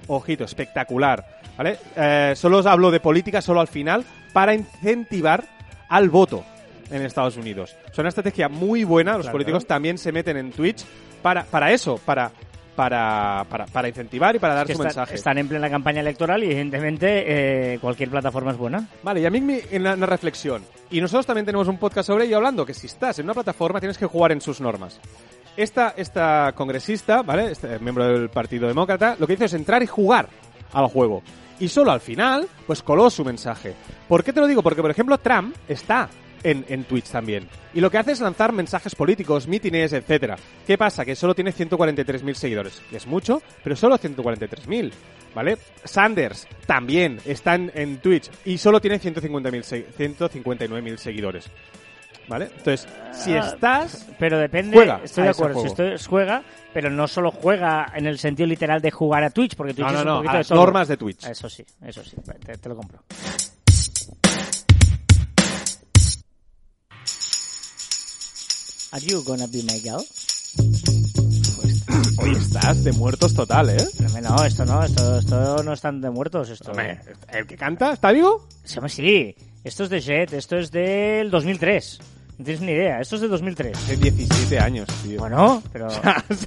Ojito, 0.05 0.43
espectacular. 0.43 1.36
¿Vale? 1.57 1.77
Eh, 1.95 2.33
solo 2.35 2.59
os 2.59 2.65
hablo 2.65 2.91
de 2.91 2.99
política, 2.99 3.41
solo 3.41 3.59
al 3.61 3.67
final, 3.67 4.05
para 4.33 4.53
incentivar 4.53 5.43
al 5.89 6.09
voto 6.09 6.43
en 6.91 7.01
Estados 7.01 7.35
Unidos. 7.37 7.75
Es 7.91 7.97
una 7.97 8.09
estrategia 8.09 8.47
muy 8.47 8.83
buena. 8.83 9.13
Los 9.13 9.21
Claro. 9.23 9.33
políticos 9.33 9.65
también 9.65 9.97
se 9.97 10.11
meten 10.11 10.37
en 10.37 10.51
Twitch 10.51 10.85
para, 11.21 11.43
para 11.45 11.71
eso, 11.71 11.99
para, 12.05 12.31
para, 12.75 13.43
para, 13.49 13.65
para 13.65 13.87
incentivar 13.89 14.35
y 14.35 14.39
para 14.39 14.53
dar 14.53 14.67
Que 14.67 14.75
su 14.75 14.83
está- 14.83 15.01
mensaje. 15.01 15.15
están 15.15 15.37
en 15.39 15.47
plena 15.47 15.69
campaña 15.69 16.01
electoral 16.01 16.43
y 16.43 16.47
evidentemente 16.47 17.23
eh, 17.73 17.79
cualquier 17.79 18.09
plataforma 18.09 18.51
es 18.51 18.57
buena. 18.57 18.87
Vale, 19.01 19.21
y 19.21 19.25
a 19.25 19.29
mí 19.31 19.41
me- 19.41 19.63
en 19.71 19.81
una, 19.81 19.95
una 19.95 20.05
reflexión. 20.05 20.63
Y 20.91 21.01
nosotros 21.01 21.25
también 21.25 21.45
tenemos 21.45 21.67
un 21.67 21.77
podcast 21.79 22.07
sobre 22.07 22.25
ello 22.25 22.37
hablando 22.37 22.65
que 22.65 22.73
si 22.75 22.85
estás 22.87 23.17
en 23.19 23.25
una 23.25 23.33
plataforma 23.33 23.79
tienes 23.79 23.97
que 23.97 24.05
jugar 24.05 24.31
en 24.31 24.41
sus 24.41 24.61
normas. 24.61 24.99
Esta, 25.57 25.95
esta 25.97 26.53
congresista, 26.55 27.23
¿vale? 27.23 27.51
Este 27.51 27.79
miembro 27.79 28.05
del 28.07 28.29
Partido 28.29 28.67
Demócrata, 28.67 29.15
lo 29.19 29.25
que 29.25 29.33
hizo 29.33 29.45
es 29.45 29.53
entrar 29.55 29.81
y 29.81 29.87
jugar 29.87 30.29
al 30.71 30.85
juego. 30.87 31.23
Y 31.59 31.67
solo 31.69 31.91
al 31.91 32.01
final, 32.01 32.47
pues 32.65 32.81
coló 32.83 33.09
su 33.09 33.25
mensaje. 33.25 33.73
¿Por 34.07 34.23
qué 34.23 34.31
te 34.33 34.39
lo 34.39 34.47
digo? 34.47 34.61
Porque, 34.61 34.81
por 34.81 34.91
ejemplo, 34.91 35.17
Trump 35.17 35.55
está 35.67 36.07
en, 36.43 36.63
en 36.69 36.83
Twitch 36.83 37.09
también. 37.09 37.47
Y 37.73 37.81
lo 37.81 37.89
que 37.89 37.97
hace 37.97 38.11
es 38.11 38.19
lanzar 38.21 38.53
mensajes 38.53 38.93
políticos, 38.95 39.47
mítines, 39.47 39.91
etcétera. 39.93 40.37
¿Qué 40.67 40.77
pasa? 40.77 41.03
Que 41.03 41.15
solo 41.15 41.33
tiene 41.33 41.51
143.000 41.53 42.33
seguidores. 42.35 42.81
Es 42.91 43.07
mucho, 43.07 43.41
pero 43.63 43.75
solo 43.75 43.97
143.000. 43.97 44.91
¿Vale? 45.35 45.57
Sanders 45.83 46.47
también 46.65 47.19
está 47.25 47.53
en, 47.55 47.71
en 47.75 47.97
Twitch 47.97 48.29
y 48.45 48.57
solo 48.57 48.81
tiene 48.81 48.99
150.000 48.99 49.61
se- 49.61 49.87
159.000 49.95 50.97
seguidores. 50.97 51.45
¿Vale? 52.27 52.49
Entonces, 52.57 52.87
si 53.13 53.33
Ah, 53.33 53.39
estás... 53.53 54.05
Pero 54.19 54.37
depende, 54.37 54.75
Juega 54.75 54.99
estoy 55.03 55.23
de 55.23 55.29
acuerdo, 55.29 55.61
si 55.61 55.69
juego. 55.69 55.93
esto 55.93 56.09
juega, 56.09 56.43
pero 56.73 56.89
no 56.89 57.07
solo 57.07 57.31
juega 57.31 57.91
en 57.95 58.05
el 58.05 58.19
sentido 58.19 58.47
literal 58.47 58.81
de 58.81 58.91
jugar 58.91 59.23
a 59.23 59.29
Twitch, 59.29 59.55
porque 59.55 59.73
Twitch 59.73 59.87
No, 59.87 59.91
no, 59.93 59.99
es 59.99 60.01
un 60.01 60.07
no, 60.07 60.15
poquito 60.17 60.29
a 60.29 60.33
de 60.33 60.39
las 60.39 60.47
todo. 60.47 60.59
normas 60.59 60.87
de 60.89 60.97
Twitch. 60.97 61.25
Eso 61.25 61.49
sí, 61.49 61.65
eso 61.85 62.03
sí, 62.03 62.17
te, 62.45 62.57
te 62.57 62.69
lo 62.69 62.75
compro. 62.75 62.99
Are 68.91 69.01
you 69.01 69.23
gonna 69.23 69.47
be 69.47 69.63
my 69.63 69.79
girl? 69.79 70.01
Hoy 72.19 72.31
estás 72.35 72.83
de 72.83 72.91
muertos 72.93 73.33
total, 73.33 73.69
¿eh? 73.69 73.87
No, 74.21 74.43
esto 74.43 74.65
no, 74.65 74.83
esto, 74.83 75.19
esto 75.19 75.63
no 75.63 75.73
están 75.73 76.01
de 76.01 76.09
muertos, 76.09 76.49
esto. 76.49 76.71
Hombre, 76.71 76.99
¿el 77.31 77.45
que 77.45 77.55
canta 77.57 77.93
está 77.93 78.11
vivo? 78.11 78.47
Llama 78.65 78.89
sí, 78.89 79.35
esto 79.63 79.83
es 79.83 79.89
de 79.89 80.01
Jet, 80.01 80.33
esto 80.33 80.57
es 80.57 80.71
del 80.71 81.29
2003. 81.29 81.99
No 82.37 82.45
tienes 82.45 82.61
ni 82.61 82.71
idea, 82.71 83.01
esto 83.01 83.15
es 83.15 83.21
de 83.21 83.27
2003. 83.29 83.75
Hace 83.77 83.97
17 83.97 84.59
años, 84.59 84.87
tío. 85.03 85.19
Bueno, 85.19 85.63
pero... 85.73 85.87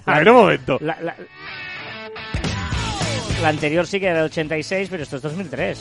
a 0.06 0.18
ver 0.18 0.30
un 0.30 0.36
momento. 0.36 0.78
La, 0.80 0.96
la- 1.00 1.16
la 3.42 3.48
anterior 3.48 3.86
sí 3.86 3.98
que 3.98 4.06
era 4.06 4.18
de 4.18 4.24
86, 4.24 4.88
pero 4.90 5.02
esto 5.02 5.16
es 5.16 5.22
2003. 5.22 5.80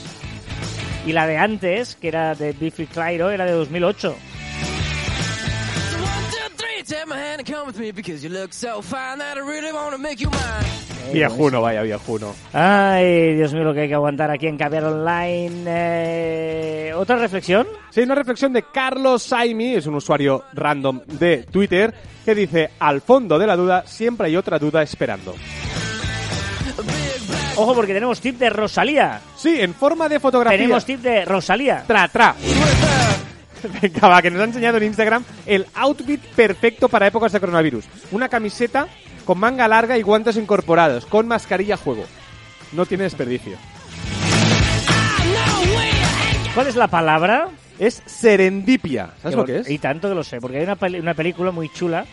Y 1.06 1.12
la 1.12 1.28
de 1.28 1.38
antes, 1.38 1.96
que 1.96 2.08
era 2.08 2.34
de 2.36 2.54
Biffy 2.54 2.86
Clyro, 2.88 3.30
era 3.32 3.46
de 3.46 3.52
2008. 3.52 4.16
Viejuno, 11.12 11.62
vaya, 11.62 11.82
viejuno. 11.82 12.36
Ay, 12.54 13.36
Dios 13.36 13.54
mío, 13.54 13.64
lo 13.64 13.74
que 13.74 13.82
hay 13.82 13.88
que 13.88 13.96
aguantar 13.96 14.30
aquí 14.30 14.48
en 14.48 14.58
Caviar 14.58 14.84
Online. 14.86 15.64
Eh, 15.66 16.94
¿Otra 16.96 17.16
reflexión? 17.16 17.68
Sí, 17.90 18.02
una 18.02 18.16
reflexión 18.16 18.54
de 18.54 18.64
Carlos 18.72 19.24
Saimi, 19.24 19.76
es 19.76 19.88
un 19.88 19.96
usuario 19.96 20.44
random 20.54 21.02
de 21.08 21.44
Twitter, 21.44 21.94
que 22.24 22.36
dice, 22.36 22.70
al 22.80 23.02
fondo 23.02 23.40
de 23.40 23.48
la 23.48 23.56
duda 23.56 23.84
siempre 23.88 24.28
hay 24.28 24.36
otra 24.36 24.60
duda 24.60 24.84
esperando. 24.84 25.34
Ojo, 27.56 27.76
porque 27.76 27.94
tenemos 27.94 28.22
tip 28.22 28.38
de 28.38 28.50
Rosalía. 28.50 29.20
Sí, 29.36 29.60
en 29.60 29.74
forma 29.74 30.08
de 30.08 30.20
fotografía. 30.20 30.58
Tenemos 30.58 30.86
tip 30.86 31.02
de 31.02 31.26
Rosalía. 31.26 31.84
Tra, 31.86 32.08
tra. 32.08 32.36
Venga, 33.82 34.08
va, 34.08 34.22
que 34.22 34.32
nos 34.32 34.42
ha 34.42 34.46
enseñado 34.46 34.78
en 34.78 34.84
Instagram 34.84 35.24
el 35.46 35.66
outfit 35.76 36.22
perfecto 36.22 36.90
para 36.90 37.08
épocas 37.08 37.32
de 37.32 37.40
coronavirus. 37.40 37.86
Una 38.12 38.30
camiseta 38.30 38.88
con 39.26 39.38
manga 39.40 39.68
larga 39.68 39.98
y 39.98 40.02
guantes 40.02 40.38
incorporados, 40.38 41.06
con 41.06 41.28
mascarilla 41.28 41.76
a 41.76 41.78
juego. 41.78 42.06
No 42.72 42.86
tiene 42.86 43.04
desperdicio. 43.04 43.58
¿Cuál 46.54 46.68
es 46.68 46.76
la 46.76 46.88
palabra? 46.88 47.50
Es 47.78 48.02
serendipia. 48.06 49.12
¿Sabes 49.22 49.38
lo 49.38 49.46
que 49.46 49.60
es? 49.60 49.70
Y 49.70 49.78
tanto 49.78 50.10
que 50.10 50.16
lo 50.16 50.24
sé, 50.24 50.42
porque 50.42 50.58
hay 50.58 50.64
una, 50.64 50.76
peli- 50.76 51.00
una 51.00 51.14
película 51.14 51.52
muy 51.52 51.70
chula. 51.70 52.06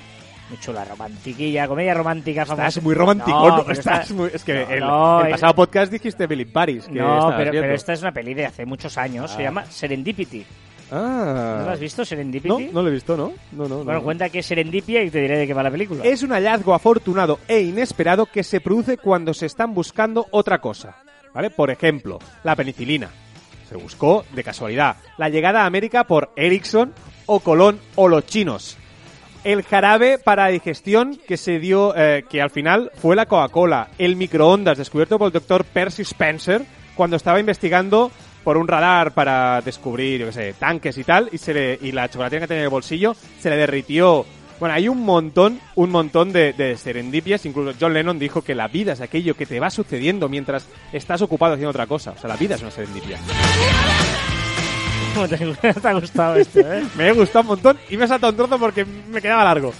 Muy 0.48 0.60
chula, 0.60 0.84
romantiquilla, 0.84 1.66
comedia 1.66 1.92
romántica 1.94 2.46
famosa. 2.46 2.68
Estás 2.68 2.84
muy 2.84 2.94
romántico. 2.94 3.48
No, 3.48 3.70
Estás 3.72 4.04
esta- 4.04 4.14
muy- 4.14 4.30
Es 4.32 4.44
que 4.44 4.54
no, 4.54 4.70
el, 4.70 4.80
no, 4.80 5.20
el 5.22 5.26
es- 5.26 5.32
pasado 5.32 5.54
podcast 5.56 5.90
dijiste 5.90 6.26
Billy 6.28 6.44
Paris. 6.44 6.84
Que 6.86 6.92
No, 7.00 7.14
estabas 7.16 7.36
pero, 7.38 7.50
viendo. 7.50 7.64
pero 7.66 7.74
esta 7.74 7.92
es 7.94 8.02
una 8.02 8.12
peli 8.12 8.34
de 8.34 8.46
hace 8.46 8.64
muchos 8.64 8.96
años. 8.96 9.30
Se 9.32 9.38
Ah. 9.38 9.42
llama 9.46 9.64
Serendipity. 9.64 10.46
Ah. 10.90 11.58
¿No 11.60 11.66
la 11.66 11.72
has 11.72 11.80
visto, 11.80 12.04
Serendipity? 12.04 12.48
No, 12.48 12.72
no 12.72 12.82
lo 12.82 12.88
he 12.88 12.92
visto, 12.92 13.16
¿no? 13.16 13.32
No, 13.52 13.68
no, 13.68 13.78
no. 13.78 13.84
Bueno, 13.84 14.02
cuenta 14.02 14.28
que 14.28 14.38
es 14.40 14.46
Serendipia 14.46 15.02
y 15.02 15.10
te 15.10 15.20
diré 15.20 15.38
de 15.38 15.46
qué 15.46 15.54
va 15.54 15.62
la 15.62 15.70
película. 15.70 16.04
Es 16.04 16.22
un 16.22 16.30
hallazgo 16.30 16.74
afortunado 16.74 17.40
e 17.48 17.60
inesperado 17.60 18.26
que 18.26 18.44
se 18.44 18.60
produce 18.60 18.98
cuando 18.98 19.34
se 19.34 19.46
están 19.46 19.74
buscando 19.74 20.26
otra 20.30 20.60
cosa. 20.60 20.96
¿Vale? 21.34 21.50
Por 21.50 21.70
ejemplo, 21.70 22.18
la 22.44 22.56
penicilina. 22.56 23.10
Se 23.68 23.76
buscó 23.76 24.24
de 24.32 24.44
casualidad. 24.44 24.96
La 25.18 25.28
llegada 25.28 25.62
a 25.62 25.66
América 25.66 26.04
por 26.04 26.30
Ericsson 26.36 26.94
o 27.26 27.40
Colón 27.40 27.80
o 27.96 28.08
los 28.08 28.24
chinos. 28.24 28.78
El 29.44 29.62
jarabe 29.62 30.18
para 30.18 30.48
digestión 30.48 31.18
que 31.26 31.36
se 31.36 31.58
dio, 31.58 31.94
eh, 31.96 32.24
que 32.28 32.40
al 32.40 32.50
final 32.50 32.90
fue 32.94 33.14
la 33.16 33.26
Coca-Cola. 33.26 33.88
El 33.98 34.16
microondas 34.16 34.78
descubierto 34.78 35.18
por 35.18 35.26
el 35.26 35.32
doctor 35.32 35.64
Percy 35.64 36.02
Spencer 36.02 36.62
cuando 36.94 37.16
estaba 37.16 37.38
investigando 37.38 38.10
por 38.46 38.58
un 38.58 38.68
radar 38.68 39.10
para 39.10 39.60
descubrir, 39.60 40.20
yo 40.20 40.26
qué 40.26 40.32
sé, 40.32 40.52
tanques 40.52 40.96
y 40.98 41.02
tal, 41.02 41.28
y, 41.32 41.38
se 41.38 41.52
le, 41.52 41.76
y 41.82 41.90
la 41.90 42.08
chocolatina 42.08 42.42
que 42.42 42.46
tenía 42.46 42.60
en 42.60 42.66
el 42.66 42.70
bolsillo 42.70 43.16
se 43.40 43.50
le 43.50 43.56
derritió. 43.56 44.24
Bueno, 44.60 44.72
hay 44.72 44.86
un 44.86 45.02
montón, 45.02 45.58
un 45.74 45.90
montón 45.90 46.32
de, 46.32 46.52
de 46.52 46.76
serendipias. 46.76 47.44
Incluso 47.44 47.76
John 47.80 47.92
Lennon 47.92 48.20
dijo 48.20 48.42
que 48.42 48.54
la 48.54 48.68
vida 48.68 48.92
es 48.92 49.00
aquello 49.00 49.34
que 49.34 49.46
te 49.46 49.58
va 49.58 49.68
sucediendo 49.68 50.28
mientras 50.28 50.68
estás 50.92 51.22
ocupado 51.22 51.54
haciendo 51.54 51.70
otra 51.70 51.88
cosa. 51.88 52.12
O 52.12 52.18
sea, 52.18 52.28
la 52.28 52.36
vida 52.36 52.54
es 52.54 52.62
una 52.62 52.70
serendipia. 52.70 53.18
¿Cómo 55.12 55.26
te, 55.26 55.38
te 55.80 55.88
ha 55.88 55.92
gustado 55.94 56.36
esto, 56.36 56.60
eh? 56.60 56.84
Me 56.96 57.08
ha 57.08 57.14
gustado 57.14 57.40
un 57.40 57.46
montón 57.48 57.78
y 57.90 57.96
me 57.96 58.04
ha 58.04 58.06
saltado 58.06 58.30
un 58.30 58.36
trozo 58.36 58.60
porque 58.60 58.84
me 58.84 59.20
quedaba 59.20 59.42
largo. 59.42 59.74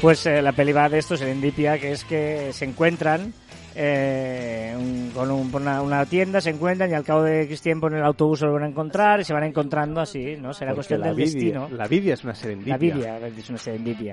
Pues 0.00 0.24
eh, 0.26 0.42
la 0.42 0.52
peli 0.52 0.70
va 0.70 0.88
de 0.88 1.00
esto, 1.00 1.16
Serendipia, 1.16 1.76
que 1.80 1.90
es 1.90 2.04
que 2.04 2.52
se 2.52 2.66
encuentran 2.66 3.34
eh, 3.80 4.74
un- 4.76 5.10
con 5.14 5.30
un- 5.30 5.54
una, 5.54 5.80
una 5.82 6.04
tienda, 6.04 6.40
se 6.40 6.50
encuentran 6.50 6.90
y 6.90 6.94
al 6.94 7.04
cabo 7.04 7.22
de 7.22 7.42
X 7.42 7.62
tiempo 7.62 7.86
en 7.86 7.94
el 7.94 8.02
autobús 8.04 8.40
se 8.40 8.46
lo 8.46 8.52
van 8.54 8.64
a 8.64 8.68
encontrar 8.68 9.20
y 9.20 9.24
se 9.24 9.32
van 9.32 9.44
encontrando 9.44 10.00
así, 10.00 10.36
¿no? 10.40 10.52
Será 10.52 10.72
Porque 10.72 10.94
cuestión 10.96 11.02
del 11.02 11.14
vidia, 11.14 11.32
destino. 11.32 11.68
la 11.76 11.86
vidia 11.86 12.14
es 12.14 12.24
una 12.24 12.34
serendipia. 12.34 12.72
La 12.72 12.78
Biblia, 12.78 13.18
es 13.38 13.48
una 13.50 13.58
serendipia. 13.58 14.12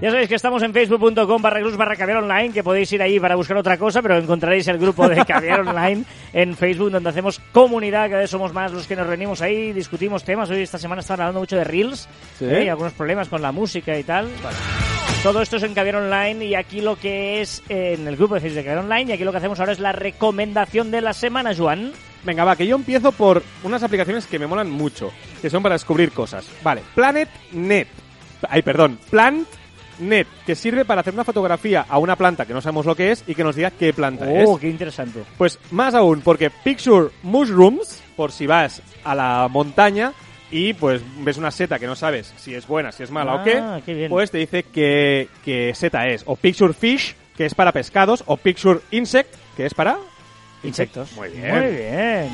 Ya 0.00 0.10
sabéis 0.10 0.28
que 0.28 0.34
estamos 0.34 0.62
en 0.64 0.72
facebook.com 0.72 1.40
barra 1.40 1.60
cruz 1.60 1.76
barra 1.76 1.94
caviar 1.94 2.18
online, 2.18 2.50
que 2.52 2.64
podéis 2.64 2.90
ir 2.92 3.00
ahí 3.02 3.20
para 3.20 3.36
buscar 3.36 3.56
otra 3.56 3.76
cosa, 3.78 4.02
pero 4.02 4.16
encontraréis 4.18 4.66
el 4.68 4.78
grupo 4.78 5.08
de 5.08 5.24
caviar 5.24 5.60
online 5.60 6.04
en 6.32 6.56
Facebook, 6.56 6.90
donde 6.90 7.08
hacemos 7.10 7.38
comunidad, 7.52 8.08
cada 8.08 8.20
vez 8.22 8.30
somos 8.30 8.52
más 8.52 8.72
los 8.72 8.86
que 8.88 8.96
nos 8.96 9.06
reunimos 9.06 9.40
ahí, 9.42 9.72
discutimos 9.72 10.24
temas. 10.24 10.50
Hoy 10.50 10.62
esta 10.62 10.78
semana 10.78 11.02
estaban 11.02 11.20
hablando 11.20 11.40
mucho 11.40 11.56
de 11.56 11.64
Reels, 11.64 12.08
Sí. 12.38 12.46
¿eh? 12.46 12.64
y 12.64 12.68
algunos 12.68 12.94
problemas 12.94 13.28
con 13.28 13.42
la 13.42 13.52
música 13.52 13.96
y 13.96 14.02
tal. 14.02 14.26
Todo 15.22 15.40
esto 15.40 15.56
es 15.56 15.62
en 15.62 15.72
Caviar 15.72 15.96
Online 15.96 16.44
y 16.46 16.54
aquí 16.56 16.80
lo 16.80 16.96
que 16.96 17.40
es 17.40 17.62
eh, 17.68 17.94
en 17.96 18.08
el 18.08 18.16
grupo 18.16 18.34
de 18.34 18.40
Facebook 18.40 18.56
de 18.56 18.64
Caviar 18.64 18.84
Online 18.84 19.10
y 19.10 19.12
aquí 19.12 19.22
lo 19.22 19.30
que 19.30 19.38
hacemos 19.38 19.60
ahora 19.60 19.72
es 19.72 19.78
la 19.78 19.92
recomendación 19.92 20.90
de 20.90 21.00
la 21.00 21.12
semana, 21.12 21.54
Joan. 21.56 21.92
Venga, 22.24 22.44
va, 22.44 22.56
que 22.56 22.66
yo 22.66 22.74
empiezo 22.74 23.12
por 23.12 23.42
unas 23.62 23.84
aplicaciones 23.84 24.26
que 24.26 24.40
me 24.40 24.48
molan 24.48 24.70
mucho, 24.70 25.12
que 25.40 25.48
son 25.48 25.62
para 25.62 25.76
descubrir 25.76 26.10
cosas. 26.10 26.48
Vale, 26.64 26.82
PlanetNet. 26.94 27.86
Ay, 28.48 28.62
perdón, 28.62 28.98
PlantNet, 29.10 30.26
que 30.44 30.56
sirve 30.56 30.84
para 30.84 31.02
hacer 31.02 31.14
una 31.14 31.24
fotografía 31.24 31.86
a 31.88 31.98
una 31.98 32.16
planta 32.16 32.44
que 32.44 32.54
no 32.54 32.60
sabemos 32.60 32.86
lo 32.86 32.96
que 32.96 33.12
es 33.12 33.22
y 33.28 33.36
que 33.36 33.44
nos 33.44 33.54
diga 33.54 33.70
qué 33.70 33.92
planta 33.92 34.30
es. 34.32 34.48
Oh, 34.48 34.58
qué 34.58 34.68
interesante. 34.68 35.22
Pues 35.38 35.60
más 35.70 35.94
aún, 35.94 36.22
porque 36.22 36.50
Picture 36.50 37.10
Mushrooms, 37.22 38.02
por 38.16 38.32
si 38.32 38.48
vas 38.48 38.82
a 39.04 39.14
la 39.14 39.46
montaña 39.48 40.12
y 40.52 40.74
pues 40.74 41.02
ves 41.24 41.38
una 41.38 41.50
seta 41.50 41.78
que 41.78 41.86
no 41.86 41.96
sabes 41.96 42.32
si 42.36 42.54
es 42.54 42.66
buena, 42.66 42.92
si 42.92 43.02
es 43.02 43.10
mala 43.10 43.34
o 43.34 43.38
Ah, 43.38 43.44
qué, 43.44 43.82
qué 43.86 43.94
bien. 43.94 44.10
pues 44.10 44.30
te 44.30 44.38
dice 44.38 44.62
qué, 44.64 45.28
qué 45.44 45.72
seta 45.74 46.06
es. 46.06 46.22
O 46.26 46.36
Picture 46.36 46.72
Fish, 46.74 47.16
que 47.36 47.46
es 47.46 47.54
para 47.54 47.72
pescados, 47.72 48.22
o 48.26 48.36
Picture 48.36 48.80
Insect, 48.90 49.34
que 49.56 49.66
es 49.66 49.74
para... 49.74 49.96
Insectos. 50.62 51.12
Muy 51.16 51.30
bien. 51.30 51.50
Muy 51.58 51.70
bien. 51.74 52.28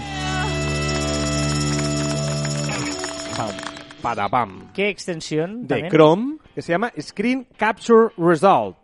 Padapam. 4.03 4.73
¿Qué 4.73 4.89
extensión? 4.89 5.63
de 5.63 5.69
también? 5.69 5.91
Chrome 5.91 6.37
que 6.55 6.63
se 6.63 6.73
llama 6.73 6.93
Screen 7.01 7.47
Capture 7.57 8.09
Result. 8.17 8.77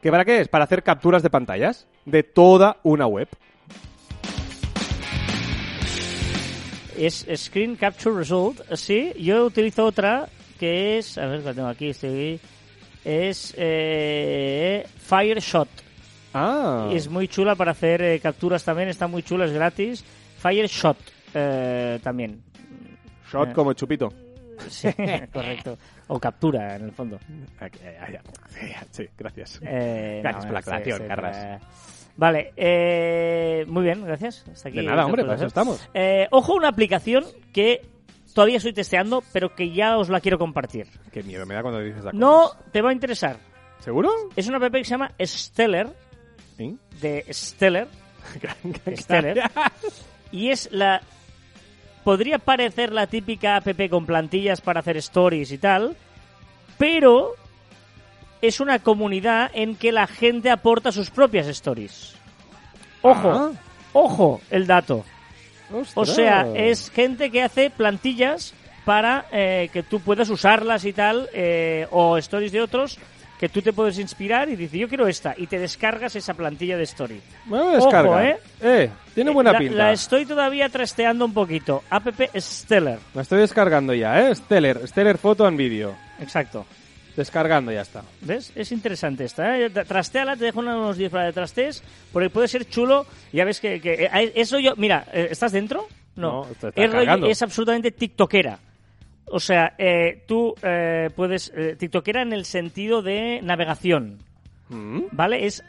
¿Que 0.00 0.10
para 0.10 0.24
qué 0.24 0.40
es? 0.40 0.48
Para 0.48 0.64
hacer 0.64 0.82
capturas 0.82 1.22
de 1.22 1.30
pantallas 1.30 1.86
de 2.04 2.22
toda 2.22 2.78
una 2.82 3.06
web. 3.06 3.28
Es 7.06 7.26
Screen 7.36 7.76
Capture 7.76 8.14
Result. 8.16 8.60
Sí, 8.74 9.12
yo 9.18 9.46
utilizo 9.46 9.84
otra 9.84 10.28
que 10.58 10.98
es. 10.98 11.18
A 11.18 11.26
ver, 11.26 11.42
la 11.42 11.52
tengo 11.54 11.68
aquí. 11.68 11.88
Estoy, 11.88 12.38
es 13.04 13.54
eh, 13.56 14.86
Fireshot. 14.98 15.68
Ah. 16.34 16.88
Es 16.92 17.08
muy 17.08 17.28
chula 17.28 17.54
para 17.56 17.72
hacer 17.72 18.02
eh, 18.02 18.20
capturas 18.20 18.64
también. 18.64 18.88
Está 18.88 19.06
muy 19.06 19.22
chula, 19.22 19.46
es 19.46 19.52
gratis. 19.52 20.04
Fireshot 20.38 20.96
eh, 21.34 21.98
también. 22.02 22.42
Shot 23.30 23.48
Eh. 23.50 23.52
como 23.52 23.72
chupito. 23.72 24.08
Sí, 24.68 24.88
correcto. 25.32 25.76
O 26.08 26.20
captura, 26.20 26.76
en 26.76 26.84
el 26.84 26.92
fondo. 26.92 27.18
Ahí, 27.58 27.70
ahí, 28.00 28.16
Sí, 28.90 29.04
gracias. 29.18 29.60
Eh, 29.64 30.20
Gracias 30.22 30.44
por 30.44 30.52
la 30.52 30.58
aclaración, 30.60 30.98
sí, 31.00 31.04
Carras. 31.08 31.36
eh, 31.36 31.58
Vale, 32.16 32.52
eh, 32.56 33.64
muy 33.68 33.84
bien, 33.84 34.04
gracias. 34.04 34.44
Hasta 34.52 34.68
aquí 34.68 34.78
De 34.78 34.84
nada, 34.84 35.06
hombre, 35.06 35.22
para 35.24 35.36
eso 35.36 35.46
estamos. 35.46 35.88
Eh, 35.94 36.28
ojo, 36.30 36.54
una 36.54 36.68
aplicación 36.68 37.24
que 37.52 37.80
todavía 38.34 38.58
estoy 38.58 38.72
testeando, 38.72 39.22
pero 39.32 39.54
que 39.54 39.72
ya 39.72 39.96
os 39.98 40.08
la 40.08 40.20
quiero 40.20 40.38
compartir. 40.38 40.86
Qué 41.10 41.22
miedo 41.22 41.46
me 41.46 41.54
da 41.54 41.62
cuando 41.62 41.80
dices 41.80 42.04
la 42.04 42.12
No 42.12 42.50
te 42.70 42.82
va 42.82 42.90
a 42.90 42.92
interesar. 42.92 43.38
¿Seguro? 43.80 44.10
Es 44.36 44.46
una 44.46 44.58
app 44.58 44.72
que 44.72 44.84
se 44.84 44.90
llama 44.90 45.10
Stellar, 45.20 45.92
Sí. 46.56 46.76
de 47.00 47.24
Stellar, 47.32 47.88
Stellar, 48.96 49.50
y 50.30 50.50
es 50.50 50.70
la... 50.70 51.00
Podría 52.04 52.38
parecer 52.38 52.92
la 52.92 53.06
típica 53.06 53.56
app 53.56 53.66
con 53.88 54.06
plantillas 54.06 54.60
para 54.60 54.80
hacer 54.80 54.96
stories 54.98 55.50
y 55.52 55.58
tal, 55.58 55.96
pero 56.78 57.34
es 58.42 58.60
una 58.60 58.80
comunidad 58.80 59.50
en 59.54 59.76
que 59.76 59.92
la 59.92 60.06
gente 60.06 60.50
aporta 60.50 60.92
sus 60.92 61.10
propias 61.10 61.46
stories. 61.46 62.14
Ojo, 63.00 63.30
Ah. 63.30 63.50
ojo 63.92 64.40
el 64.50 64.66
dato. 64.66 65.04
O 65.94 66.04
sea, 66.04 66.46
es 66.54 66.90
gente 66.90 67.30
que 67.30 67.42
hace 67.42 67.70
plantillas 67.70 68.52
para 68.84 69.26
eh, 69.32 69.70
que 69.72 69.82
tú 69.82 70.00
puedas 70.00 70.28
usarlas 70.28 70.84
y 70.84 70.92
tal, 70.92 71.30
eh, 71.32 71.86
o 71.90 72.18
stories 72.18 72.52
de 72.52 72.60
otros, 72.60 72.98
que 73.38 73.48
tú 73.48 73.62
te 73.62 73.72
puedes 73.72 73.98
inspirar 73.98 74.48
y 74.48 74.56
dices, 74.56 74.78
yo 74.78 74.88
quiero 74.88 75.06
esta, 75.06 75.34
y 75.36 75.46
te 75.46 75.58
descargas 75.58 76.14
esa 76.14 76.34
plantilla 76.34 76.76
de 76.76 76.82
story. 76.82 77.20
Me 77.46 77.58
voy 77.58 77.72
a 77.72 77.76
descargar. 77.76 78.06
Ojo, 78.06 78.20
¿eh? 78.20 78.38
Eh, 78.60 78.90
tiene 79.14 79.30
buena 79.30 79.52
la, 79.52 79.58
pinta. 79.58 79.76
La 79.76 79.92
estoy 79.92 80.26
todavía 80.26 80.68
trasteando 80.68 81.24
un 81.24 81.32
poquito. 81.32 81.82
App 81.90 82.06
Stellar. 82.36 82.98
La 83.14 83.22
estoy 83.22 83.40
descargando 83.40 83.94
ya, 83.94 84.28
¿eh? 84.28 84.34
Stellar, 84.34 84.86
Stellar 84.86 85.16
Photo 85.16 85.46
and 85.46 85.56
Video. 85.56 85.94
Exacto. 86.20 86.66
Descargando, 87.16 87.70
ya 87.72 87.82
está. 87.82 88.02
¿Ves? 88.22 88.52
Es 88.54 88.72
interesante 88.72 89.24
esta, 89.24 89.58
¿eh? 89.58 89.70
Tra- 89.70 89.86
Trasteala, 89.86 90.36
te 90.36 90.46
dejo 90.46 90.60
unos 90.60 90.96
10 90.96 91.10
para 91.12 91.24
de 91.26 91.32
trastes, 91.32 91.82
porque 92.12 92.30
puede 92.30 92.48
ser 92.48 92.64
chulo. 92.68 93.04
Ya 93.32 93.44
ves 93.44 93.60
que, 93.60 93.80
que- 93.80 94.04
eh, 94.12 94.32
eso 94.34 94.58
yo... 94.58 94.74
Mira, 94.76 95.04
eh, 95.12 95.28
¿estás 95.30 95.52
dentro? 95.52 95.86
No. 96.16 96.46
Es, 97.28 97.42
absolutamente 97.42 97.90
tiktokera. 97.90 98.58
O 99.26 99.40
sea, 99.40 99.74
eh, 99.78 100.24
tú 100.26 100.54
eh, 100.62 101.10
puedes... 101.14 101.52
eh, 101.56 101.76
tiktokera 101.78 102.22
en 102.22 102.32
el 102.32 102.44
sentido 102.44 103.02
de 103.02 103.40
navegación, 103.42 104.18
Mm, 104.68 105.02
¿vale? 105.12 105.44
Es 105.44 105.62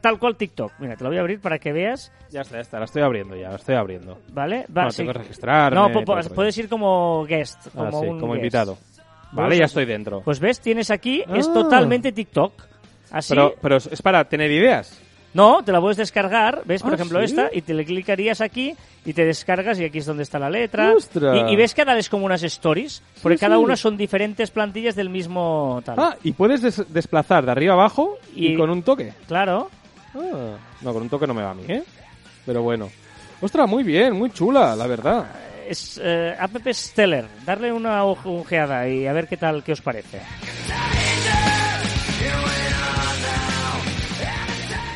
tal 0.00 0.18
cual 0.18 0.34
TikTok. 0.36 0.72
Mira, 0.80 0.96
te 0.96 1.04
lo 1.04 1.10
voy 1.10 1.18
a 1.18 1.20
abrir 1.20 1.38
para 1.40 1.60
que 1.60 1.72
veas, 1.72 2.10
Ya 2.32 2.40
está, 2.40 2.56
ya 2.56 2.62
está. 2.62 2.78
La 2.80 2.86
estoy 2.86 3.02
abriendo 3.02 3.36
ya, 3.36 3.50
la 3.50 3.54
estoy 3.56 3.76
abriendo. 3.76 4.18
¿vale? 4.32 4.62
Va, 4.62 4.66
Bueno, 4.70 4.90
sí. 4.90 4.96
tengo 4.96 5.12
que 5.12 5.18
registrarme, 5.20 5.76
No, 5.76 6.04
puedes 6.34 6.58
ir 6.58 6.68
como 6.68 7.24
guest, 7.26 7.68
Ah, 7.68 7.70
como 7.74 8.00
sí, 8.00 8.06
un 8.08 8.18
como 8.18 8.32
guest. 8.32 8.42
invitado. 8.42 8.78
Vale, 9.34 9.58
ya 9.58 9.64
estoy 9.64 9.84
dentro. 9.84 10.20
Pues 10.22 10.40
ves, 10.40 10.60
tienes 10.60 10.90
aquí, 10.90 11.22
es 11.34 11.48
Ah. 11.48 11.52
totalmente 11.54 12.12
TikTok. 12.12 12.52
Así. 13.10 13.28
Pero, 13.30 13.54
pero 13.60 13.76
es 13.76 14.02
para 14.02 14.24
tener 14.24 14.50
ideas. 14.50 15.00
No, 15.34 15.64
te 15.64 15.72
la 15.72 15.80
puedes 15.80 15.96
descargar, 15.96 16.62
ves, 16.64 16.80
por 16.82 16.92
Ah, 16.92 16.94
ejemplo, 16.94 17.18
¿sí? 17.18 17.24
esta, 17.24 17.50
y 17.52 17.60
te 17.62 17.74
le 17.74 17.84
clicarías 17.84 18.40
aquí 18.40 18.72
y 19.04 19.12
te 19.12 19.24
descargas 19.24 19.80
y 19.80 19.84
aquí 19.84 19.98
es 19.98 20.06
donde 20.06 20.22
está 20.22 20.38
la 20.38 20.48
letra. 20.48 20.92
¡Ostras! 20.94 21.36
Y, 21.48 21.52
y 21.52 21.56
ves 21.56 21.74
cada 21.74 21.94
vez 21.94 22.08
como 22.08 22.24
unas 22.24 22.44
stories, 22.44 23.02
porque 23.20 23.38
cada 23.38 23.56
sí. 23.56 23.62
una 23.64 23.74
son 23.76 23.96
diferentes 23.96 24.52
plantillas 24.52 24.94
del 24.94 25.10
mismo 25.10 25.82
tal. 25.84 25.96
Ah, 25.98 26.16
y 26.22 26.30
puedes 26.32 26.62
des- 26.62 26.84
desplazar 26.92 27.44
de 27.44 27.50
arriba 27.50 27.74
abajo 27.74 28.16
y, 28.34 28.52
Y- 28.52 28.56
con 28.56 28.70
un 28.70 28.84
toque. 28.84 29.12
Claro. 29.26 29.68
Ah, 30.14 30.56
no, 30.82 30.92
con 30.92 31.02
un 31.02 31.08
toque 31.08 31.26
no 31.26 31.34
me 31.34 31.42
va 31.42 31.50
a 31.50 31.54
mí, 31.54 31.64
¿eh? 31.66 31.82
Pero 32.46 32.62
bueno. 32.62 32.88
Ostras, 33.40 33.68
muy 33.68 33.82
bien, 33.82 34.12
muy 34.16 34.30
chula, 34.30 34.76
la 34.76 34.86
verdad. 34.86 35.24
Es 35.68 36.00
eh, 36.02 36.34
app 36.38 36.56
Stellar. 36.72 37.26
Darle 37.44 37.72
una 37.72 38.04
ojeada 38.04 38.88
y 38.88 39.06
a 39.06 39.12
ver 39.12 39.26
qué 39.28 39.36
tal, 39.36 39.62
qué 39.64 39.72
os 39.72 39.80
parece. 39.80 40.20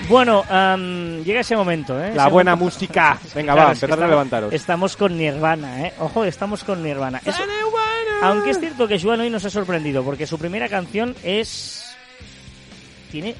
Bueno, 0.08 0.42
llega 1.22 1.40
ese 1.40 1.54
momento, 1.56 2.02
¿eh? 2.02 2.12
La 2.14 2.22
Ese 2.24 2.32
buena 2.32 2.56
momento- 2.56 2.76
música. 2.76 3.18
Venga, 3.34 3.52
Claro, 3.52 3.68
va, 3.68 3.72
es 3.74 3.78
que 3.80 3.84
empezad 3.84 3.90
a 3.90 3.94
estamos- 3.94 4.10
levantaros. 4.10 4.52
Estamos 4.54 4.96
con 4.96 5.18
Nirvana, 5.18 5.86
¿eh? 5.86 5.92
Ojo, 5.98 6.24
estamos 6.24 6.64
con 6.64 6.82
Nirvana. 6.82 7.20
Es- 7.24 7.34
aunque 8.22 8.50
es 8.50 8.58
cierto 8.58 8.88
que 8.88 8.98
Joan 9.00 9.20
hoy 9.20 9.30
nos 9.30 9.44
ha 9.44 9.50
sorprendido, 9.50 10.02
porque 10.02 10.26
su 10.26 10.38
primera 10.38 10.68
canción 10.68 11.14
es... 11.22 11.84
Tiene 13.12 13.34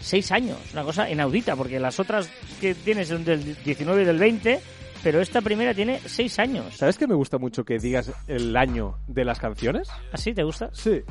seis 0.00 0.32
años, 0.32 0.58
una 0.72 0.82
cosa 0.82 1.08
inaudita, 1.08 1.54
porque 1.56 1.78
las 1.78 2.00
otras 2.00 2.28
que 2.60 2.74
tienes 2.74 3.08
son 3.08 3.24
del 3.24 3.56
19 3.62 4.02
y 4.02 4.04
del 4.04 4.18
20, 4.18 4.60
pero 5.04 5.20
esta 5.20 5.42
primera 5.42 5.74
tiene 5.74 6.00
seis 6.06 6.38
años. 6.38 6.74
¿Sabes 6.76 6.96
que 6.96 7.06
me 7.06 7.14
gusta 7.14 7.36
mucho 7.36 7.62
que 7.62 7.78
digas 7.78 8.10
el 8.26 8.56
año 8.56 8.98
de 9.06 9.24
las 9.26 9.38
canciones? 9.38 9.88
¿Así 10.10 10.32
te 10.32 10.42
gusta? 10.42 10.70
Sí. 10.72 11.02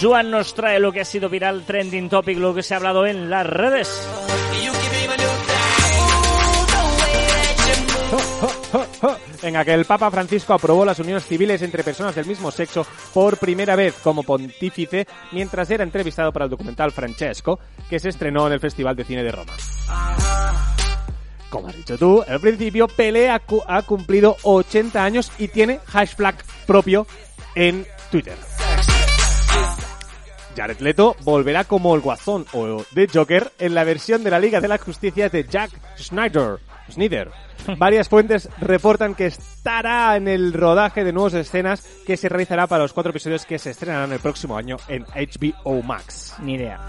Joan 0.00 0.30
nos 0.30 0.54
trae 0.54 0.80
lo 0.80 0.92
que 0.92 1.02
ha 1.02 1.04
sido 1.04 1.28
viral, 1.28 1.64
trending 1.64 2.08
topic, 2.08 2.38
lo 2.38 2.54
que 2.54 2.62
se 2.62 2.74
ha 2.74 2.78
hablado 2.78 3.06
en 3.06 3.28
las 3.28 3.46
redes. 3.46 3.88
You 9.44 9.50
give 9.50 9.66
me 9.66 9.72
a 9.72 9.76
new 9.76 9.84
thing. 9.84 9.84
Oh, 9.84 9.84
the 9.84 9.84
way 9.84 9.84
that 9.84 9.84
you 9.84 9.84
move. 9.84 9.84
Jo, 9.84 9.84
jo, 9.84 9.84
jo. 9.84 9.84
Venga, 9.84 9.84
que 9.84 9.84
el 9.84 9.84
Papa 9.84 10.10
Francisco 10.10 10.54
aprobó 10.54 10.84
las 10.84 10.98
uniones 10.98 11.26
civiles 11.26 11.60
entre 11.60 11.84
personas 11.84 12.14
del 12.14 12.24
mismo 12.24 12.50
sexo 12.50 12.86
por 13.12 13.36
primera 13.36 13.76
vez 13.76 13.94
como 14.02 14.22
pontífice 14.22 15.06
mientras 15.32 15.70
era 15.70 15.84
entrevistado 15.84 16.32
para 16.32 16.46
el 16.46 16.50
documental 16.50 16.92
Francesco, 16.92 17.60
que 17.90 17.98
se 17.98 18.08
estrenó 18.08 18.46
en 18.46 18.54
el 18.54 18.60
Festival 18.60 18.96
de 18.96 19.04
Cine 19.04 19.22
de 19.22 19.32
Roma. 19.32 19.52
Como 21.50 21.68
has 21.68 21.76
dicho 21.76 21.98
tú, 21.98 22.24
al 22.26 22.40
principio 22.40 22.88
Pelé 22.88 23.30
ha 23.30 23.82
cumplido 23.82 24.36
80 24.42 25.04
años 25.04 25.30
y 25.38 25.48
tiene 25.48 25.80
hashtag 25.86 26.36
propio 26.66 27.06
en 27.54 27.86
Twitter. 28.10 28.36
Jared 30.56 30.80
Leto 30.80 31.16
volverá 31.22 31.64
como 31.64 31.94
el 31.94 32.00
Guasón 32.00 32.46
o 32.52 32.84
The 32.94 33.08
Joker 33.12 33.52
en 33.58 33.74
la 33.74 33.84
versión 33.84 34.24
de 34.24 34.30
la 34.30 34.38
Liga 34.38 34.60
de 34.60 34.68
la 34.68 34.78
Justicia 34.78 35.28
de 35.28 35.44
Jack 35.44 35.70
Snyder. 35.98 36.58
Snyder. 36.90 37.30
Varias 37.78 38.08
fuentes 38.08 38.48
reportan 38.60 39.14
que 39.14 39.26
estará 39.26 40.16
en 40.16 40.28
el 40.28 40.52
rodaje 40.52 41.04
de 41.04 41.12
nuevas 41.12 41.34
escenas 41.34 41.82
que 42.06 42.16
se 42.16 42.28
realizará 42.28 42.66
para 42.66 42.82
los 42.82 42.92
cuatro 42.92 43.10
episodios 43.10 43.46
que 43.46 43.58
se 43.58 43.70
estrenarán 43.70 44.12
el 44.12 44.20
próximo 44.20 44.56
año 44.56 44.76
en 44.88 45.04
HBO 45.04 45.82
Max. 45.82 46.34
Ni 46.42 46.54
idea. 46.54 46.80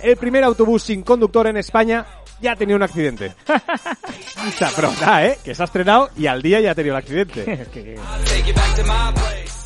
El 0.00 0.16
primer 0.16 0.44
autobús 0.44 0.82
sin 0.82 1.02
conductor 1.02 1.46
en 1.46 1.58
España 1.58 2.06
ya 2.40 2.52
ha 2.52 2.56
tenido 2.56 2.76
un 2.76 2.82
accidente. 2.82 3.32
pero 4.76 4.92
nada, 5.00 5.26
¿eh? 5.26 5.38
Que 5.44 5.54
se 5.54 5.62
ha 5.62 5.66
estrenado 5.66 6.10
y 6.16 6.26
al 6.26 6.42
día 6.42 6.60
ya 6.60 6.72
ha 6.72 6.74
tenido 6.74 6.96
el 6.96 7.02
accidente. 7.02 7.66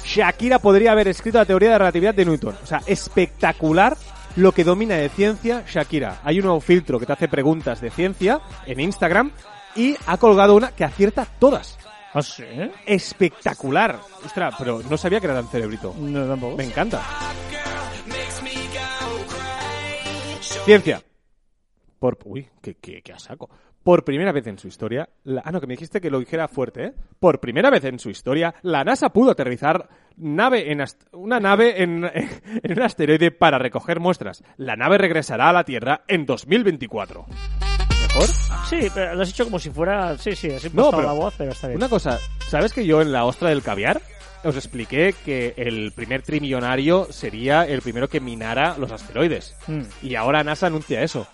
Shakira 0.05 0.59
podría 0.59 0.93
haber 0.93 1.09
escrito 1.09 1.39
la 1.39 1.45
teoría 1.45 1.69
de 1.69 1.75
la 1.75 1.79
relatividad 1.79 2.15
de 2.15 2.25
Newton. 2.25 2.57
O 2.63 2.67
sea, 2.67 2.83
espectacular 2.87 3.97
lo 4.37 4.53
que 4.53 4.65
domina 4.65 4.97
de 4.97 5.09
ciencia 5.09 5.65
Shakira. 5.67 6.21
Hay 6.23 6.39
un 6.39 6.45
nuevo 6.45 6.61
filtro 6.61 6.99
que 6.99 7.07
te 7.07 7.13
hace 7.13 7.29
preguntas 7.29 7.81
de 7.81 7.91
ciencia 7.91 8.41
en 8.67 8.81
Instagram 8.81 9.33
y 9.75 9.97
ha 10.07 10.19
colgado 10.19 10.55
una 10.55 10.73
que 10.73 10.85
acierta 10.85 11.27
todas. 11.39 11.79
¿Ah, 12.13 12.23
sí? 12.23 12.45
Espectacular. 12.87 14.01
Ostras, 14.25 14.55
pero 14.59 14.81
no 14.89 14.97
sabía 14.97 15.21
que 15.21 15.27
era 15.27 15.35
tan 15.35 15.49
cerebrito. 15.49 15.95
No, 15.99 16.27
tampoco. 16.27 16.57
Me 16.57 16.65
encanta. 16.65 17.03
Ciencia. 20.65 21.03
Por, 21.99 22.19
uy, 22.25 22.49
qué, 22.63 22.75
qué, 22.75 23.03
qué 23.03 23.13
a 23.13 23.19
saco. 23.19 23.51
Por 23.87 24.03
primera 24.05 24.33
vez 24.33 24.45
en 24.49 24.59
su 24.59 24.67
historia, 24.67 25.09
la- 25.23 25.43
ah 25.45 25.53
no, 25.53 25.61
que 25.61 25.69
me 25.69 25.75
dijiste 25.75 26.01
que 26.01 26.11
lo 26.11 26.19
dijera 26.19 26.49
fuerte, 26.49 26.87
¿eh? 26.87 26.93
Por 27.21 27.39
primera 27.39 27.71
vez 27.71 27.85
en 27.85 28.01
su 28.01 28.11
historia, 28.11 28.53
la 28.63 28.83
NASA 28.83 29.11
pudo 29.11 29.31
aterrizar 29.31 29.89
nave 30.17 30.73
en 30.73 30.81
ast- 30.81 31.07
una 31.13 31.39
nave 31.39 31.81
en, 31.85 32.05
en 32.65 32.73
un 32.73 32.83
asteroide 32.83 33.31
para 33.31 33.59
recoger 33.61 34.01
muestras. 34.01 34.43
La 34.57 34.75
nave 34.75 34.99
regresará 34.99 35.51
a 35.51 35.53
la 35.53 35.63
Tierra 35.63 36.03
en 36.09 36.27
2024. 36.27 37.27
¿Mejor? 37.29 38.27
Sí, 38.69 38.89
pero 38.93 39.15
lo 39.15 39.23
has 39.23 39.31
hecho 39.31 39.45
como 39.45 39.61
si 39.61 39.71
fuera... 39.71 40.19
Sí, 40.19 40.35
sí, 40.35 40.49
No, 40.73 40.87
no, 40.87 40.91
pero 40.91 41.03
la 41.05 41.13
voz, 41.13 41.35
pero 41.39 41.53
está 41.53 41.69
bien. 41.69 41.77
Una 41.79 41.89
cosa, 41.89 42.19
¿sabes 42.49 42.73
que 42.73 42.85
yo 42.85 43.01
en 43.03 43.13
la 43.13 43.25
ostra 43.25 43.51
del 43.51 43.63
caviar 43.63 44.01
os 44.43 44.57
expliqué 44.57 45.15
que 45.25 45.55
el 45.57 45.93
primer 45.93 46.23
trimillonario 46.23 47.07
sería 47.13 47.63
el 47.65 47.83
primero 47.83 48.09
que 48.09 48.19
minara 48.21 48.77
los 48.79 48.91
asteroides? 48.91 49.57
Mm. 49.69 49.83
Y 50.03 50.17
ahora 50.17 50.43
NASA 50.43 50.67
anuncia 50.67 51.03
eso. 51.03 51.29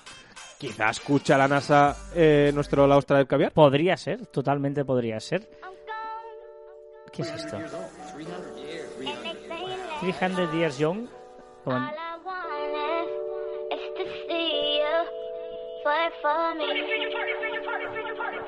Quizá 0.62 0.90
escucha 0.90 1.36
la 1.36 1.48
NASA 1.48 1.96
eh, 2.14 2.52
nuestro 2.54 2.86
La 2.86 2.96
Ostra 2.96 3.16
del 3.18 3.26
Caviar. 3.26 3.50
Podría 3.50 3.96
ser, 3.96 4.26
totalmente 4.28 4.84
podría 4.84 5.18
ser. 5.18 5.42
¿Qué 7.12 7.22
es 7.22 7.32
esto? 7.32 7.58
300 10.02 10.52
Years 10.52 10.78
Young. 10.78 11.08
Me. 11.66 11.74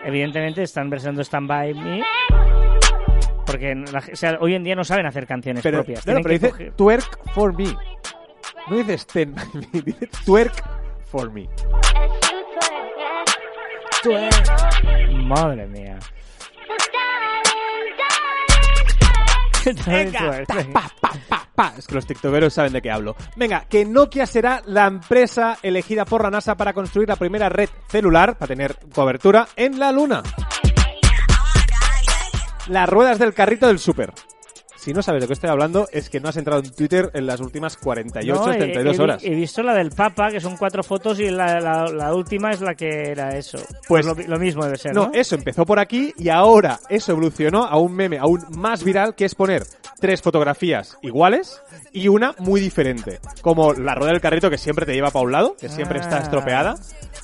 Evidentemente 0.05 0.63
están 0.63 0.91
versionando 0.91 1.23
Stand 1.23 1.49
By 1.49 1.75
Me. 1.75 2.03
Porque 3.47 3.75
la 3.75 4.01
ge- 4.01 4.13
o 4.13 4.17
sea, 4.17 4.39
hoy 4.41 4.55
en 4.55 4.65
día 4.65 4.75
no 4.75 4.85
saben 4.85 5.07
hacer 5.07 5.27
canciones 5.27 5.63
Pero, 5.63 5.79
propias. 5.79 6.05
claro, 6.05 6.21
pero 6.23 6.29
que 6.29 6.39
dice 6.47 6.53
coger- 6.53 6.77
twerk 6.77 7.33
for 7.35 7.53
me. 7.57 7.75
No 8.69 8.77
dice 8.77 8.95
stand 8.99 9.35
by 9.37 9.47
me, 9.73 9.83
dice 9.85 10.09
twerk 10.25 10.53
for 11.15 11.31
me. 11.31 11.49
Madre 15.25 15.67
mía. 15.69 15.99
So 16.03 16.75
darling, 16.93 17.95
darling, 19.63 19.85
Venga, 19.87 20.45
Pa, 20.73 20.91
pa, 21.01 21.13
pa, 21.29 21.49
pa. 21.55 21.75
Es 21.79 21.87
que 21.87 21.95
los 21.95 22.05
tiktokeros 22.05 22.53
saben 22.53 22.73
de 22.73 22.83
qué 22.83 22.91
hablo. 22.91 23.15
Venga, 23.37 23.65
que 23.69 23.85
Nokia 23.85 24.27
será 24.27 24.61
la 24.67 24.87
empresa 24.87 25.57
elegida 25.63 26.05
por 26.05 26.25
la 26.25 26.31
NASA 26.31 26.57
para 26.57 26.73
construir 26.73 27.09
la 27.09 27.17
primera 27.17 27.49
red 27.49 27.69
celular, 27.87 28.37
para 28.37 28.49
tener 28.49 28.77
cobertura, 28.93 29.47
en 29.55 29.79
la 29.79 29.93
Luna. 29.93 30.23
Las 32.67 32.89
ruedas 32.89 33.21
del 33.21 33.35
carrito 33.35 33.69
del 33.69 33.79
súper. 33.79 34.13
Si 34.85 34.93
no 34.93 35.01
sabes 35.01 35.23
de 35.23 35.27
qué 35.29 35.33
estoy 35.33 35.49
hablando, 35.49 35.89
es 35.93 36.11
que 36.11 36.21
no 36.21 36.29
has 36.29 36.37
entrado 36.37 36.61
en 36.63 36.71
Twitter 36.71 37.11
en 37.15 37.25
las 37.27 37.41
últimas 37.41 37.79
48, 37.79 38.35
No, 38.47 38.53
he- 38.53 38.59
32 38.59 38.99
he, 38.99 39.03
horas. 39.03 39.25
He 39.25 39.35
visto 39.35 39.63
la 39.63 39.73
del 39.75 39.91
Papa, 39.93 40.29
que 40.31 40.41
son 40.41 40.59
cuatro 40.59 40.83
fotos, 40.83 41.19
y 41.21 41.31
la, 41.31 41.59
la- 41.59 41.87
la 41.91 42.15
última 42.15 42.51
es 42.51 42.61
la 42.61 42.75
que 42.75 42.89
era 43.11 43.31
eso. 43.31 43.57
Pues- 43.89 44.05
lo, 44.05 44.15
lo 44.15 44.39
mismo 44.39 44.63
debe 44.65 44.77
ser, 44.77 44.95
¿no? 44.95 45.07
No, 45.07 45.11
eso 45.15 45.37
empezó 45.37 45.65
por 45.65 45.79
aquí 45.79 46.13
y 46.19 46.29
ahora 46.29 46.79
eso 46.91 47.13
evolucionó 47.13 47.65
a 47.65 47.79
un 47.79 47.95
meme 47.97 48.19
aún 48.19 48.45
más 48.59 48.85
viral 48.85 49.15
que 49.15 49.25
es 49.25 49.35
poner 49.35 49.63
tres 50.01 50.21
fotografías 50.21 50.99
iguales 51.01 51.63
y 51.93 52.09
una 52.09 52.35
muy 52.39 52.61
diferente. 52.61 53.21
Como 53.41 53.73
la 53.73 53.95
rueda 53.95 54.13
del 54.13 54.21
carrito 54.21 54.51
que 54.51 54.59
siempre 54.59 54.85
te 54.85 54.93
lleva 54.93 55.11
para 55.11 55.25
un 55.25 55.33
lado, 55.33 55.57
que 55.59 55.71
siempre 55.71 55.99
está 56.01 56.19
Ah. 56.19 56.23
estropeada. 56.23 56.75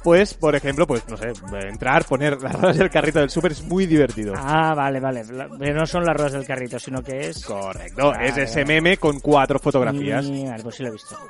Pues, 0.02 0.32
por 0.32 0.54
ejemplo, 0.54 0.86
pues 0.86 1.06
no 1.08 1.16
sé, 1.18 1.32
entrar, 1.68 2.04
poner 2.06 2.40
las 2.40 2.54
ruedas 2.54 2.78
del 2.78 2.88
carrito 2.88 3.18
del 3.18 3.28
súper 3.28 3.52
es 3.52 3.62
muy 3.64 3.84
divertido. 3.84 4.32
Ah, 4.36 4.72
vale, 4.74 4.98
vale. 4.98 5.24
La- 5.30 5.48
no 5.48 5.84
son 5.84 6.04
las 6.04 6.16
ruedas 6.16 6.32
del 6.32 6.46
carrito, 6.46 6.78
sino 6.78 7.02
que 7.02 7.28
es... 7.28 7.44
Correcto, 7.54 8.14
es 8.14 8.36
ese 8.36 8.64
meme 8.64 8.96
con 8.96 9.20
cuatro 9.20 9.58
fotografías. 9.58 10.26
Pues 10.62 10.74
sí 10.76 10.82
lo 10.82 10.88
he 10.90 10.92
visto. 10.92 11.16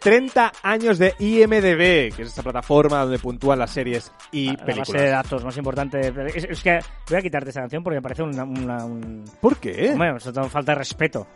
30 0.00 0.52
años 0.62 0.98
de 0.98 1.14
IMDB, 1.18 2.14
que 2.14 2.22
es 2.22 2.28
esta 2.28 2.42
plataforma 2.42 3.00
donde 3.00 3.18
puntúan 3.18 3.58
las 3.58 3.72
series 3.72 4.12
y 4.30 4.46
La 4.46 4.52
base 4.52 4.64
de 4.64 4.72
películas. 4.74 5.10
datos 5.10 5.44
más 5.44 5.56
importante. 5.56 6.12
de- 6.12 6.26
Es, 6.28 6.44
es 6.44 6.62
que 6.62 6.78
voy 7.08 7.18
a 7.18 7.22
quitarte 7.22 7.48
esta 7.48 7.62
canción 7.62 7.82
porque 7.82 7.96
me 7.96 8.02
parece 8.02 8.22
una, 8.22 8.44
una- 8.44 8.84
un... 8.84 9.24
¿Por 9.40 9.56
qué? 9.56 9.94
Bueno, 9.96 10.18
eso 10.18 10.32
te 10.32 10.42
falta 10.48 10.72
de 10.72 10.78
respeto. 10.78 11.26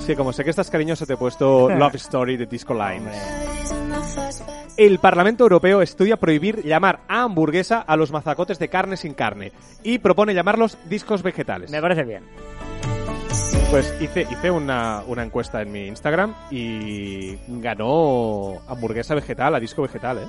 Sí, 0.00 0.16
como 0.16 0.32
sé 0.32 0.44
que 0.44 0.50
estás 0.50 0.70
cariñoso, 0.70 1.06
te 1.06 1.14
he 1.14 1.16
puesto 1.16 1.68
Love 1.76 1.94
Story 1.96 2.36
de 2.36 2.46
Disco 2.46 2.74
Lines. 2.74 3.16
El 4.76 4.98
Parlamento 4.98 5.44
Europeo 5.44 5.82
estudia 5.82 6.16
prohibir 6.16 6.64
llamar 6.64 7.00
a 7.06 7.22
hamburguesa 7.22 7.80
a 7.80 7.96
los 7.96 8.10
mazacotes 8.10 8.58
de 8.58 8.68
carne 8.68 8.96
sin 8.96 9.14
carne 9.14 9.52
y 9.82 9.98
propone 9.98 10.34
llamarlos 10.34 10.78
discos 10.88 11.22
vegetales. 11.22 11.70
Me 11.70 11.80
parece 11.82 12.04
bien. 12.04 12.24
Pues 13.70 13.94
hice, 14.00 14.22
hice 14.22 14.50
una, 14.50 15.02
una 15.06 15.22
encuesta 15.22 15.62
en 15.62 15.70
mi 15.70 15.86
Instagram 15.86 16.34
y 16.50 17.36
ganó 17.60 18.54
hamburguesa 18.66 19.14
vegetal, 19.14 19.54
a 19.54 19.60
disco 19.60 19.82
vegetal, 19.82 20.18
¿eh? 20.18 20.28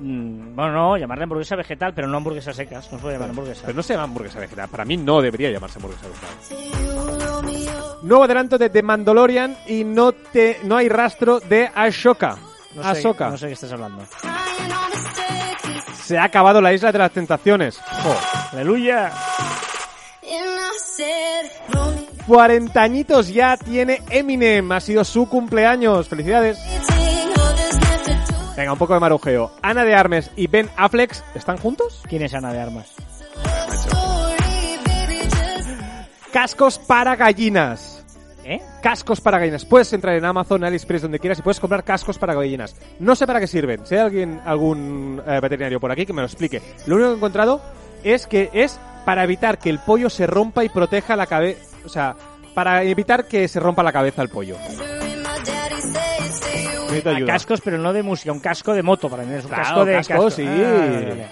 Mm, 0.00 0.54
bueno, 0.56 0.72
no, 0.72 0.96
llamarle 0.96 1.24
hamburguesa 1.24 1.56
vegetal, 1.56 1.92
pero 1.94 2.08
no 2.08 2.16
hamburguesas 2.16 2.56
secas. 2.56 2.90
No 2.90 2.98
se 2.98 3.02
puede 3.02 3.14
llamar 3.14 3.30
hamburguesa. 3.30 3.62
Pero 3.66 3.76
no 3.76 3.82
se 3.82 3.92
llama 3.92 4.04
hamburguesa 4.04 4.40
vegetal. 4.40 4.68
Para 4.68 4.84
mí 4.84 4.96
no 4.96 5.20
debería 5.20 5.50
llamarse 5.50 5.78
hamburguesa 5.78 6.06
vegetal. 6.08 6.30
Nuevo 8.02 8.24
adelanto 8.24 8.56
de 8.56 8.70
The 8.70 8.82
Mandalorian 8.82 9.56
y 9.66 9.84
no 9.84 10.12
te 10.12 10.58
no 10.64 10.76
hay 10.76 10.88
rastro 10.88 11.38
de 11.40 11.70
Ashoka. 11.74 12.38
No 12.74 12.82
sé, 12.82 12.88
Ahsoka. 12.88 13.30
no 13.30 13.36
sé 13.36 13.48
qué 13.48 13.52
estás 13.52 13.72
hablando. 13.72 14.04
Se 16.04 16.16
ha 16.16 16.24
acabado 16.24 16.60
la 16.60 16.72
isla 16.72 16.92
de 16.92 16.98
las 16.98 17.12
tentaciones. 17.12 17.80
¡Aleluya! 18.52 19.12
Cuarentañitos 22.26 23.28
ya 23.28 23.56
tiene 23.56 24.02
Eminem. 24.08 24.70
Ha 24.72 24.80
sido 24.80 25.04
su 25.04 25.28
cumpleaños. 25.28 26.08
Felicidades. 26.08 26.58
Venga, 28.60 28.74
un 28.74 28.78
poco 28.78 28.92
de 28.92 29.00
marujeo. 29.00 29.50
Ana 29.62 29.86
de 29.86 29.94
Armes 29.94 30.30
y 30.36 30.46
Ben 30.46 30.68
Affleck 30.76 31.16
están 31.34 31.56
juntos. 31.56 32.02
¿Quién 32.06 32.20
es 32.20 32.34
Ana 32.34 32.52
de 32.52 32.60
Armas? 32.60 32.94
Cascos 36.30 36.78
para 36.78 37.16
gallinas. 37.16 38.04
¿Eh? 38.44 38.60
Cascos 38.82 39.22
para 39.22 39.38
gallinas. 39.38 39.64
Puedes 39.64 39.90
entrar 39.94 40.14
en 40.14 40.26
Amazon, 40.26 40.62
AliExpress, 40.62 41.00
donde 41.00 41.18
quieras 41.18 41.38
y 41.38 41.42
puedes 41.42 41.58
comprar 41.58 41.84
cascos 41.84 42.18
para 42.18 42.34
gallinas. 42.34 42.76
No 42.98 43.16
sé 43.16 43.26
para 43.26 43.40
qué 43.40 43.46
sirven. 43.46 43.86
Si 43.86 43.94
hay 43.94 44.02
alguien, 44.02 44.42
algún 44.44 45.22
eh, 45.26 45.40
veterinario 45.40 45.80
por 45.80 45.90
aquí 45.90 46.04
que 46.04 46.12
me 46.12 46.20
lo 46.20 46.26
explique. 46.26 46.60
Lo 46.84 46.96
único 46.96 47.08
que 47.08 47.14
he 47.14 47.16
encontrado 47.16 47.62
es 48.04 48.26
que 48.26 48.50
es 48.52 48.78
para 49.06 49.24
evitar 49.24 49.56
que 49.56 49.70
el 49.70 49.78
pollo 49.78 50.10
se 50.10 50.26
rompa 50.26 50.64
y 50.64 50.68
proteja 50.68 51.16
la 51.16 51.24
cabeza. 51.24 51.78
O 51.86 51.88
sea, 51.88 52.14
para 52.52 52.82
evitar 52.82 53.24
que 53.24 53.48
se 53.48 53.58
rompa 53.58 53.82
la 53.82 53.92
cabeza 53.92 54.20
el 54.20 54.28
pollo. 54.28 54.56
Necesito 56.90 57.10
A 57.10 57.16
ayuda. 57.16 57.32
cascos, 57.32 57.60
pero 57.60 57.78
no 57.78 57.92
de 57.92 58.02
música, 58.02 58.32
un 58.32 58.40
casco 58.40 58.72
de 58.74 58.82
moto 58.82 59.08
para 59.08 59.22
mí. 59.24 59.34
Es 59.34 59.44
un 59.44 59.48
Claro, 59.50 59.62
casco 59.64 59.84
de 59.84 59.92
casco, 59.94 60.30
sí. 60.30 60.44
Ah, 60.46 60.50
vale, 60.78 61.06
vale. 61.08 61.26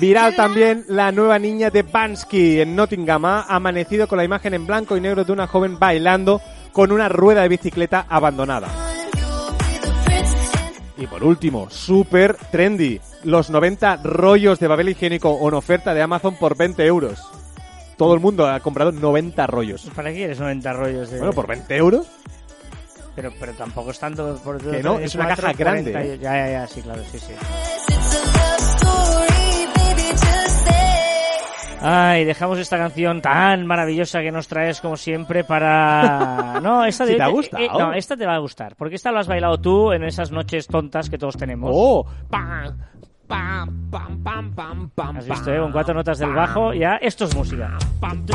Viral 0.00 0.34
también 0.34 0.84
la 0.88 1.12
nueva 1.12 1.38
niña 1.38 1.68
de 1.70 1.82
Bansky 1.82 2.60
en 2.60 2.74
Nottingham. 2.74 3.24
Ha 3.26 3.42
amanecido 3.48 4.08
con 4.08 4.16
la 4.16 4.24
imagen 4.24 4.54
en 4.54 4.66
blanco 4.66 4.96
y 4.96 5.00
negro 5.00 5.24
de 5.24 5.32
una 5.32 5.46
joven 5.46 5.78
bailando 5.78 6.40
con 6.72 6.90
una 6.92 7.08
rueda 7.08 7.42
de 7.42 7.48
bicicleta 7.48 8.06
abandonada. 8.08 8.68
Y 10.96 11.06
por 11.06 11.24
último, 11.24 11.68
super 11.70 12.36
trendy, 12.50 13.00
los 13.24 13.50
90 13.50 13.96
rollos 14.04 14.58
de 14.58 14.68
papel 14.68 14.90
higiénico 14.90 15.38
en 15.48 15.54
oferta 15.54 15.92
de 15.94 16.02
Amazon 16.02 16.36
por 16.38 16.56
20 16.56 16.84
euros. 16.86 17.20
Todo 18.00 18.14
el 18.14 18.20
mundo 18.20 18.48
ha 18.48 18.58
comprado 18.60 18.92
90 18.92 19.46
rollos. 19.46 19.90
¿Para 19.94 20.08
qué 20.08 20.16
quieres 20.16 20.40
90 20.40 20.72
rollos 20.72 21.10
de...? 21.10 21.18
Bueno, 21.18 21.34
por 21.34 21.46
20 21.46 21.76
euros. 21.76 22.06
Pero, 23.14 23.30
pero 23.38 23.52
tampoco 23.52 23.90
es 23.90 23.98
tanto... 23.98 24.40
Por 24.42 24.56
Que 24.58 24.82
no, 24.82 24.98
es 24.98 25.14
una 25.16 25.28
caja 25.28 25.52
grande, 25.52 25.92
40, 25.92 26.14
¿eh? 26.14 26.18
Ya, 26.18 26.34
ya, 26.34 26.50
ya, 26.50 26.66
sí, 26.66 26.80
claro, 26.80 27.02
sí, 27.12 27.18
sí. 27.18 27.34
Ay, 31.82 32.24
dejamos 32.24 32.58
esta 32.58 32.78
canción 32.78 33.20
tan 33.20 33.66
maravillosa 33.66 34.20
que 34.22 34.32
nos 34.32 34.48
traes 34.48 34.80
como 34.80 34.96
siempre 34.96 35.44
para... 35.44 36.58
No, 36.62 36.86
esta 36.86 37.04
Si 37.04 37.12
de- 37.12 37.16
te 37.18 37.22
ha 37.22 37.28
eh, 37.28 37.32
gustado. 37.32 37.62
eh, 37.64 37.68
no, 37.78 37.92
esta 37.92 38.16
te 38.16 38.24
va 38.24 38.34
a 38.36 38.38
gustar, 38.38 38.76
porque 38.76 38.94
esta 38.94 39.12
lo 39.12 39.18
has 39.18 39.28
bailado 39.28 39.58
tú 39.58 39.92
en 39.92 40.04
esas 40.04 40.30
noches 40.30 40.66
tontas 40.66 41.10
que 41.10 41.18
todos 41.18 41.36
tenemos. 41.36 41.70
¡Oh! 41.74 42.06
¡Pam! 42.30 42.78
¡Pam! 43.30 43.90
¡Pam! 43.90 44.22
¡Pam! 44.24 44.54
¡Pam! 44.54 44.90
¡Pam! 44.90 45.16
Has 45.16 45.28
visto, 45.28 45.54
eh, 45.54 45.58
con 45.60 45.70
cuatro 45.70 45.94
notas 45.94 46.18
del 46.18 46.34
bajo, 46.34 46.74
ya 46.74 46.96
esto 46.96 47.26
es 47.26 47.34
música. 47.36 47.78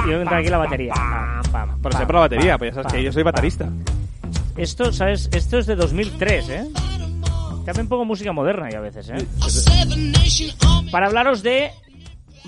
Y 0.05 0.09
yo 0.09 0.21
entra 0.21 0.37
aquí 0.37 0.47
la 0.47 0.57
batería. 0.57 0.93
Pam, 0.93 1.41
pam, 1.51 1.69
Pero 1.69 1.81
pam, 1.81 1.91
siempre 1.91 2.13
la 2.13 2.19
batería, 2.21 2.51
pam, 2.53 2.59
pues 2.59 2.69
ya 2.71 2.75
sabes 2.75 2.87
pam, 2.87 2.95
que 2.95 3.03
yo 3.03 3.11
soy 3.11 3.23
baterista. 3.23 3.69
Esto, 4.55 4.93
¿sabes? 4.93 5.29
Esto 5.33 5.57
es 5.57 5.65
de 5.65 5.75
2003, 5.75 6.49
¿eh? 6.49 6.67
También 7.65 7.89
pongo 7.89 8.05
música 8.05 8.31
moderna 8.31 8.69
y 8.71 8.75
a 8.75 8.79
veces, 8.79 9.09
¿eh? 9.09 9.27
Para 10.91 11.07
hablaros 11.07 11.43
de 11.43 11.71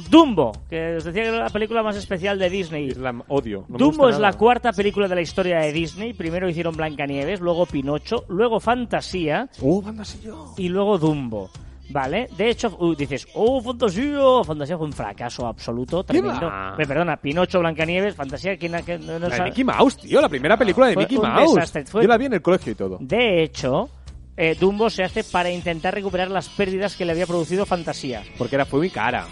Dumbo, 0.10 0.54
que 0.70 0.96
os 0.98 1.04
decía 1.04 1.24
que 1.24 1.28
era 1.30 1.40
la 1.40 1.50
película 1.50 1.84
más 1.84 1.98
especial 1.98 2.40
de 2.40 2.50
Disney. 2.50 2.90
Es 2.92 2.98
la 2.98 3.14
odio. 3.28 3.66
no 3.68 3.78
Dumbo 3.78 4.08
es 4.08 4.20
la 4.20 4.34
cuarta 4.34 4.72
película 4.72 5.10
de 5.10 5.16
la 5.16 5.22
historia 5.22 5.60
de 5.60 5.74
Disney. 5.74 6.14
Primero 6.14 6.48
hicieron 6.48 6.78
Blancanieves, 6.78 7.42
luego 7.42 7.66
Pinocho, 7.66 8.24
luego 8.30 8.62
Fantasía 8.62 9.50
¡Oh, 9.62 9.82
banda 9.82 10.06
sí 10.06 10.22
yo! 10.24 10.54
y 10.56 10.70
luego 10.70 10.98
Dumbo. 10.98 11.50
¿Vale? 11.90 12.28
De 12.38 12.50
hecho, 12.50 12.76
uh, 12.80 12.96
dices, 12.96 13.28
oh, 13.34 13.62
Fantasía. 13.62 14.20
Fantasía 14.46 14.78
fue 14.78 14.88
un 14.88 14.94
fracaso 14.94 15.48
absoluto, 15.48 16.04
¿Qué 16.06 16.14
tremendo. 16.20 16.48
Eh, 16.78 16.86
Perdona, 16.86 17.18
Pinocho, 17.18 17.60
Blancanieves, 17.60 18.16
Fantasía, 18.16 18.58
¿quién 18.58 18.74
no- 18.74 18.80
no 19.20 19.20
La 19.20 19.36
de? 19.36 19.44
Mickey 19.44 19.64
Mouse, 19.64 19.98
tío, 19.98 20.20
la 20.22 20.30
primera 20.30 20.58
película 20.58 20.88
de 20.88 20.94
Fue 20.96 21.04
Mickey 21.04 21.18
Mouse. 21.18 21.56
desastre, 21.56 21.86
fue- 21.86 22.02
Yo 22.02 22.08
la 22.08 22.18
vi 22.18 22.26
en 22.26 22.34
el 22.34 22.42
colegio 22.42 22.72
y 22.74 22.76
todo. 22.76 22.98
De 23.00 23.42
hecho, 23.44 23.90
eh, 24.36 24.56
Dumbo 24.60 24.90
se 24.90 25.04
hace 25.04 25.24
para 25.24 25.50
intentar 25.50 25.94
recuperar 25.94 26.30
las 26.30 26.50
pérdidas 26.50 26.96
que 26.96 27.06
le 27.06 27.14
había 27.14 27.26
producido 27.26 27.66
Fantasía. 27.66 28.24
Porque 28.38 28.56
era, 28.56 28.68
muy 28.72 28.90
cara. 28.90 29.26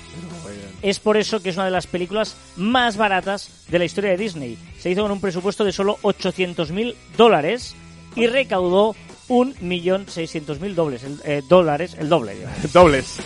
Es 0.82 1.00
por 1.00 1.18
eso 1.18 1.42
que 1.42 1.50
es 1.50 1.56
una 1.56 1.66
de 1.66 1.72
las 1.72 1.88
películas 1.88 2.36
más 2.58 2.96
baratas 2.98 3.66
de 3.70 3.80
la 3.80 3.86
historia 3.86 4.12
de 4.12 4.18
Disney. 4.18 4.58
Se 4.80 4.90
hizo 4.92 5.02
con 5.02 5.12
un 5.12 5.20
presupuesto 5.22 5.64
de 5.64 5.72
solo 5.72 5.98
800.000 6.04 6.96
dólares 7.18 7.76
y 8.16 8.28
recaudó 8.28 8.96
1.600.000 9.30 10.74
dólares, 10.76 11.04
el, 11.04 11.20
eh, 11.26 11.42
dólares, 11.48 11.96
el 12.00 12.10
doble. 12.10 12.34
Dobles. 12.74 13.20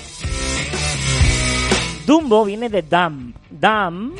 Dumbo 2.05 2.43
viene 2.45 2.69
de 2.69 2.81
dumb. 2.81 3.33
Dumb 3.51 4.13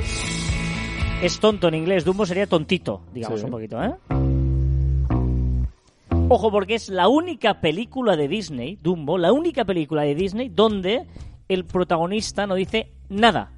es 1.21 1.39
tonto 1.39 1.67
en 1.69 1.75
inglés. 1.75 2.05
Dumbo 2.05 2.25
sería 2.25 2.45
tontito, 2.47 3.01
digamos 3.13 3.39
Sí. 3.39 3.45
un 3.45 3.51
poquito, 3.51 3.83
¿eh? 3.83 3.93
Ojo, 6.31 6.51
porque 6.51 6.75
es 6.75 6.89
la 6.89 7.07
única 7.07 7.59
película 7.59 8.15
de 8.15 8.27
Disney, 8.27 8.75
Dumbo, 8.75 9.17
la 9.17 9.31
única 9.31 9.65
película 9.65 10.03
de 10.03 10.13
Disney 10.13 10.49
donde 10.49 11.07
el 11.47 11.65
protagonista 11.65 12.45
no 12.45 12.53
dice 12.53 12.91
nada. 13.09 13.51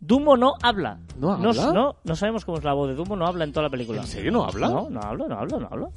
Dumbo 0.00 0.36
no 0.36 0.54
habla. 0.60 0.98
¿No 1.18 1.32
habla? 1.32 1.72
No, 1.72 1.96
no 2.02 2.16
sabemos 2.16 2.44
cómo 2.44 2.58
es 2.58 2.64
la 2.64 2.72
voz 2.74 2.88
de 2.88 2.94
Dumbo, 2.96 3.14
no 3.14 3.26
habla 3.26 3.44
en 3.44 3.52
toda 3.52 3.64
la 3.64 3.70
película. 3.70 4.00
¿En 4.00 4.06
serio 4.08 4.32
no 4.32 4.44
habla? 4.44 4.68
No, 4.68 4.90
no 4.90 5.00
habla, 5.00 5.26
no 5.28 5.38
habla, 5.38 5.58
no 5.58 5.68
habla. 5.70 5.88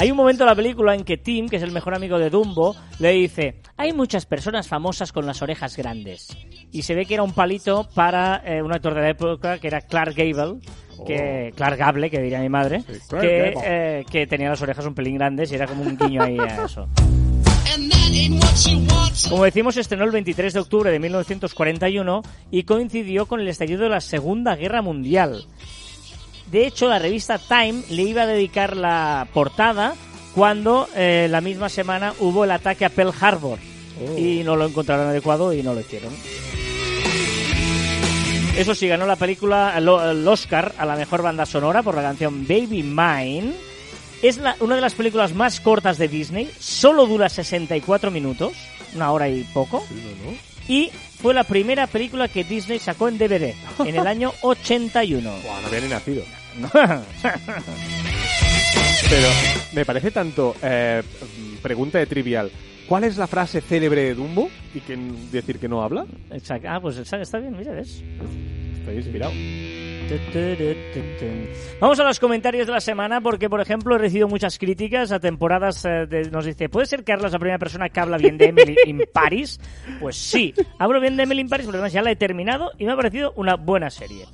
Hay 0.00 0.10
un 0.12 0.16
momento 0.16 0.44
en 0.44 0.46
la 0.46 0.54
película 0.54 0.94
en 0.94 1.02
que 1.02 1.16
Tim, 1.16 1.48
que 1.48 1.56
es 1.56 1.62
el 1.62 1.72
mejor 1.72 1.94
amigo 1.94 2.18
de 2.18 2.30
Dumbo, 2.30 2.76
le 3.00 3.10
dice, 3.12 3.60
hay 3.76 3.92
muchas 3.92 4.26
personas 4.26 4.68
famosas 4.68 5.12
con 5.12 5.26
las 5.26 5.42
orejas 5.42 5.76
grandes. 5.76 6.36
Y 6.70 6.82
se 6.82 6.94
ve 6.94 7.04
que 7.04 7.14
era 7.14 7.24
un 7.24 7.32
palito 7.32 7.88
para 7.94 8.42
eh, 8.44 8.62
un 8.62 8.72
actor 8.72 8.94
de 8.94 9.00
la 9.00 9.10
época 9.10 9.58
que 9.58 9.66
era 9.66 9.80
Clark 9.80 10.14
Gable, 10.14 10.60
que, 11.04 11.52
Clark 11.56 11.78
Gable, 11.78 12.10
que 12.10 12.20
diría 12.20 12.40
mi 12.40 12.48
madre, 12.48 12.84
que, 13.20 13.54
eh, 13.64 14.04
que 14.08 14.26
tenía 14.28 14.50
las 14.50 14.62
orejas 14.62 14.86
un 14.86 14.94
pelín 14.94 15.16
grandes 15.16 15.50
y 15.50 15.56
era 15.56 15.66
como 15.66 15.82
un 15.82 15.96
guiño 15.96 16.22
ahí 16.22 16.38
a 16.38 16.64
eso. 16.64 16.88
Como 19.28 19.44
decimos, 19.44 19.76
estrenó 19.76 20.04
el 20.04 20.10
23 20.10 20.54
de 20.54 20.60
octubre 20.60 20.90
de 20.90 20.98
1941 20.98 22.22
y 22.50 22.62
coincidió 22.62 23.26
con 23.26 23.40
el 23.40 23.48
estallido 23.48 23.82
de 23.82 23.88
la 23.88 24.00
Segunda 24.00 24.56
Guerra 24.56 24.80
Mundial. 24.80 25.44
De 26.50 26.66
hecho, 26.66 26.88
la 26.88 26.98
revista 26.98 27.38
Time 27.38 27.82
le 27.90 28.02
iba 28.02 28.22
a 28.22 28.26
dedicar 28.26 28.76
la 28.76 29.26
portada 29.34 29.94
cuando 30.34 30.88
eh, 30.96 31.26
la 31.30 31.40
misma 31.40 31.68
semana 31.68 32.14
hubo 32.20 32.44
el 32.44 32.50
ataque 32.50 32.84
a 32.84 32.90
Pearl 32.90 33.12
Harbor. 33.20 33.58
Y 34.16 34.42
no 34.44 34.54
lo 34.56 34.66
encontraron 34.66 35.08
adecuado 35.08 35.52
y 35.52 35.62
no 35.62 35.74
lo 35.74 35.80
hicieron. 35.80 36.12
Eso 38.56 38.74
sí, 38.74 38.88
ganó 38.88 39.06
la 39.06 39.16
película 39.16 39.74
el, 39.76 39.88
el 39.88 40.26
Oscar 40.26 40.74
a 40.78 40.84
la 40.86 40.96
mejor 40.96 41.22
banda 41.22 41.46
sonora 41.46 41.82
por 41.82 41.94
la 41.94 42.02
canción 42.02 42.46
Baby 42.46 42.82
Mine. 42.82 43.52
Es 44.22 44.38
la- 44.38 44.56
una 44.60 44.74
de 44.74 44.80
las 44.80 44.94
películas 44.94 45.32
más 45.34 45.60
cortas 45.60 45.96
de 45.96 46.08
Disney, 46.08 46.50
solo 46.58 47.06
dura 47.06 47.28
64 47.28 48.10
minutos, 48.10 48.52
una 48.96 49.12
hora 49.12 49.28
y 49.28 49.44
poco. 49.54 49.84
Y 50.68 50.90
fue 51.20 51.34
la 51.34 51.44
primera 51.44 51.86
película 51.86 52.28
que 52.28 52.44
Disney 52.44 52.78
sacó 52.78 53.08
en 53.08 53.18
DVD, 53.18 53.54
en 53.84 53.96
el 53.96 54.06
año 54.06 54.32
81. 54.42 55.30
Buah, 55.30 55.60
no 55.60 55.66
había 55.66 55.80
ni 55.80 55.88
nacido. 55.88 56.22
Pero 59.10 59.28
me 59.72 59.84
parece 59.84 60.10
tanto 60.10 60.54
eh, 60.62 61.02
pregunta 61.62 61.98
de 61.98 62.06
trivial. 62.06 62.50
¿Cuál 62.88 63.04
es 63.04 63.16
la 63.16 63.26
frase 63.26 63.60
célebre 63.60 64.02
de 64.02 64.14
Dumbo? 64.14 64.48
Y 64.74 64.80
que 64.80 64.96
decir 65.30 65.58
que 65.58 65.68
no 65.68 65.82
habla. 65.82 66.06
Exacto. 66.30 66.68
Ah, 66.70 66.80
pues 66.80 66.96
está 66.96 67.38
bien, 67.38 67.56
mira, 67.56 67.72
¿ves? 67.72 68.02
Estoy 68.78 68.96
inspirado. 68.96 69.32
Vamos 71.80 72.00
a 72.00 72.04
los 72.04 72.18
comentarios 72.20 72.66
de 72.66 72.72
la 72.72 72.80
semana 72.80 73.20
porque, 73.20 73.48
por 73.48 73.60
ejemplo, 73.60 73.94
he 73.94 73.98
recibido 73.98 74.28
muchas 74.28 74.58
críticas 74.58 75.12
a 75.12 75.20
temporadas. 75.20 75.84
eh, 75.84 76.06
de- 76.08 76.30
nos 76.30 76.44
dice, 76.44 76.68
¿puede 76.68 76.86
ser 76.86 77.04
Carlos 77.04 77.32
la 77.32 77.38
primera 77.38 77.58
persona 77.58 77.88
que 77.88 78.00
habla 78.00 78.16
bien 78.18 78.38
de 78.38 78.46
Emily 78.46 78.76
in 78.86 79.02
Paris? 79.12 79.60
Pues 80.00 80.16
sí, 80.16 80.54
hablo 80.78 81.00
bien 81.00 81.16
de 81.16 81.22
Emily 81.24 81.42
in 81.42 81.48
Paris 81.48 81.66
porque 81.66 81.76
además 81.78 81.92
ya 81.92 82.02
la 82.02 82.10
he 82.10 82.16
terminado 82.16 82.70
y 82.78 82.84
me 82.86 82.92
ha 82.92 82.96
parecido 82.96 83.32
una 83.36 83.56
buena 83.56 83.90
serie. 83.90 84.24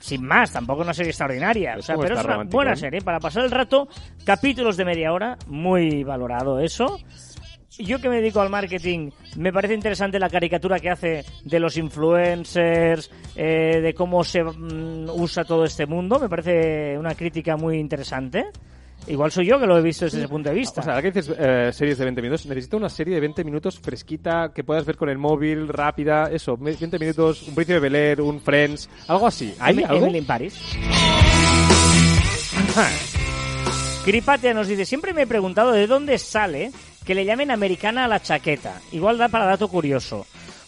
Sin 0.00 0.24
más, 0.24 0.50
tampoco 0.52 0.80
una 0.82 0.94
serie 0.94 1.10
extraordinaria, 1.10 1.76
o 1.78 1.82
sea, 1.82 1.94
como 1.94 2.04
pero 2.08 2.18
es 2.18 2.24
una 2.24 2.42
buena 2.44 2.72
¿eh? 2.72 2.76
serie 2.76 3.00
para 3.02 3.20
pasar 3.20 3.44
el 3.44 3.50
rato. 3.50 3.86
Capítulos 4.24 4.76
de 4.78 4.84
media 4.86 5.12
hora, 5.12 5.36
muy 5.46 6.02
valorado 6.04 6.58
eso. 6.58 6.98
Yo 7.78 8.00
que 8.00 8.08
me 8.08 8.16
dedico 8.16 8.40
al 8.40 8.50
marketing, 8.50 9.10
me 9.36 9.52
parece 9.52 9.74
interesante 9.74 10.18
la 10.18 10.28
caricatura 10.28 10.80
que 10.80 10.90
hace 10.90 11.24
de 11.44 11.60
los 11.60 11.76
influencers, 11.76 13.10
eh, 13.36 13.80
de 13.80 13.94
cómo 13.94 14.24
se 14.24 14.42
mm, 14.42 15.08
usa 15.10 15.44
todo 15.44 15.64
este 15.64 15.86
mundo. 15.86 16.18
Me 16.18 16.28
parece 16.28 16.98
una 16.98 17.14
crítica 17.14 17.56
muy 17.56 17.78
interesante. 17.78 18.46
Igual 19.06 19.32
soy 19.32 19.46
yo 19.46 19.58
que 19.58 19.66
lo 19.66 19.78
he 19.78 19.82
visto 19.82 20.04
desde 20.04 20.18
ese 20.18 20.28
punto 20.28 20.50
de 20.50 20.54
vista. 20.56 20.82
O 20.82 20.84
sea, 20.84 20.92
ahora 20.94 21.02
que 21.02 21.10
dices 21.10 21.34
eh, 21.38 21.70
series 21.72 21.96
de 21.96 22.04
20 22.04 22.20
minutos, 22.20 22.44
necesito 22.46 22.76
una 22.76 22.90
serie 22.90 23.14
de 23.14 23.20
20 23.20 23.44
minutos 23.44 23.80
fresquita 23.80 24.52
que 24.54 24.62
puedas 24.62 24.84
ver 24.84 24.96
con 24.96 25.08
el 25.08 25.16
móvil, 25.16 25.68
rápida, 25.68 26.28
eso, 26.30 26.56
20 26.58 26.98
minutos, 26.98 27.48
un 27.48 27.54
Príncipe 27.54 27.74
de 27.74 27.80
Bel 27.80 27.94
Air, 27.96 28.20
un 28.20 28.40
Friends, 28.40 28.90
algo 29.08 29.26
así. 29.26 29.54
¿Hay 29.58 29.72
Emily- 29.72 29.86
algo? 29.88 30.04
Emily 30.04 30.18
in 30.18 30.26
Paris. 30.26 30.60
Cripatia 34.04 34.52
nos 34.54 34.68
dice, 34.68 34.84
siempre 34.84 35.12
me 35.14 35.22
he 35.22 35.26
preguntado 35.26 35.72
de 35.72 35.86
dónde 35.86 36.18
sale 36.18 36.70
que 37.10 37.14
le 37.16 37.24
llamen 37.24 37.50
americana 37.50 38.04
a 38.04 38.08
la 38.08 38.22
chaqueta. 38.22 38.80
Igual 38.92 39.18
da 39.18 39.26
para 39.28 39.44
dato 39.44 39.66
curioso. 39.66 40.26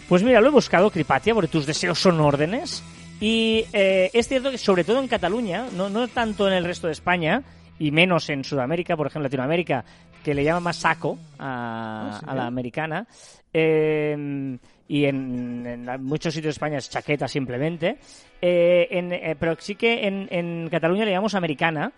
Pues 0.08 0.24
mira, 0.24 0.40
lo 0.40 0.48
he 0.48 0.50
buscado, 0.50 0.90
Cripatia, 0.90 1.34
porque 1.34 1.46
tus 1.46 1.66
deseos 1.66 2.00
son 2.00 2.18
órdenes. 2.18 2.82
Y 3.20 3.64
eh, 3.72 4.10
es 4.12 4.26
cierto 4.26 4.50
que 4.50 4.58
sobre 4.58 4.82
todo 4.82 4.98
en 4.98 5.06
Cataluña, 5.06 5.66
no, 5.76 5.88
no 5.88 6.08
tanto 6.08 6.48
en 6.48 6.54
el 6.54 6.64
resto 6.64 6.88
de 6.88 6.94
España, 6.94 7.44
y 7.78 7.92
menos 7.92 8.28
en 8.28 8.42
Sudamérica, 8.42 8.96
por 8.96 9.06
ejemplo, 9.06 9.28
Latinoamérica, 9.28 9.84
que 10.24 10.34
le 10.34 10.42
llama 10.42 10.58
más 10.58 10.78
saco 10.78 11.16
a, 11.38 12.18
a 12.26 12.34
la 12.34 12.46
americana. 12.46 13.06
eh, 13.52 14.58
y 14.88 15.04
en, 15.04 15.86
muchos 16.00 16.34
sitios 16.34 16.46
de 16.54 16.56
España 16.56 16.78
es 16.78 16.90
chaqueta 16.90 17.28
simplemente. 17.28 17.98
Eh, 18.42 18.88
en- 18.90 19.12
eh, 19.12 19.36
pero 19.38 19.54
sí 19.60 19.76
que 19.76 20.08
en, 20.08 20.26
en 20.32 20.68
Cataluña 20.68 21.04
le 21.04 21.12
llamamos 21.12 21.36
americana. 21.36 21.92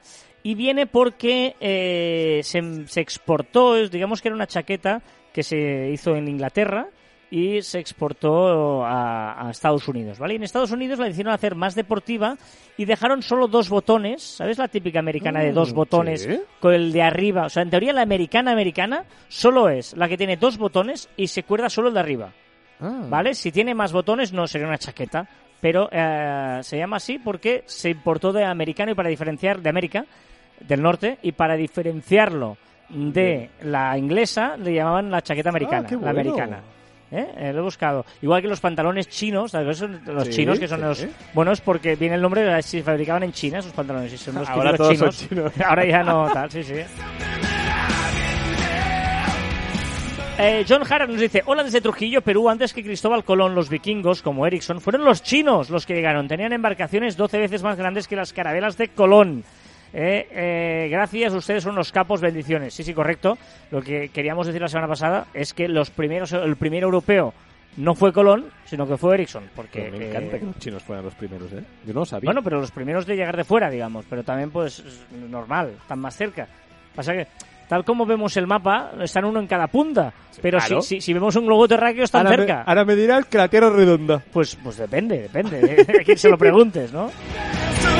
Y 0.45 0.55
viene 0.55 0.86
porque 0.86 1.57
eh, 1.59 2.40
se, 2.45 2.86
se 2.86 3.01
exportó, 3.01 3.88
digamos 3.88 4.22
que 4.22 4.28
era 4.28 4.36
una 4.36 4.47
chaqueta 4.47 5.03
que 5.32 5.42
se 5.42 5.90
hizo 5.90 6.14
en 6.14 6.28
Inglaterra 6.28 6.86
y 7.30 7.62
se 7.62 7.80
exportó 7.80 8.84
a, 8.84 9.49
a 9.49 9.51
Estados 9.51 9.88
Unidos, 9.88 10.18
¿vale? 10.20 10.34
Y 10.34 10.36
en 10.36 10.45
Estados 10.45 10.70
Unidos 10.70 10.99
la 11.01 11.09
hicieron 11.09 11.32
hacer 11.32 11.55
más 11.57 11.74
deportiva 11.74 12.36
y 12.76 12.84
dejaron 12.84 13.22
solo 13.22 13.49
dos 13.49 13.68
botones, 13.70 14.22
¿sabes? 14.22 14.59
La 14.59 14.68
típica 14.68 15.01
americana 15.01 15.40
de 15.40 15.51
dos 15.51 15.72
Mm, 15.72 15.76
botones 15.76 16.22
sí. 16.22 16.38
con 16.61 16.74
el 16.74 16.92
de 16.92 17.03
arriba. 17.03 17.47
O 17.47 17.49
sea, 17.49 17.62
en 17.62 17.70
teoría 17.70 17.92
la 17.92 18.03
americana 18.03 18.53
americana 18.53 19.05
solo 19.28 19.68
es 19.70 19.97
la 19.97 20.09
que 20.09 20.16
tiene 20.18 20.36
dos 20.36 20.59
botones 20.59 21.09
y 21.16 21.26
se 21.26 21.42
cuerda 21.42 21.68
solo 21.70 21.88
el 21.88 21.95
de 21.95 22.01
arriba, 22.01 22.32
Ah. 22.78 23.07
¿vale? 23.09 23.34
Si 23.34 23.51
tiene 23.51 23.74
más 23.74 23.92
botones 23.92 24.32
no 24.32 24.47
sería 24.47 24.68
una 24.68 24.78
chaqueta, 24.78 25.26
pero 25.61 25.88
eh, 25.90 26.59
se 26.62 26.76
llama 26.76 26.99
así 26.99 27.18
porque 27.18 27.62
se 27.66 27.90
importó 27.90 28.32
de 28.32 28.45
americano 28.45 28.92
y 28.92 28.95
para 28.95 29.09
diferenciar 29.09 29.61
de 29.62 29.70
América 29.70 30.05
del 30.61 30.82
norte 30.82 31.18
y 31.22 31.32
para 31.32 31.55
diferenciarlo 31.57 32.57
de 32.88 33.50
la 33.62 33.96
inglesa 33.98 34.57
le 34.57 34.74
llamaban 34.74 35.11
la 35.11 35.22
chaqueta 35.22 35.48
americana, 35.50 35.82
Ah, 35.84 35.88
qué 35.88 35.94
la 35.94 36.00
bueno. 36.00 36.20
americana. 36.20 36.61
¿Eh? 37.11 37.26
Eh, 37.36 37.52
lo 37.52 37.61
he 37.61 37.62
buscado. 37.62 38.05
Igual 38.22 38.42
que 38.42 38.48
los 38.48 38.61
pantalones 38.61 39.09
chinos, 39.09 39.52
¿sabes? 39.52 39.80
Los 40.07 40.24
Sí, 40.26 40.30
chinos 40.32 40.59
que 40.59 40.66
son 40.66 40.78
sí. 40.80 40.84
los... 40.84 41.07
Bueno, 41.32 41.52
es 41.52 41.61
porque 41.61 41.94
viene 41.96 42.16
el 42.16 42.22
nombre 42.22 42.42
de 42.42 42.62
si 42.62 42.78
se 42.78 42.82
fabricaban 42.82 43.22
en 43.22 43.32
China 43.32 43.59
esos 43.61 43.72
pantalones 43.72 44.12
y 44.12 44.18
son 44.18 44.34
los 44.34 44.48
Ahora 44.48 44.76
todos 44.76 44.98
son 44.98 45.11
chinos. 45.11 45.28
chinos. 45.52 45.61
Ahora 45.66 45.84
ya 45.84 46.02
no, 46.02 46.28
tal, 46.32 46.50
sí, 46.50 46.64
sí. 46.64 46.74
Eh, 50.36 50.64
John 50.68 50.82
Hara 50.90 51.07
nos 51.07 51.20
dice, 51.20 51.42
hola 51.46 51.62
desde 51.62 51.80
Trujillo, 51.80 52.20
Perú, 52.20 52.48
antes 52.48 52.72
que 52.74 52.82
Cristóbal 52.82 53.22
Colón, 53.22 53.55
los 53.55 53.68
vikingos, 53.68 54.20
como 54.20 54.44
Ericsson, 54.46 54.80
fueron 54.80 55.05
los 55.05 55.22
chinos 55.22 55.70
los 55.70 55.86
que 55.86 55.94
llegaron. 55.94 56.26
Tenían 56.26 56.52
embarcaciones 56.52 57.16
12 57.16 57.38
veces 57.38 57.62
más 57.62 57.76
grandes 57.76 58.09
que 58.09 58.16
las 58.16 58.32
carabelas 58.32 58.76
de 58.76 58.88
Colón. 58.88 59.44
Eh, 59.97 60.26
eh, 60.32 60.88
gracias, 60.90 61.32
ustedes 61.32 61.62
son 61.62 61.76
los 61.76 61.92
capos, 61.92 62.20
bendiciones. 62.20 62.74
Sí, 62.74 62.82
sí, 62.82 62.92
correcto. 62.92 63.38
Lo 63.70 63.80
que 63.80 64.09
queríamos 64.09 64.47
decir 64.47 64.61
la 64.61 64.68
semana 64.68 64.88
pasada 64.88 65.28
es 65.32 65.55
que 65.55 65.68
los 65.68 65.90
primeros, 65.90 66.32
el 66.32 66.57
primer 66.57 66.82
europeo 66.82 67.32
no 67.76 67.95
fue 67.95 68.12
Colón, 68.12 68.47
sino 68.64 68.88
que 68.88 68.97
fue 68.97 69.14
Ericsson. 69.14 69.45
Porque, 69.55 69.82
Pero 69.82 69.99
me 69.99 70.05
eh, 70.05 70.11
encanta 70.11 70.38
que 70.38 70.47
los 70.47 70.59
chinos 70.59 70.82
fueran 70.82 71.05
los 71.05 71.14
primeros, 71.14 71.53
¿eh? 71.53 71.62
Yo 71.86 71.95
no 71.95 72.01
lo 72.01 72.07
sabía. 72.07 72.26
bueno, 72.26 72.42
pero 72.42 72.61
los 72.61 72.72
primeros 72.72 73.07
de 73.07 73.14
llegar 73.14 73.36
de 73.36 73.45
fuera, 73.45 73.70
digamos, 73.70 74.05
pero 74.11 74.24
también 74.24 74.51
pues 74.51 74.80
es 74.80 75.07
normal, 75.30 75.74
están 75.80 76.01
más 76.01 76.16
cerca. 76.16 76.49
Pasa 76.95 77.12
que 77.12 77.28
tal 77.68 77.84
como 77.84 78.05
vemos 78.05 78.36
el 78.36 78.49
mapa, 78.49 78.92
están 79.01 79.24
uno 79.24 79.38
en 79.38 79.47
cada 79.47 79.68
punta, 79.68 80.12
pero 80.42 80.59
claro. 80.59 80.82
si, 80.82 80.97
si, 80.97 81.01
si 81.01 81.12
vemos 81.12 81.34
un 81.36 81.47
globo 81.47 81.68
terráqueo 81.68 82.05
están 82.05 82.26
ahora, 82.26 82.38
cerca. 82.38 82.57
Me, 82.59 82.64
ahora 82.66 82.84
me 82.84 82.97
dirás 82.97 83.26
que 83.26 83.38
la 83.38 83.49
Tierra 83.49 83.68
es 83.68 83.74
redonda. 83.74 84.22
Pues 84.32 84.57
pues 84.57 84.76
depende, 84.76 85.22
depende 85.22 85.61
de 85.84 86.01
a 86.01 86.05
quién 86.05 86.18
se 86.18 86.28
lo 86.28 86.36
preguntes, 86.36 86.92
¿no? 86.92 87.11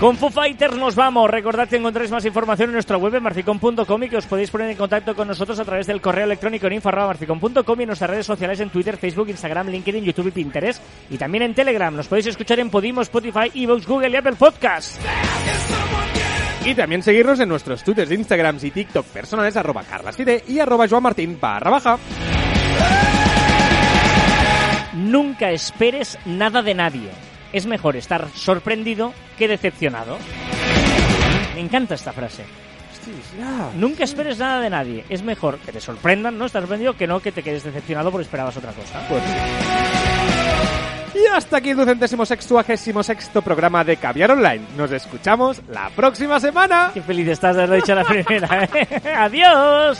Con 0.00 0.14
Foo 0.18 0.28
Fighters 0.28 0.76
nos 0.76 0.94
vamos. 0.94 1.30
Recordad 1.30 1.68
que 1.68 1.76
encontráis 1.76 2.10
más 2.10 2.24
información 2.26 2.68
en 2.68 2.74
nuestra 2.74 2.98
web 2.98 3.14
en 3.14 3.22
marficon.com 3.22 4.02
y 4.02 4.08
que 4.10 4.18
os 4.18 4.26
podéis 4.26 4.50
poner 4.50 4.68
en 4.68 4.76
contacto 4.76 5.14
con 5.14 5.26
nosotros 5.26 5.58
a 5.58 5.64
través 5.64 5.86
del 5.86 6.02
correo 6.02 6.24
electrónico 6.24 6.66
en 6.66 6.74
info.marficon.com 6.74 7.80
y 7.80 7.82
en 7.82 7.86
nuestras 7.86 8.10
redes 8.10 8.26
sociales 8.26 8.60
en 8.60 8.68
Twitter, 8.68 8.98
Facebook, 8.98 9.30
Instagram, 9.30 9.68
LinkedIn, 9.68 10.04
YouTube 10.04 10.28
y 10.28 10.32
Pinterest. 10.32 10.82
Y 11.08 11.16
también 11.16 11.44
en 11.44 11.54
Telegram. 11.54 11.96
Nos 11.96 12.08
podéis 12.08 12.26
escuchar 12.26 12.60
en 12.60 12.68
Podimo, 12.68 13.00
Spotify, 13.00 13.50
Evox, 13.54 13.86
Google 13.86 14.10
y 14.10 14.16
Apple 14.16 14.34
Podcast. 14.34 15.00
Y 16.66 16.74
también 16.74 17.02
seguirnos 17.02 17.40
en 17.40 17.48
nuestros 17.48 17.82
twitters 17.82 18.10
de 18.10 18.16
Instagram 18.16 18.58
y 18.60 18.70
TikTok 18.72 19.06
personales 19.06 19.56
arroba 19.56 19.82
carlaside 19.82 20.44
y 20.46 20.58
arroba 20.58 20.86
joanmartin 20.86 21.40
barra 21.40 21.70
baja. 21.70 21.98
Nunca 24.92 25.50
esperes 25.52 26.18
nada 26.26 26.60
de 26.60 26.74
nadie. 26.74 27.25
Es 27.52 27.66
mejor 27.66 27.96
estar 27.96 28.28
sorprendido 28.34 29.12
que 29.38 29.48
decepcionado. 29.48 30.18
Me 31.54 31.60
encanta 31.60 31.94
esta 31.94 32.12
frase. 32.12 32.44
Nunca 33.76 34.04
esperes 34.04 34.38
nada 34.38 34.60
de 34.60 34.70
nadie. 34.70 35.04
Es 35.08 35.22
mejor 35.22 35.58
que 35.58 35.72
te 35.72 35.80
sorprendan, 35.80 36.38
¿no? 36.38 36.46
Estás 36.46 36.62
sorprendido 36.62 36.96
que 36.96 37.06
no 37.06 37.20
que 37.20 37.32
te 37.32 37.42
quedes 37.42 37.64
decepcionado 37.64 38.10
porque 38.10 38.24
esperabas 38.24 38.56
otra 38.56 38.72
cosa. 38.72 39.02
Y 41.14 41.26
hasta 41.32 41.56
aquí 41.58 41.70
el 41.70 41.76
ducentésimo 41.76 42.26
sextuagésimo 42.26 43.02
sexto 43.02 43.40
programa 43.40 43.84
de 43.84 43.96
Caviar 43.96 44.32
Online. 44.32 44.62
Nos 44.76 44.92
escuchamos 44.92 45.62
la 45.70 45.88
próxima 45.90 46.40
semana. 46.40 46.90
Qué 46.92 47.00
feliz 47.00 47.28
estás 47.28 47.56
de 47.56 47.62
haberlo 47.62 47.76
dicho 47.76 47.94
la 47.94 48.04
primera. 48.04 48.64
¿eh? 48.64 49.02
¡Adiós! 49.16 49.98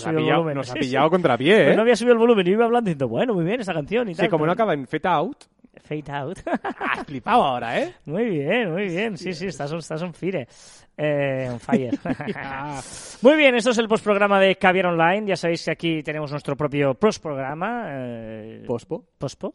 Nos 0.00 0.06
ha 0.06 0.10
subido 0.10 0.18
el 0.18 0.24
pillado, 0.24 0.38
volumen. 0.40 0.56
nos 0.56 0.70
ha 0.70 0.72
Sí, 0.72 0.78
sí. 0.78 0.84
pillado 0.88 1.10
contra 1.10 1.38
pie, 1.38 1.54
Pues 1.56 1.68
¿eh? 1.68 1.76
no 1.76 1.82
había 1.82 1.96
subido 1.96 2.12
el 2.12 2.18
volumen 2.18 2.46
y 2.46 2.50
iba 2.50 2.64
hablando 2.64 2.88
diciendo, 2.88 3.08
bueno, 3.08 3.34
muy 3.34 3.44
bien 3.44 3.60
esta 3.60 3.74
canción 3.74 4.08
y 4.08 4.14
Sí, 4.14 4.20
tal. 4.22 4.30
como 4.30 4.46
no 4.46 4.52
acaba 4.52 4.74
en 4.74 4.86
Fade 4.86 5.08
Out. 5.08 5.36
Fade 5.82 6.12
out. 6.12 6.38
Has 6.80 7.04
flipado 7.06 7.42
ahora, 7.44 7.80
¿eh? 7.80 7.94
muy 8.04 8.24
bien, 8.28 8.72
muy 8.72 8.86
bien. 8.88 9.16
Sí, 9.16 9.32
sí, 9.32 9.46
estás, 9.46 9.72
estás 9.72 10.02
on 10.02 10.12
fire. 10.12 10.46
Eh, 10.96 11.48
on 11.50 11.58
fire. 11.60 11.96
Muy 13.22 13.36
bien, 13.36 13.54
esto 13.54 13.70
es 13.70 13.78
el 13.78 13.88
postprograma 13.88 14.38
de 14.40 14.56
Caviar 14.56 14.86
Online. 14.86 15.26
Ya 15.28 15.36
sabéis 15.36 15.64
que 15.64 15.70
aquí 15.70 16.02
tenemos 16.02 16.30
nuestro 16.30 16.56
propio 16.56 16.94
postprograma. 16.94 17.86
Eh, 17.88 18.64
Pospo. 18.66 19.04
Pospo. 19.16 19.54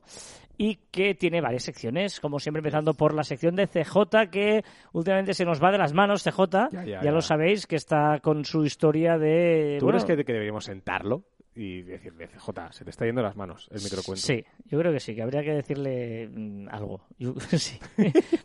Y 0.57 0.75
que 0.91 1.15
tiene 1.15 1.41
varias 1.41 1.63
secciones, 1.63 2.19
como 2.19 2.39
siempre 2.39 2.59
empezando 2.59 2.93
por 2.93 3.13
la 3.13 3.23
sección 3.23 3.55
de 3.55 3.67
CJ, 3.67 4.29
que 4.31 4.63
últimamente 4.93 5.33
se 5.33 5.45
nos 5.45 5.61
va 5.61 5.71
de 5.71 5.77
las 5.77 5.93
manos, 5.93 6.23
CJ. 6.23 6.69
Ya, 6.71 6.85
ya, 6.85 7.01
ya 7.03 7.11
lo 7.11 7.21
sabéis, 7.21 7.67
que 7.67 7.75
está 7.75 8.19
con 8.21 8.45
su 8.45 8.63
historia 8.65 9.17
de... 9.17 9.77
¿Tú 9.79 9.85
bueno, 9.85 9.99
crees 9.99 10.17
que, 10.17 10.23
que 10.25 10.33
deberíamos 10.33 10.65
sentarlo 10.65 11.23
y 11.57 11.81
decirle, 11.83 12.27
CJ, 12.27 12.71
se 12.71 12.83
te 12.83 12.89
está 12.89 13.05
yendo 13.05 13.21
las 13.21 13.35
manos 13.37 13.67
el 13.71 13.81
microcuento? 13.81 14.21
Sí, 14.21 14.43
yo 14.65 14.77
creo 14.79 14.91
que 14.91 14.99
sí, 14.99 15.15
que 15.15 15.21
habría 15.21 15.41
que 15.43 15.53
decirle 15.53 16.27
mm, 16.27 16.67
algo. 16.69 17.01
Yo- 17.17 17.33
sí. 17.57 17.79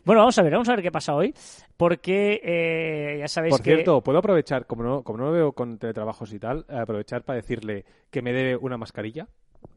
bueno, 0.05 0.21
vamos 0.21 0.37
a 0.37 0.43
ver, 0.43 0.51
vamos 0.53 0.69
a 0.69 0.75
ver 0.75 0.81
qué 0.83 0.91
pasa 0.91 1.13
hoy, 1.13 1.33
porque 1.77 2.39
eh, 2.43 3.17
ya 3.19 3.27
sabéis 3.27 3.51
Por 3.53 3.61
que... 3.63 3.73
cierto, 3.75 4.01
puedo 4.01 4.19
aprovechar, 4.19 4.65
como 4.65 4.83
no, 4.83 5.03
como 5.03 5.17
no 5.19 5.25
lo 5.25 5.31
veo 5.31 5.51
con 5.53 5.77
teletrabajos 5.77 6.31
y 6.33 6.39
tal, 6.39 6.65
aprovechar 6.69 7.23
para 7.23 7.37
decirle 7.37 7.85
que 8.09 8.21
me 8.21 8.31
debe 8.33 8.55
una 8.55 8.77
mascarilla. 8.77 9.27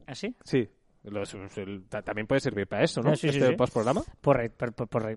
¿Ah, 0.07 0.15
sí? 0.15 0.35
Sí. 0.43 0.67
El- 1.05 1.85
también 2.03 2.27
puede 2.27 2.41
servir 2.41 2.67
para 2.67 2.83
eso, 2.83 3.01
¿no? 3.01 3.11
Ah, 3.11 3.15
sí, 3.15 3.29
sí, 3.29 3.37
este 3.37 3.49
sí. 3.49 3.55
postprograma. 3.55 4.03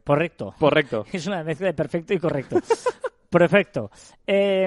Correcto. 0.05 0.55
Correcto. 0.59 1.05
Es 1.13 1.27
una 1.27 1.43
mezcla 1.43 1.67
de 1.69 1.75
perfecto 1.75 2.15
y 2.15 2.19
correcto. 2.19 2.57
Perfecto. 3.31 3.91
Eh, 4.27 4.67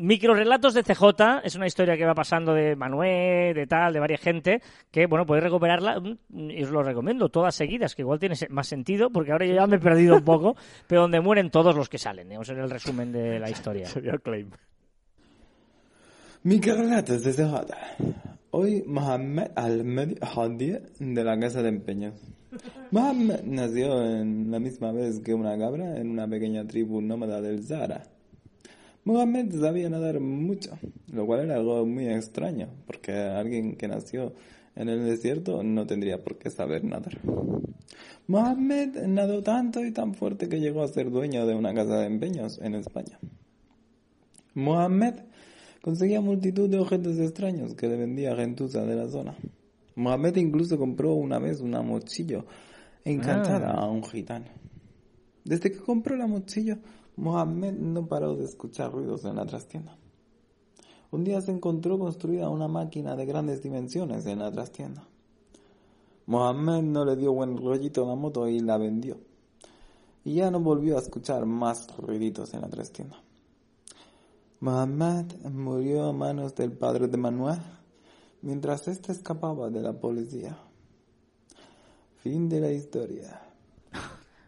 microrelatos 0.00 0.72
de 0.72 0.82
CJ 0.82 1.42
es 1.44 1.56
una 1.56 1.66
historia 1.66 1.94
que 1.94 2.06
va 2.06 2.14
pasando 2.14 2.54
de 2.54 2.74
Manuel, 2.74 3.54
de 3.54 3.66
tal, 3.66 3.92
de 3.92 4.00
varias 4.00 4.20
gente, 4.22 4.62
que 4.90 5.04
bueno, 5.06 5.26
podéis 5.26 5.44
recuperarla 5.44 6.00
mm, 6.00 6.50
y 6.50 6.62
os 6.62 6.70
lo 6.70 6.82
recomiendo, 6.82 7.28
todas 7.28 7.54
seguidas, 7.54 7.94
que 7.94 8.00
igual 8.00 8.18
tiene 8.18 8.34
más 8.48 8.66
sentido, 8.66 9.10
porque 9.10 9.32
ahora 9.32 9.44
yo 9.44 9.54
ya 9.54 9.66
me 9.66 9.76
he 9.76 9.78
perdido 9.78 10.16
un 10.16 10.24
poco, 10.24 10.56
pero 10.86 11.02
donde 11.02 11.20
mueren 11.20 11.50
todos 11.50 11.76
los 11.76 11.90
que 11.90 11.98
salen, 11.98 12.28
digamos, 12.30 12.48
en 12.48 12.60
el 12.60 12.70
resumen 12.70 13.12
de 13.12 13.38
la 13.38 13.50
historia. 13.50 13.84
Sería 13.84 14.12
el 14.12 14.22
claim. 14.22 14.50
Microrelatos 16.44 17.22
de 17.24 17.32
CJ. 17.34 17.66
Hoy 18.54 18.84
Mohamed 18.86 19.52
Al-Medi 19.54 20.16
Hadi 20.20 20.76
de 20.98 21.24
la 21.24 21.40
Casa 21.40 21.62
de 21.62 21.70
Empeños. 21.70 22.12
Mohamed 22.90 23.44
nació 23.44 24.04
en 24.04 24.50
la 24.50 24.58
misma 24.58 24.92
vez 24.92 25.20
que 25.20 25.32
una 25.32 25.56
cabra 25.56 25.96
en 25.98 26.10
una 26.10 26.28
pequeña 26.28 26.66
tribu 26.66 27.00
nómada 27.00 27.40
del 27.40 27.64
Sahara. 27.64 28.02
Mohamed 29.04 29.58
sabía 29.58 29.88
nadar 29.88 30.20
mucho, 30.20 30.78
lo 31.10 31.24
cual 31.24 31.46
era 31.46 31.54
algo 31.54 31.86
muy 31.86 32.08
extraño, 32.08 32.68
porque 32.86 33.12
alguien 33.12 33.74
que 33.76 33.88
nació 33.88 34.34
en 34.76 34.90
el 34.90 35.02
desierto 35.06 35.62
no 35.62 35.86
tendría 35.86 36.22
por 36.22 36.36
qué 36.36 36.50
saber 36.50 36.84
nadar. 36.84 37.20
Mohamed 38.26 39.06
nadó 39.06 39.42
tanto 39.42 39.82
y 39.82 39.92
tan 39.92 40.12
fuerte 40.12 40.50
que 40.50 40.60
llegó 40.60 40.82
a 40.82 40.88
ser 40.88 41.10
dueño 41.10 41.46
de 41.46 41.54
una 41.54 41.72
casa 41.72 42.00
de 42.00 42.06
empeños 42.06 42.60
en 42.62 42.74
España. 42.74 43.18
Mohamed 44.52 45.14
conseguía 45.82 46.20
multitud 46.20 46.70
de 46.70 46.78
objetos 46.78 47.18
extraños 47.18 47.74
que 47.74 47.88
le 47.88 47.96
vendía 47.96 48.36
gentuza 48.36 48.86
de 48.86 48.94
la 48.96 49.08
zona. 49.08 49.36
Mohamed 49.96 50.36
incluso 50.36 50.78
compró 50.78 51.12
una 51.14 51.38
vez 51.38 51.60
una 51.60 51.82
mochillo 51.82 52.46
encantada 53.04 53.72
a 53.72 53.90
un 53.90 54.04
gitano. 54.04 54.46
Desde 55.44 55.72
que 55.72 55.80
compró 55.80 56.16
la 56.16 56.28
mochillo, 56.28 56.78
Mohamed 57.16 57.74
no 57.74 58.06
paró 58.06 58.36
de 58.36 58.44
escuchar 58.44 58.92
ruidos 58.92 59.24
en 59.24 59.36
la 59.36 59.44
trastienda. 59.44 59.98
Un 61.10 61.24
día 61.24 61.40
se 61.40 61.50
encontró 61.50 61.98
construida 61.98 62.48
una 62.48 62.68
máquina 62.68 63.16
de 63.16 63.26
grandes 63.26 63.62
dimensiones 63.62 64.24
en 64.26 64.38
la 64.38 64.50
trastienda. 64.50 65.06
Mohamed 66.26 66.84
no 66.84 67.04
le 67.04 67.16
dio 67.16 67.32
buen 67.32 67.56
rollito 67.58 68.04
a 68.04 68.08
la 68.08 68.14
moto 68.14 68.48
y 68.48 68.60
la 68.60 68.78
vendió. 68.78 69.18
Y 70.24 70.34
ya 70.34 70.50
no 70.52 70.60
volvió 70.60 70.96
a 70.96 71.00
escuchar 71.00 71.44
más 71.44 71.94
ruiditos 71.96 72.54
en 72.54 72.60
la 72.60 72.68
trastienda. 72.68 73.16
Mohamed 74.62 75.26
murió 75.50 76.04
a 76.06 76.12
manos 76.12 76.54
del 76.54 76.70
padre 76.70 77.08
de 77.08 77.16
Manuel 77.16 77.58
mientras 78.42 78.86
éste 78.86 79.10
escapaba 79.10 79.68
de 79.70 79.80
la 79.82 79.92
policía. 79.92 80.56
Fin 82.22 82.48
de 82.48 82.60
la 82.60 82.70
historia. 82.70 83.40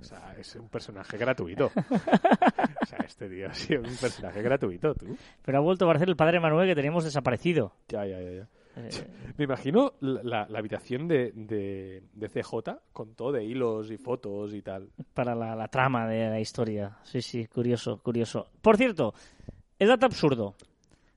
O 0.00 0.04
sea, 0.04 0.36
es 0.38 0.54
un 0.54 0.68
personaje 0.68 1.16
gratuito. 1.18 1.66
o 2.82 2.86
sea, 2.86 2.98
este 3.04 3.28
tío 3.28 3.48
ha 3.48 3.54
sido 3.54 3.80
un 3.82 3.96
personaje 3.96 4.40
gratuito, 4.40 4.94
tú. 4.94 5.16
Pero 5.42 5.58
ha 5.58 5.60
vuelto 5.60 5.84
a 5.84 5.88
aparecer 5.88 6.08
el 6.08 6.16
padre 6.16 6.38
Manuel 6.38 6.68
que 6.68 6.74
teníamos 6.76 7.02
desaparecido. 7.02 7.72
Ya, 7.88 8.06
ya, 8.06 8.20
ya. 8.20 8.30
ya. 8.30 8.48
Eh, 8.76 8.90
Me 9.36 9.44
imagino 9.44 9.94
la, 10.00 10.22
la- 10.22 10.46
la 10.48 10.58
habitación 10.60 11.08
de, 11.08 11.32
de, 11.34 12.04
de 12.12 12.28
CJ 12.28 12.78
con 12.92 13.14
todo 13.16 13.32
de 13.32 13.44
hilos 13.44 13.90
y 13.90 13.96
fotos 13.96 14.54
y 14.54 14.62
tal. 14.62 14.90
para 15.12 15.34
la, 15.34 15.56
la 15.56 15.66
trama 15.68 16.06
de 16.06 16.28
la 16.28 16.38
historia. 16.38 16.98
Sí, 17.02 17.20
sí, 17.20 17.46
curioso, 17.48 17.98
curioso. 18.00 18.46
Por 18.60 18.76
cierto, 18.76 19.14
el 19.78 19.88
dato 19.88 20.06
absurdo. 20.06 20.54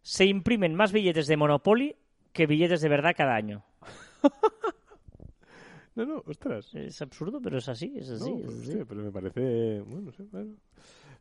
Se 0.02 0.26
imprimen 0.26 0.74
más 0.76 0.92
billetes 0.92 1.28
de 1.28 1.38
Monopoly 1.38 1.96
que 2.32 2.46
billetes 2.48 2.82
de 2.82 2.90
verdad 2.90 3.14
cada 3.18 3.36
año. 3.36 3.64
No, 5.96 6.06
no, 6.06 6.24
ostras. 6.28 6.70
Es 6.76 7.02
absurdo, 7.02 7.42
pero 7.42 7.58
es 7.58 7.68
así, 7.68 7.92
es 7.98 8.12
así. 8.12 8.30
No, 8.32 8.38
es 8.38 8.46
pues, 8.46 8.58
así. 8.60 8.70
hostia, 8.70 8.86
pero 8.88 9.02
me 9.02 9.12
parece... 9.12 9.82
Bueno, 9.82 10.02
no 10.02 10.12
sé, 10.12 10.26
bueno. 10.32 10.54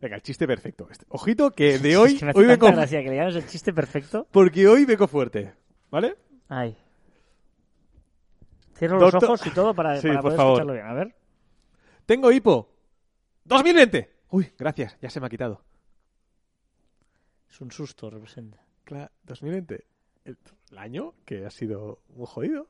Venga, 0.03 0.17
el 0.17 0.21
chiste 0.23 0.47
perfecto. 0.47 0.87
Este- 0.91 1.07
Ojito 1.09 1.51
que 1.53 1.79
de 1.79 1.97
hoy, 1.97 2.13
Es 2.13 2.19
que 2.19 2.25
me 2.27 2.31
hace 2.33 2.41
hoy 2.41 2.47
tanta 2.47 2.67
vengo... 2.67 2.77
gracia 2.77 3.03
que 3.03 3.09
le 3.09 3.17
llames 3.17 3.37
el 3.37 3.47
chiste 3.47 3.73
perfecto. 3.73 4.27
Porque 4.31 4.69
hoy 4.69 4.85
vengo 4.85 5.09
fuerte, 5.09 5.55
¿vale? 5.91 6.19
Ay. 6.51 6.77
Cierro 8.75 8.99
los 9.01 9.15
ojos 9.15 9.47
y 9.47 9.51
todo 9.51 9.73
para, 9.75 9.97
Sí, 10.01 10.09
para 10.09 10.21
por 10.21 10.33
poder 10.33 10.37
favor. 10.37 10.53
escucharlo 10.61 10.73
bien. 10.75 10.87
A 10.87 10.93
ver. 10.93 11.17
Tengo 12.05 12.31
hipo. 12.31 12.69
2020. 13.47 14.11
Uy, 14.29 14.53
gracias, 14.59 14.99
ya 15.01 15.09
se 15.09 15.21
me 15.21 15.27
ha 15.27 15.31
quitado. 15.31 15.63
Es 17.57 17.63
un 17.63 17.73
susto, 17.73 18.11
representa. 18.11 18.63
Claro, 18.85 19.11
2020. 19.25 19.87
El, 20.27 20.37
el 20.73 20.77
año 20.77 21.15
que 21.25 21.47
ha 21.47 21.51
sido 21.51 22.03
muy 22.11 22.27
jodido. 22.27 22.69